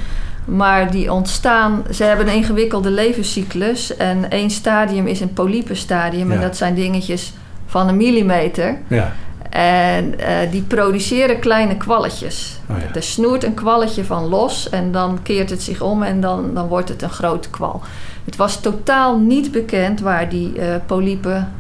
Maar 0.46 0.92
die 0.92 1.12
ontstaan, 1.12 1.84
ze 1.92 2.04
hebben 2.04 2.28
een 2.28 2.34
ingewikkelde 2.34 2.90
levenscyclus. 2.90 3.96
En 3.96 4.30
één 4.30 4.50
stadium 4.50 5.08
is 5.08 5.20
een 5.20 5.34
polypenstadium. 5.34 6.32
En 6.32 6.42
dat 6.42 6.58
zijn 6.58 6.76
dingetjes 6.76 7.34
van 7.66 7.88
een 7.88 7.98
millimeter. 7.98 8.78
ja. 8.88 9.14
En 9.56 10.20
eh, 10.20 10.52
die 10.52 10.62
produceren 10.62 11.40
kleine 11.40 11.78
kwalletjes. 11.78 12.60
Oh 12.70 12.76
ja. 12.80 12.96
Er 12.96 13.04
snoert 13.04 13.44
een 13.44 13.54
kwalletje 13.54 14.04
van 14.04 14.24
los 14.24 14.70
en 14.70 14.92
dan 14.92 15.20
keert 15.24 15.50
het 15.50 15.62
zich 15.62 15.82
om 15.82 16.04
en 16.04 16.22
dan, 16.22 16.54
dan 16.54 16.68
wordt 16.68 16.90
het 16.90 17.02
een 17.02 17.10
grote 17.10 17.50
kwal. 17.50 17.82
Het 18.26 18.36
was 18.36 18.62
totaal 18.62 19.18
niet 19.18 19.52
bekend 19.52 20.00
waar 20.00 20.30
die 20.30 20.60
eh 20.60 20.76
polypen 20.86 21.52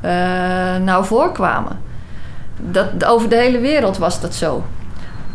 eh, 0.00 0.10
nou 0.84 1.04
voorkwamen. 1.04 1.78
Dat, 2.56 3.04
over 3.04 3.28
de 3.28 3.36
hele 3.36 3.58
wereld 3.58 3.98
was 3.98 4.20
dat 4.20 4.34
zo. 4.34 4.64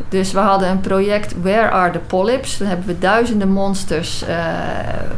Dus 0.09 0.31
we 0.31 0.39
hadden 0.39 0.69
een 0.69 0.81
project 0.81 1.41
Where 1.41 1.69
are 1.69 1.91
the 1.91 1.99
polyps? 1.99 2.57
Dan 2.57 2.67
hebben 2.67 2.87
we 2.87 2.99
duizenden 2.99 3.49
monsters 3.49 4.23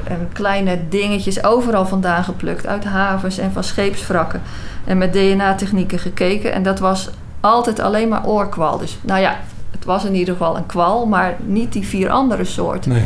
en 0.04 0.30
kleine 0.34 0.80
dingetjes 0.90 1.44
overal 1.44 1.86
vandaan 1.86 2.24
geplukt. 2.24 2.68
Uit 2.68 2.84
havens 2.84 3.38
en 3.38 3.52
van 3.52 3.64
scheepswrakken. 3.64 4.42
En 4.86 4.98
met 4.98 5.14
DNA-technieken 5.14 6.00
gekeken. 6.00 6.54
En 6.54 6.64
dat 6.64 6.80
was 6.80 7.10
altijd 7.40 7.80
alleen 7.80 8.10
maar 8.10 8.26
oorkwal. 8.26 8.78
Dus 8.78 8.98
nou 9.02 9.22
ja, 9.22 9.40
het 9.72 9.86
was 9.86 10.06
in 10.06 10.16
ieder 10.16 10.34
geval 10.34 10.58
een 10.58 10.66
kwal, 10.66 11.06
maar 11.06 11.36
niet 11.46 11.74
die 11.74 11.88
vier 11.88 12.10
andere 12.10 12.44
soorten. 12.44 12.92
Nee. 12.92 13.06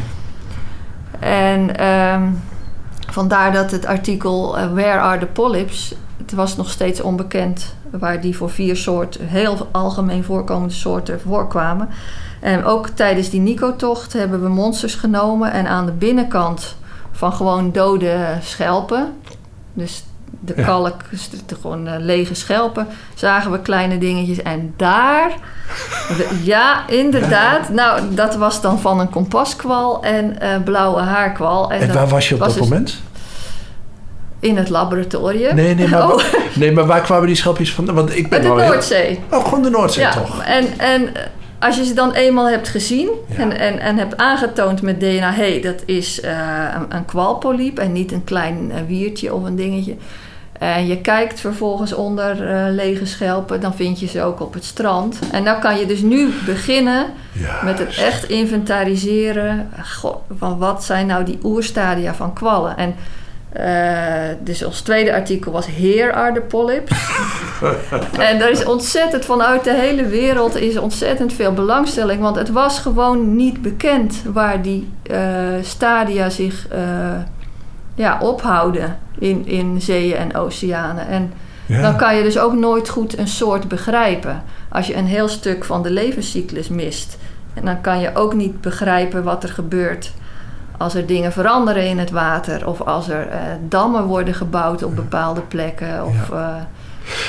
En 1.20 1.78
ehm, 1.78 2.24
vandaar 3.12 3.52
dat 3.52 3.72
het 3.72 3.86
artikel 3.86 4.58
eh, 4.58 4.74
Where 4.74 5.00
are 5.00 5.20
the 5.20 5.26
polyps? 5.26 5.96
Het 6.18 6.34
was 6.34 6.56
nog 6.56 6.70
steeds 6.70 7.02
onbekend 7.02 7.76
waar 7.92 8.22
die 8.22 8.38
voor 8.38 8.50
vier 8.50 8.76
soorten, 8.76 9.28
heel 9.28 9.68
algemeen 9.72 10.24
voorkomende 10.24 10.74
soorten 10.74 11.22
voorkwamen. 11.22 11.90
En 12.40 12.64
ook 12.64 12.88
tijdens 12.88 13.30
die 13.30 13.40
Nico-tocht 13.40 14.14
hebben 14.14 14.42
we 14.42 14.50
monsters 14.50 14.96
genomen 14.96 15.52
en 15.52 15.68
aan 15.68 15.86
de 15.86 15.92
binnenkant 15.92 16.76
van 17.12 17.34
gewoon 17.34 17.72
dode 17.72 18.38
schelpen, 18.42 19.14
dus 19.74 20.04
de 20.40 20.54
Ja. 20.58 20.64
kalk, 20.64 20.96
gewoon 21.62 21.88
eh, 21.88 21.94
lege 22.00 22.34
schelpen, 22.36 22.88
zagen 23.16 23.52
we 23.52 23.60
kleine 23.62 23.98
dingetjes. 23.98 24.42
En 24.42 24.74
daar, 24.78 25.32
de- 26.18 26.40
ja, 26.44 26.88
inderdaad. 26.88 27.70
Nou, 27.70 28.02
dat 28.16 28.36
was 28.36 28.62
dan 28.62 28.80
van 28.80 29.00
een 29.00 29.10
kompaskwal 29.10 30.04
en 30.04 30.40
eh, 30.42 30.50
blauwe 30.64 31.02
haarkwal. 31.02 31.72
En 31.72 31.94
waar 31.94 32.08
was 32.08 32.28
je 32.30 32.34
op 32.34 32.40
was 32.40 32.50
dat 32.50 32.58
dus 32.60 32.70
moment? 32.70 33.02
In 34.40 34.58
het 34.58 34.70
laboratorium. 34.70 35.56
Nee, 35.56 35.76
nee, 35.76 35.88
maar, 35.88 36.04
Oh, 36.14 36.20
nee, 36.56 36.72
maar 36.72 36.86
waar 36.86 37.02
kwamen 37.02 37.28
die 37.28 37.36
schelpjes 37.36 37.74
van? 37.74 37.94
Want 37.94 38.16
ik 38.18 38.30
ben 38.30 38.42
de 38.42 38.48
heel- 38.48 38.56
Noordzee. 38.56 39.20
Oh, 39.32 39.44
gewoon 39.44 39.62
de 39.62 39.70
Noordzee 39.70 40.04
Ja, 40.04 40.12
toch? 40.12 40.44
en, 40.44 40.66
en 40.80 41.10
als 41.60 41.76
je 41.76 41.86
ze 41.86 41.94
dan 41.94 42.12
eenmaal 42.14 42.50
hebt 42.50 42.68
gezien 42.68 43.10
Ja. 43.28 43.38
en, 43.38 43.60
en, 43.60 43.80
en 43.80 43.98
hebt 43.98 44.18
aangetoond 44.18 44.82
met 44.82 45.00
DNA, 45.00 45.32
hé, 45.32 45.52
hey, 45.52 45.62
dat 45.62 45.82
is 45.86 46.22
eh, 46.22 46.38
een, 46.76 46.96
een 46.96 47.06
kwalpolyp 47.06 47.80
en 47.80 47.92
niet 47.92 48.12
een 48.12 48.24
klein 48.24 48.72
eh, 48.72 48.78
wiertje 48.88 49.34
of 49.34 49.44
een 49.44 49.56
dingetje. 49.56 49.96
En 50.60 50.88
je 50.88 51.02
kijkt 51.02 51.40
vervolgens 51.40 51.94
onder 51.94 52.48
eh, 52.50 52.66
lege 52.74 53.06
schelpen, 53.06 53.62
dan 53.62 53.74
vind 53.76 54.00
je 54.00 54.08
ze 54.08 54.22
ook 54.22 54.40
op 54.42 54.54
het 54.54 54.64
strand. 54.66 55.20
En 55.32 55.44
dan 55.44 55.60
kan 55.60 55.78
je 55.80 55.86
dus 55.86 56.02
nu 56.02 56.30
beginnen 56.46 57.06
Ja. 57.32 57.60
met 57.64 57.80
het 57.80 57.98
echt 57.98 58.30
inventariseren 58.30 59.70
van 60.38 60.58
wat 60.58 60.84
zijn 60.84 61.08
nou 61.08 61.24
die 61.24 61.40
oerstadia 61.44 62.14
van 62.14 62.34
kwallen. 62.34 62.78
En 62.78 62.96
eh, 63.52 64.36
dus 64.44 64.64
ons 64.64 64.82
tweede 64.82 65.14
artikel 65.14 65.52
was 65.52 65.68
Here 65.68 66.14
are 66.14 66.34
the 66.34 66.42
polyps. 66.42 66.92
en 68.30 68.42
er 68.42 68.50
is 68.50 68.66
ontzettend 68.66 69.26
vanuit 69.26 69.64
de 69.64 69.74
hele 69.74 70.06
wereld 70.06 70.56
is 70.56 70.78
ontzettend 70.78 71.34
veel 71.34 71.54
belangstelling, 71.54 72.22
want 72.22 72.36
het 72.36 72.50
was 72.50 72.80
gewoon 72.80 73.36
niet 73.36 73.62
bekend 73.62 74.22
waar 74.34 74.62
die 74.62 74.90
eh, 75.04 75.20
stadia 75.62 76.30
zich 76.30 76.68
eh, 76.68 76.82
ja, 77.96 78.18
ophouden 78.22 78.98
in, 79.20 79.48
in 79.48 79.82
zeeën 79.82 80.16
en 80.16 80.36
oceanen. 80.36 81.08
En 81.08 81.34
Ja. 81.66 81.82
dan 81.82 81.96
kan 81.98 82.16
je 82.16 82.24
dus 82.24 82.40
ook 82.40 82.54
nooit 82.54 82.90
goed 82.90 83.18
een 83.18 83.28
soort 83.28 83.68
begrijpen. 83.68 84.44
Als 84.70 84.88
je 84.88 84.96
een 84.96 85.06
heel 85.06 85.28
stuk 85.28 85.64
van 85.66 85.84
de 85.84 85.90
levenscyclus 85.92 86.70
mist. 86.70 87.18
En 87.54 87.66
dan 87.66 87.82
kan 87.82 88.00
je 88.00 88.16
ook 88.16 88.34
niet 88.34 88.62
begrijpen 88.62 89.24
wat 89.24 89.44
er 89.44 89.50
gebeurt 89.50 90.12
als 90.80 90.96
er 90.96 91.06
dingen 91.06 91.32
veranderen 91.32 91.88
in 91.88 91.98
het 91.98 92.12
water. 92.12 92.68
Of 92.68 92.82
als 92.82 93.10
er 93.10 93.28
eh, 93.28 93.40
dammen 93.68 94.04
worden 94.04 94.34
gebouwd 94.34 94.84
op 94.84 94.96
bepaalde 94.96 95.42
plekken. 95.42 96.06
Of, 96.06 96.30
eh, 96.32 96.56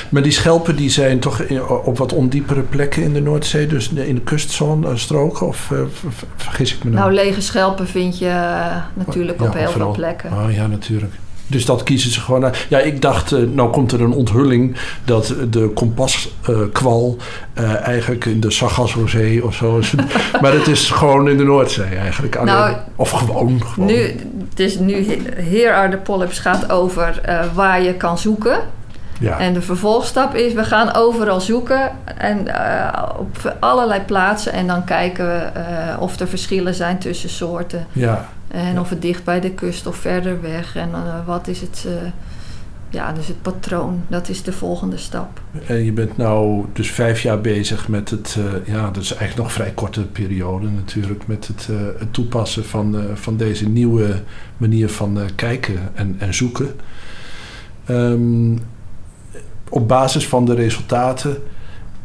Maar 0.08 0.22
die 0.22 0.32
schelpen 0.32 0.76
die 0.76 0.90
zijn 0.90 1.18
toch 1.20 1.42
op 1.84 1.98
wat 1.98 2.12
ondiepere 2.12 2.60
plekken 2.60 3.02
in 3.02 3.12
de 3.12 3.20
Noordzee, 3.20 3.66
dus 3.66 3.88
in 3.88 4.14
de 4.14 4.20
kustzone 4.20 4.88
eh, 4.88 4.96
stroken? 4.96 5.46
Of 5.46 5.56
ver- 5.56 5.88
vergis 6.36 6.74
ik 6.74 6.84
me 6.84 6.90
nou? 6.90 7.02
nou, 7.02 7.24
lege 7.24 7.40
schelpen 7.40 7.86
vind 7.86 8.18
je 8.18 8.60
natuurlijk 8.94 9.40
Ja, 9.40 9.46
op 9.46 9.54
heel 9.54 9.70
veel 9.70 9.90
plekken. 9.90 10.32
Oh 10.32 10.52
ja, 10.52 10.66
natuurlijk. 10.66 11.14
Dus 11.50 11.64
dat 11.64 11.82
kiezen 11.82 12.10
ze 12.10 12.20
gewoon 12.20 12.44
uit. 12.44 12.66
Ja, 12.68 12.78
ik 12.78 13.02
dacht, 13.02 13.32
eh, 13.32 13.40
nou 13.40 13.70
komt 13.70 13.92
er 13.92 14.00
een 14.00 14.12
onthulling 14.12 14.76
dat 15.04 15.34
de 15.50 15.68
kompaskwal 15.74 17.16
eh, 17.54 17.86
eigenlijk 17.86 18.24
in 18.24 18.40
de 18.40 18.50
Sargassozee 18.50 19.44
of 19.44 19.54
zo 19.54 19.78
is. 19.78 19.94
maar 20.42 20.52
het 20.52 20.66
is 20.66 20.90
gewoon 20.90 21.28
in 21.28 21.36
de 21.36 21.44
Noordzee 21.44 21.96
eigenlijk. 21.96 22.42
Nou, 22.44 22.76
of 22.96 23.10
gewoon. 23.10 23.62
gewoon. 23.62 23.88
Nu, 23.88 24.16
het 24.48 24.60
is 24.60 24.78
nu 24.78 25.22
Here 25.50 25.72
are 25.72 25.90
the 25.90 25.96
polyps 25.96 26.38
gaat 26.38 26.70
over 26.70 27.20
eh, 27.22 27.40
waar 27.54 27.82
je 27.82 27.94
kan 27.94 28.18
zoeken. 28.18 28.58
ja. 29.18 29.38
En 29.38 29.52
de 29.52 29.62
vervolgstap 29.62 30.34
is, 30.34 30.52
we 30.52 30.64
gaan 30.64 30.94
overal 30.94 31.40
zoeken 31.40 31.90
en 32.16 32.38
op 33.18 33.56
allerlei 33.60 34.00
plaatsen 34.00 34.52
en 34.52 34.66
dan 34.66 34.84
kijken 34.84 35.26
we 35.26 35.50
of 35.98 36.20
er 36.20 36.28
verschillen 36.28 36.74
zijn 36.74 36.98
tussen 36.98 37.30
soorten 37.30 37.86
ja. 37.92 38.28
En 38.50 38.80
of 38.80 38.88
het 38.90 39.02
dicht 39.02 39.24
bij 39.24 39.40
de 39.40 39.50
kust 39.50 39.86
of 39.86 39.96
verder 39.96 40.40
weg 40.40 40.76
en 40.76 40.90
eh, 40.94 41.26
wat 41.26 41.48
is 41.48 41.60
het, 41.60 41.84
eh, 41.86 41.92
ja, 42.88 43.12
dus 43.12 43.26
het 43.26 43.42
patroon. 43.42 44.02
Dat 44.08 44.28
is 44.28 44.42
de 44.42 44.52
volgende 44.52 44.96
stap. 44.96 45.40
En 45.66 45.84
je 45.84 45.92
bent 45.92 46.16
nou 46.16 46.64
dus 46.72 46.90
vijf 46.90 47.22
jaar 47.22 47.40
bezig 47.40 47.88
met 47.88 48.10
het, 48.10 48.36
eh, 48.38 48.74
ja, 48.74 48.90
dat 48.90 49.02
is 49.02 49.14
eigenlijk 49.14 49.36
nog 49.36 49.46
een 49.46 49.52
vrij 49.52 49.70
korte 49.70 50.02
periode 50.02 50.68
natuurlijk, 50.68 51.26
met 51.26 51.46
het, 51.46 51.68
het 51.98 52.12
toepassen 52.12 52.64
van, 52.64 53.04
van 53.14 53.36
deze 53.36 53.68
nieuwe 53.68 54.22
manier 54.56 54.88
van 54.88 55.18
kijken 55.34 55.90
en, 55.94 56.16
en 56.18 56.34
zoeken. 56.34 56.70
Ehm, 57.84 58.56
op 59.68 59.88
basis 59.88 60.28
van 60.28 60.44
de 60.44 60.54
resultaten 60.54 61.36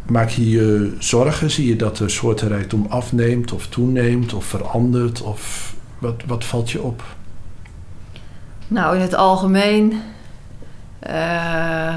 maak 0.08 0.30
je 0.30 0.50
je 0.50 0.96
zorgen? 1.00 1.52
Zie 1.52 1.68
je 1.68 1.76
dat 1.76 1.98
de 1.98 2.10
soortenrijkdom 2.10 2.86
afneemt 2.90 3.52
of 3.52 3.68
toeneemt 3.68 4.34
of 4.34 4.46
verandert? 4.46 5.22
Of 5.22 5.75
wat, 6.06 6.24
wat 6.26 6.46
valt 6.46 6.72
je 6.72 6.82
op? 6.82 7.04
Nou, 8.68 8.96
in 8.96 9.02
het 9.02 9.16
algemeen 9.16 10.02
eh, 11.00 11.96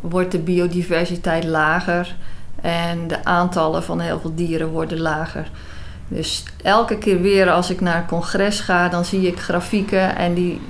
wordt 0.00 0.32
de 0.32 0.38
biodiversiteit 0.38 1.44
lager 1.44 2.16
en 2.60 3.08
de 3.08 3.24
aantallen 3.24 3.82
van 3.82 4.00
heel 4.00 4.20
veel 4.20 4.34
dieren 4.34 4.68
worden 4.68 5.00
lager. 5.00 5.50
Dus 6.08 6.44
elke 6.62 6.98
keer 6.98 7.20
weer 7.20 7.50
als 7.50 7.70
ik 7.70 7.80
naar 7.80 7.96
een 7.96 8.06
congres 8.06 8.60
ga, 8.60 8.88
dan 8.88 9.04
zie 9.04 9.26
ik 9.26 9.40
grafieken 9.40 10.16
en 10.16 10.34
die 10.34 10.60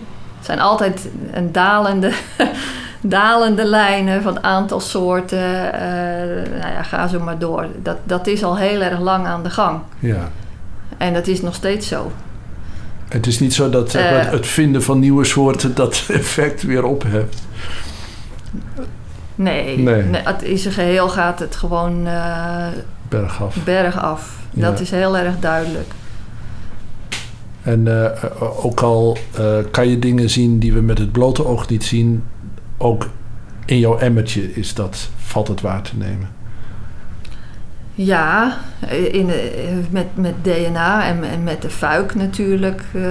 zijn 0.40 0.60
altijd 0.60 1.08
een 1.32 1.52
dalende, 1.52 2.12
dalende 3.00 3.64
lijnen 3.64 4.22
van 4.22 4.44
aantal 4.44 4.80
soorten. 4.80 5.72
Eh, 5.72 6.60
nou 6.60 6.72
ja, 6.72 6.82
ga 6.82 7.08
zo 7.08 7.20
maar 7.20 7.38
door. 7.38 7.66
Dat, 7.82 7.96
dat 8.04 8.26
is 8.26 8.44
al 8.44 8.56
heel 8.56 8.80
erg 8.80 9.00
lang 9.00 9.26
aan 9.26 9.42
de 9.42 9.50
gang. 9.50 9.80
Ja. 9.98 10.28
En 10.98 11.14
dat 11.14 11.26
is 11.26 11.42
nog 11.42 11.54
steeds 11.54 11.88
zo. 11.88 12.12
Het 13.08 13.26
is 13.26 13.38
niet 13.40 13.54
zo 13.54 13.70
dat 13.70 13.94
Eh. 13.94 14.30
het 14.30 14.46
vinden 14.46 14.82
van 14.82 14.98
nieuwe 14.98 15.24
soorten 15.24 15.74
dat 15.74 16.04
effect 16.12 16.62
weer 16.62 16.84
opheft. 16.84 17.42
Nee, 19.34 19.78
Nee. 19.78 20.02
nee. 20.02 20.22
het 20.24 20.42
in 20.42 20.58
zijn 20.58 20.74
geheel 20.74 21.08
gaat 21.08 21.38
het 21.38 21.56
gewoon 21.56 22.06
eh, 22.06 22.66
Bergaf. 23.08 23.56
bergaf. 23.64 24.38
Dat 24.50 24.76
Ja. 24.78 24.82
is 24.84 24.90
heel 24.90 25.16
erg 25.16 25.38
duidelijk. 25.38 25.90
En 27.62 28.10
eh, 28.12 28.64
ook 28.64 28.80
al 28.80 29.18
kan 29.70 29.88
je 29.88 29.98
dingen 29.98 30.30
zien 30.30 30.58
die 30.58 30.72
we 30.72 30.80
met 30.80 30.98
het 30.98 31.12
blote 31.12 31.46
oog 31.46 31.68
niet 31.68 31.84
zien, 31.84 32.24
ook 32.78 33.08
in 33.64 33.78
jouw 33.78 33.98
emmertje 33.98 34.54
is 34.54 34.74
dat, 34.74 35.08
valt 35.16 35.48
het 35.48 35.60
waar 35.60 35.82
te 35.82 35.96
nemen. 35.96 36.28
Ja, 37.98 38.58
in, 39.12 39.30
met, 39.90 40.06
met 40.14 40.34
DNA 40.42 41.06
en, 41.06 41.24
en 41.24 41.42
met 41.42 41.62
de 41.62 41.70
fuik 41.70 42.14
natuurlijk. 42.14 42.82
Uh, 42.92 43.02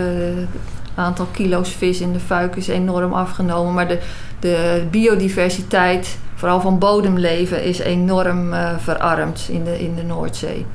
het 0.96 1.04
aantal 1.04 1.26
kilo's 1.26 1.70
vis 1.70 2.02
in 2.02 2.14
de 2.14 2.20
fuik 2.20 2.56
is 2.56 2.68
enorm 2.68 3.14
afgenomen. 3.14 3.74
Maar 3.74 3.88
de, 3.88 4.00
de 4.40 4.84
biodiversiteit, 4.92 6.18
vooral 6.36 6.62
van 6.62 6.80
bodemleven, 6.80 7.64
is 7.64 7.80
enorm 7.80 8.54
uh, 8.54 8.78
verarmd 8.78 9.48
in 9.50 9.64
de, 9.64 9.80
in 9.80 9.96
de 9.96 10.04
Noordzee. 10.04 10.66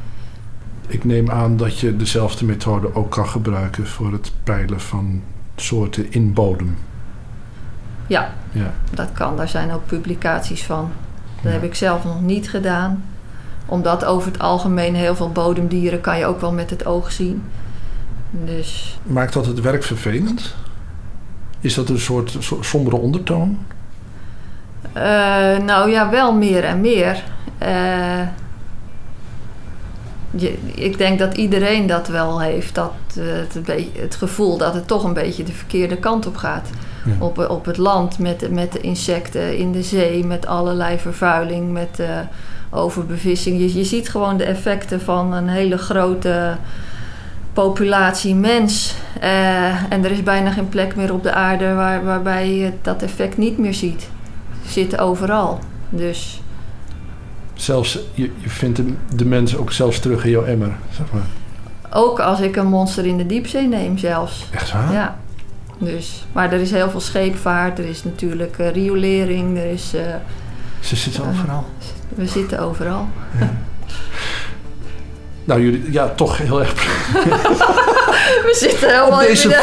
Ik 0.86 1.04
neem 1.04 1.30
aan 1.30 1.56
dat 1.56 1.78
je 1.78 1.96
dezelfde 1.96 2.44
methode 2.44 2.94
ook 2.94 3.10
kan 3.10 3.28
gebruiken 3.28 3.86
voor 3.86 4.12
het 4.12 4.32
peilen 4.44 4.80
van 4.80 5.22
soorten 5.56 6.12
in 6.12 6.32
bodem. 6.32 6.76
Ja, 8.06 8.34
ja. 8.52 8.72
dat 8.94 9.12
kan. 9.12 9.36
Daar 9.36 9.48
zijn 9.48 9.72
ook 9.72 9.86
publicaties 9.86 10.64
van. 10.64 10.90
Dat 11.42 11.52
heb 11.52 11.62
ik 11.62 11.74
zelf 11.74 12.04
nog 12.04 12.20
niet 12.20 12.50
gedaan. 12.50 13.04
Omdat 13.70 14.04
over 14.04 14.32
het 14.32 14.40
algemeen 14.40 14.94
heel 14.94 15.14
veel 15.14 15.30
bodemdieren 15.30 16.00
kan 16.00 16.18
je 16.18 16.26
ook 16.26 16.40
wel 16.40 16.52
met 16.52 16.70
het 16.70 16.86
oog 16.86 17.12
zien. 17.12 17.42
Dus... 18.30 18.98
Maakt 19.02 19.32
dat 19.32 19.46
het 19.46 19.60
werk 19.60 19.82
vervelend? 19.82 20.54
Is 21.60 21.74
dat 21.74 21.88
een 21.88 21.98
soort 21.98 22.36
sombere 22.60 22.96
ondertoon? 22.96 23.58
Uh, 24.96 25.02
nou 25.58 25.90
ja, 25.90 26.10
wel 26.10 26.34
meer 26.34 26.64
en 26.64 26.80
meer. 26.80 27.24
Uh, 27.62 28.22
je, 30.30 30.58
ik 30.74 30.98
denk 30.98 31.18
dat 31.18 31.36
iedereen 31.36 31.86
dat 31.86 32.08
wel 32.08 32.40
heeft. 32.40 32.74
Dat, 32.74 32.92
uh, 33.18 33.24
het, 33.26 33.60
het, 33.98 34.14
gevoel 34.14 34.58
dat 34.58 34.74
het 34.74 34.86
toch 34.86 35.04
een 35.04 35.14
beetje 35.14 35.42
de 35.42 35.52
verkeerde 35.52 35.96
kant 35.96 36.26
op 36.26 36.36
gaat. 36.36 36.68
Op, 37.18 37.38
op 37.38 37.64
het 37.64 37.76
land 37.76 38.18
met, 38.18 38.50
met 38.50 38.72
de 38.72 38.80
insecten, 38.80 39.56
in 39.56 39.72
de 39.72 39.82
zee, 39.82 40.24
met 40.24 40.46
allerlei 40.46 40.98
vervuiling, 40.98 41.72
met 41.72 41.98
uh, 42.00 42.06
overbevissing. 42.70 43.58
Je, 43.58 43.78
je 43.78 43.84
ziet 43.84 44.08
gewoon 44.08 44.36
de 44.36 44.44
effecten 44.44 45.00
van 45.00 45.32
een 45.32 45.48
hele 45.48 45.78
grote 45.78 46.56
populatie 47.52 48.34
mens. 48.34 48.94
Uh, 49.22 49.92
en 49.92 50.04
er 50.04 50.10
is 50.10 50.22
bijna 50.22 50.50
geen 50.50 50.68
plek 50.68 50.96
meer 50.96 51.12
op 51.12 51.22
de 51.22 51.32
aarde 51.32 51.74
waar, 51.74 52.04
waarbij 52.04 52.54
je 52.54 52.72
dat 52.82 53.02
effect 53.02 53.36
niet 53.36 53.58
meer 53.58 53.74
ziet. 53.74 54.08
Het 54.62 54.72
zit 54.72 54.98
overal. 54.98 55.58
Dus 55.88 56.42
zelfs, 57.54 57.98
je, 58.14 58.30
je 58.36 58.48
vindt 58.48 58.80
de, 59.14 59.24
mens 59.24 59.56
ook 59.56 59.72
zelfs 59.72 59.98
terug 59.98 60.24
in 60.24 60.30
jouw 60.30 60.44
emmer, 60.44 60.72
zeg 60.96 61.06
maar. 61.12 61.26
Ook 61.92 62.20
als 62.20 62.40
ik 62.40 62.56
een 62.56 62.66
monster 62.66 63.06
in 63.06 63.16
de 63.16 63.26
diepzee 63.26 63.68
neem 63.68 63.98
zelfs. 63.98 64.46
Echt 64.50 64.72
waar? 64.72 64.92
Ja. 64.92 65.18
Dus, 65.78 66.24
maar 66.32 66.52
er 66.52 66.60
is 66.60 66.70
heel 66.70 66.90
veel 66.90 67.00
scheepvaart, 67.00 67.78
er 67.78 67.84
is 67.84 68.04
natuurlijk 68.04 68.58
uh, 68.58 68.70
riolering, 68.70 69.58
er 69.58 69.70
is... 69.70 69.94
Uh, 69.94 70.00
Ze 70.80 70.96
zitten 70.96 71.26
overal. 71.26 71.64
We 72.14 72.26
zitten 72.26 72.58
overal. 72.58 73.08
Ja. 73.38 73.50
nou, 75.44 75.62
jullie, 75.62 75.92
ja, 75.92 76.08
toch 76.08 76.38
heel 76.38 76.60
erg... 76.60 76.72
we 78.46 78.56
zitten 78.58 78.88
helemaal 78.88 79.20
op 79.20 79.26
deze, 79.26 79.60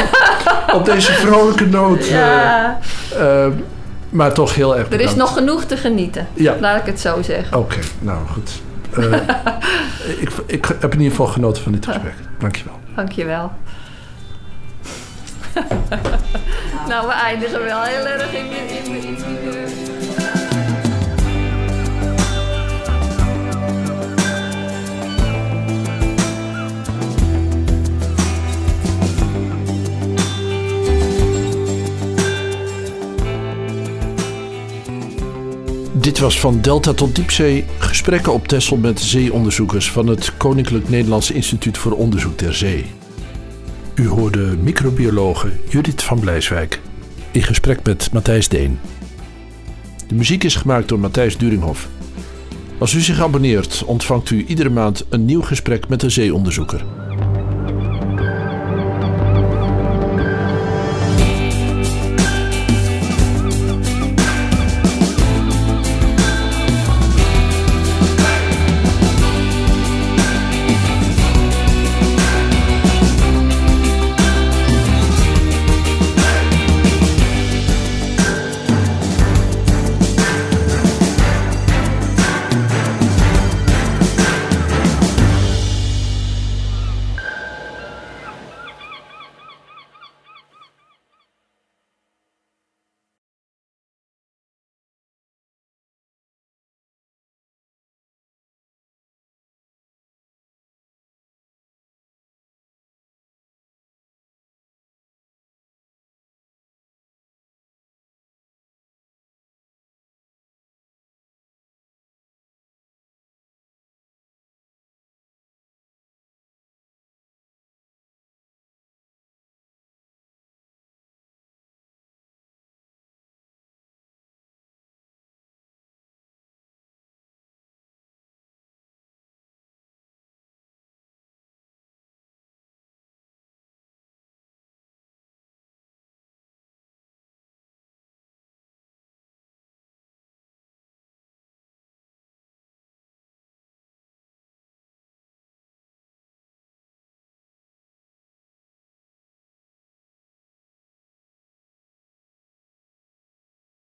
op 0.74 0.86
deze 0.86 1.14
vrolijke 1.14 1.66
noot. 1.66 2.08
Ja. 2.08 2.80
Uh, 3.18 3.48
maar 4.10 4.34
toch 4.34 4.56
heel 4.56 4.78
erg 4.78 4.90
bedankt. 4.90 5.06
Er 5.06 5.12
is 5.12 5.18
nog 5.18 5.34
genoeg 5.34 5.64
te 5.64 5.78
genieten. 5.78 6.28
Ja. 6.34 6.56
Laat 6.60 6.80
ik 6.80 6.86
het 6.86 7.00
zo 7.00 7.22
zeggen. 7.22 7.58
Oké, 7.58 7.80
nou 8.00 8.28
goed. 8.28 8.52
Uh, 8.98 9.14
ik, 10.24 10.30
ik 10.46 10.66
heb 10.66 10.94
in 10.94 11.00
ieder 11.00 11.18
geval 11.18 11.28
genoten 11.28 11.64
van 11.64 11.72
dit 11.72 11.86
gesprek. 11.86 12.14
Dankjewel. 12.40 12.80
Dankjewel. 12.96 13.52
nou, 16.90 17.08
we 17.08 17.14
eindigen 17.14 17.64
wel 17.64 17.82
heel 17.82 18.06
erg 18.06 18.34
in, 18.34 18.46
in, 18.46 18.86
in, 18.86 19.04
in 19.04 19.18
Dit 36.08 36.20
was 36.20 36.40
van 36.40 36.62
Delta 36.62 36.94
tot 36.94 37.16
Diepzee 37.16 37.66
gesprekken 37.78 38.34
op 38.34 38.48
Texel 38.48 38.78
met 38.78 39.00
zeeonderzoekers 39.00 39.92
van 39.92 40.08
het 40.08 40.38
Koninklijk 40.38 40.90
Nederlands 40.90 41.32
Instituut 41.32 41.78
voor 41.78 41.92
Onderzoek 41.92 42.38
ter 42.38 42.56
Zee. 42.56 42.86
U 43.96 44.08
hoorde 44.08 44.58
microbiologe 44.62 45.52
Judith 45.70 46.04
van 46.04 46.20
Blijswijk 46.20 46.82
in 47.32 47.44
gesprek 47.44 47.84
met 47.84 48.12
Matthijs 48.14 48.48
Deen. 48.48 48.80
De 50.08 50.16
muziek 50.16 50.44
is 50.44 50.56
gemaakt 50.56 50.88
door 50.88 51.00
Matthijs 51.00 51.38
Duringhoff. 51.38 51.88
Als 52.78 52.94
u 52.94 53.02
zich 53.02 53.22
abonneert, 53.22 53.84
ontvangt 53.86 54.30
u 54.30 54.46
iedere 54.46 54.70
maand 54.70 55.06
een 55.10 55.26
nieuw 55.26 55.42
gesprek 55.42 55.88
met 55.88 56.04
een 56.04 56.12
zeeonderzoeker. 56.12 56.86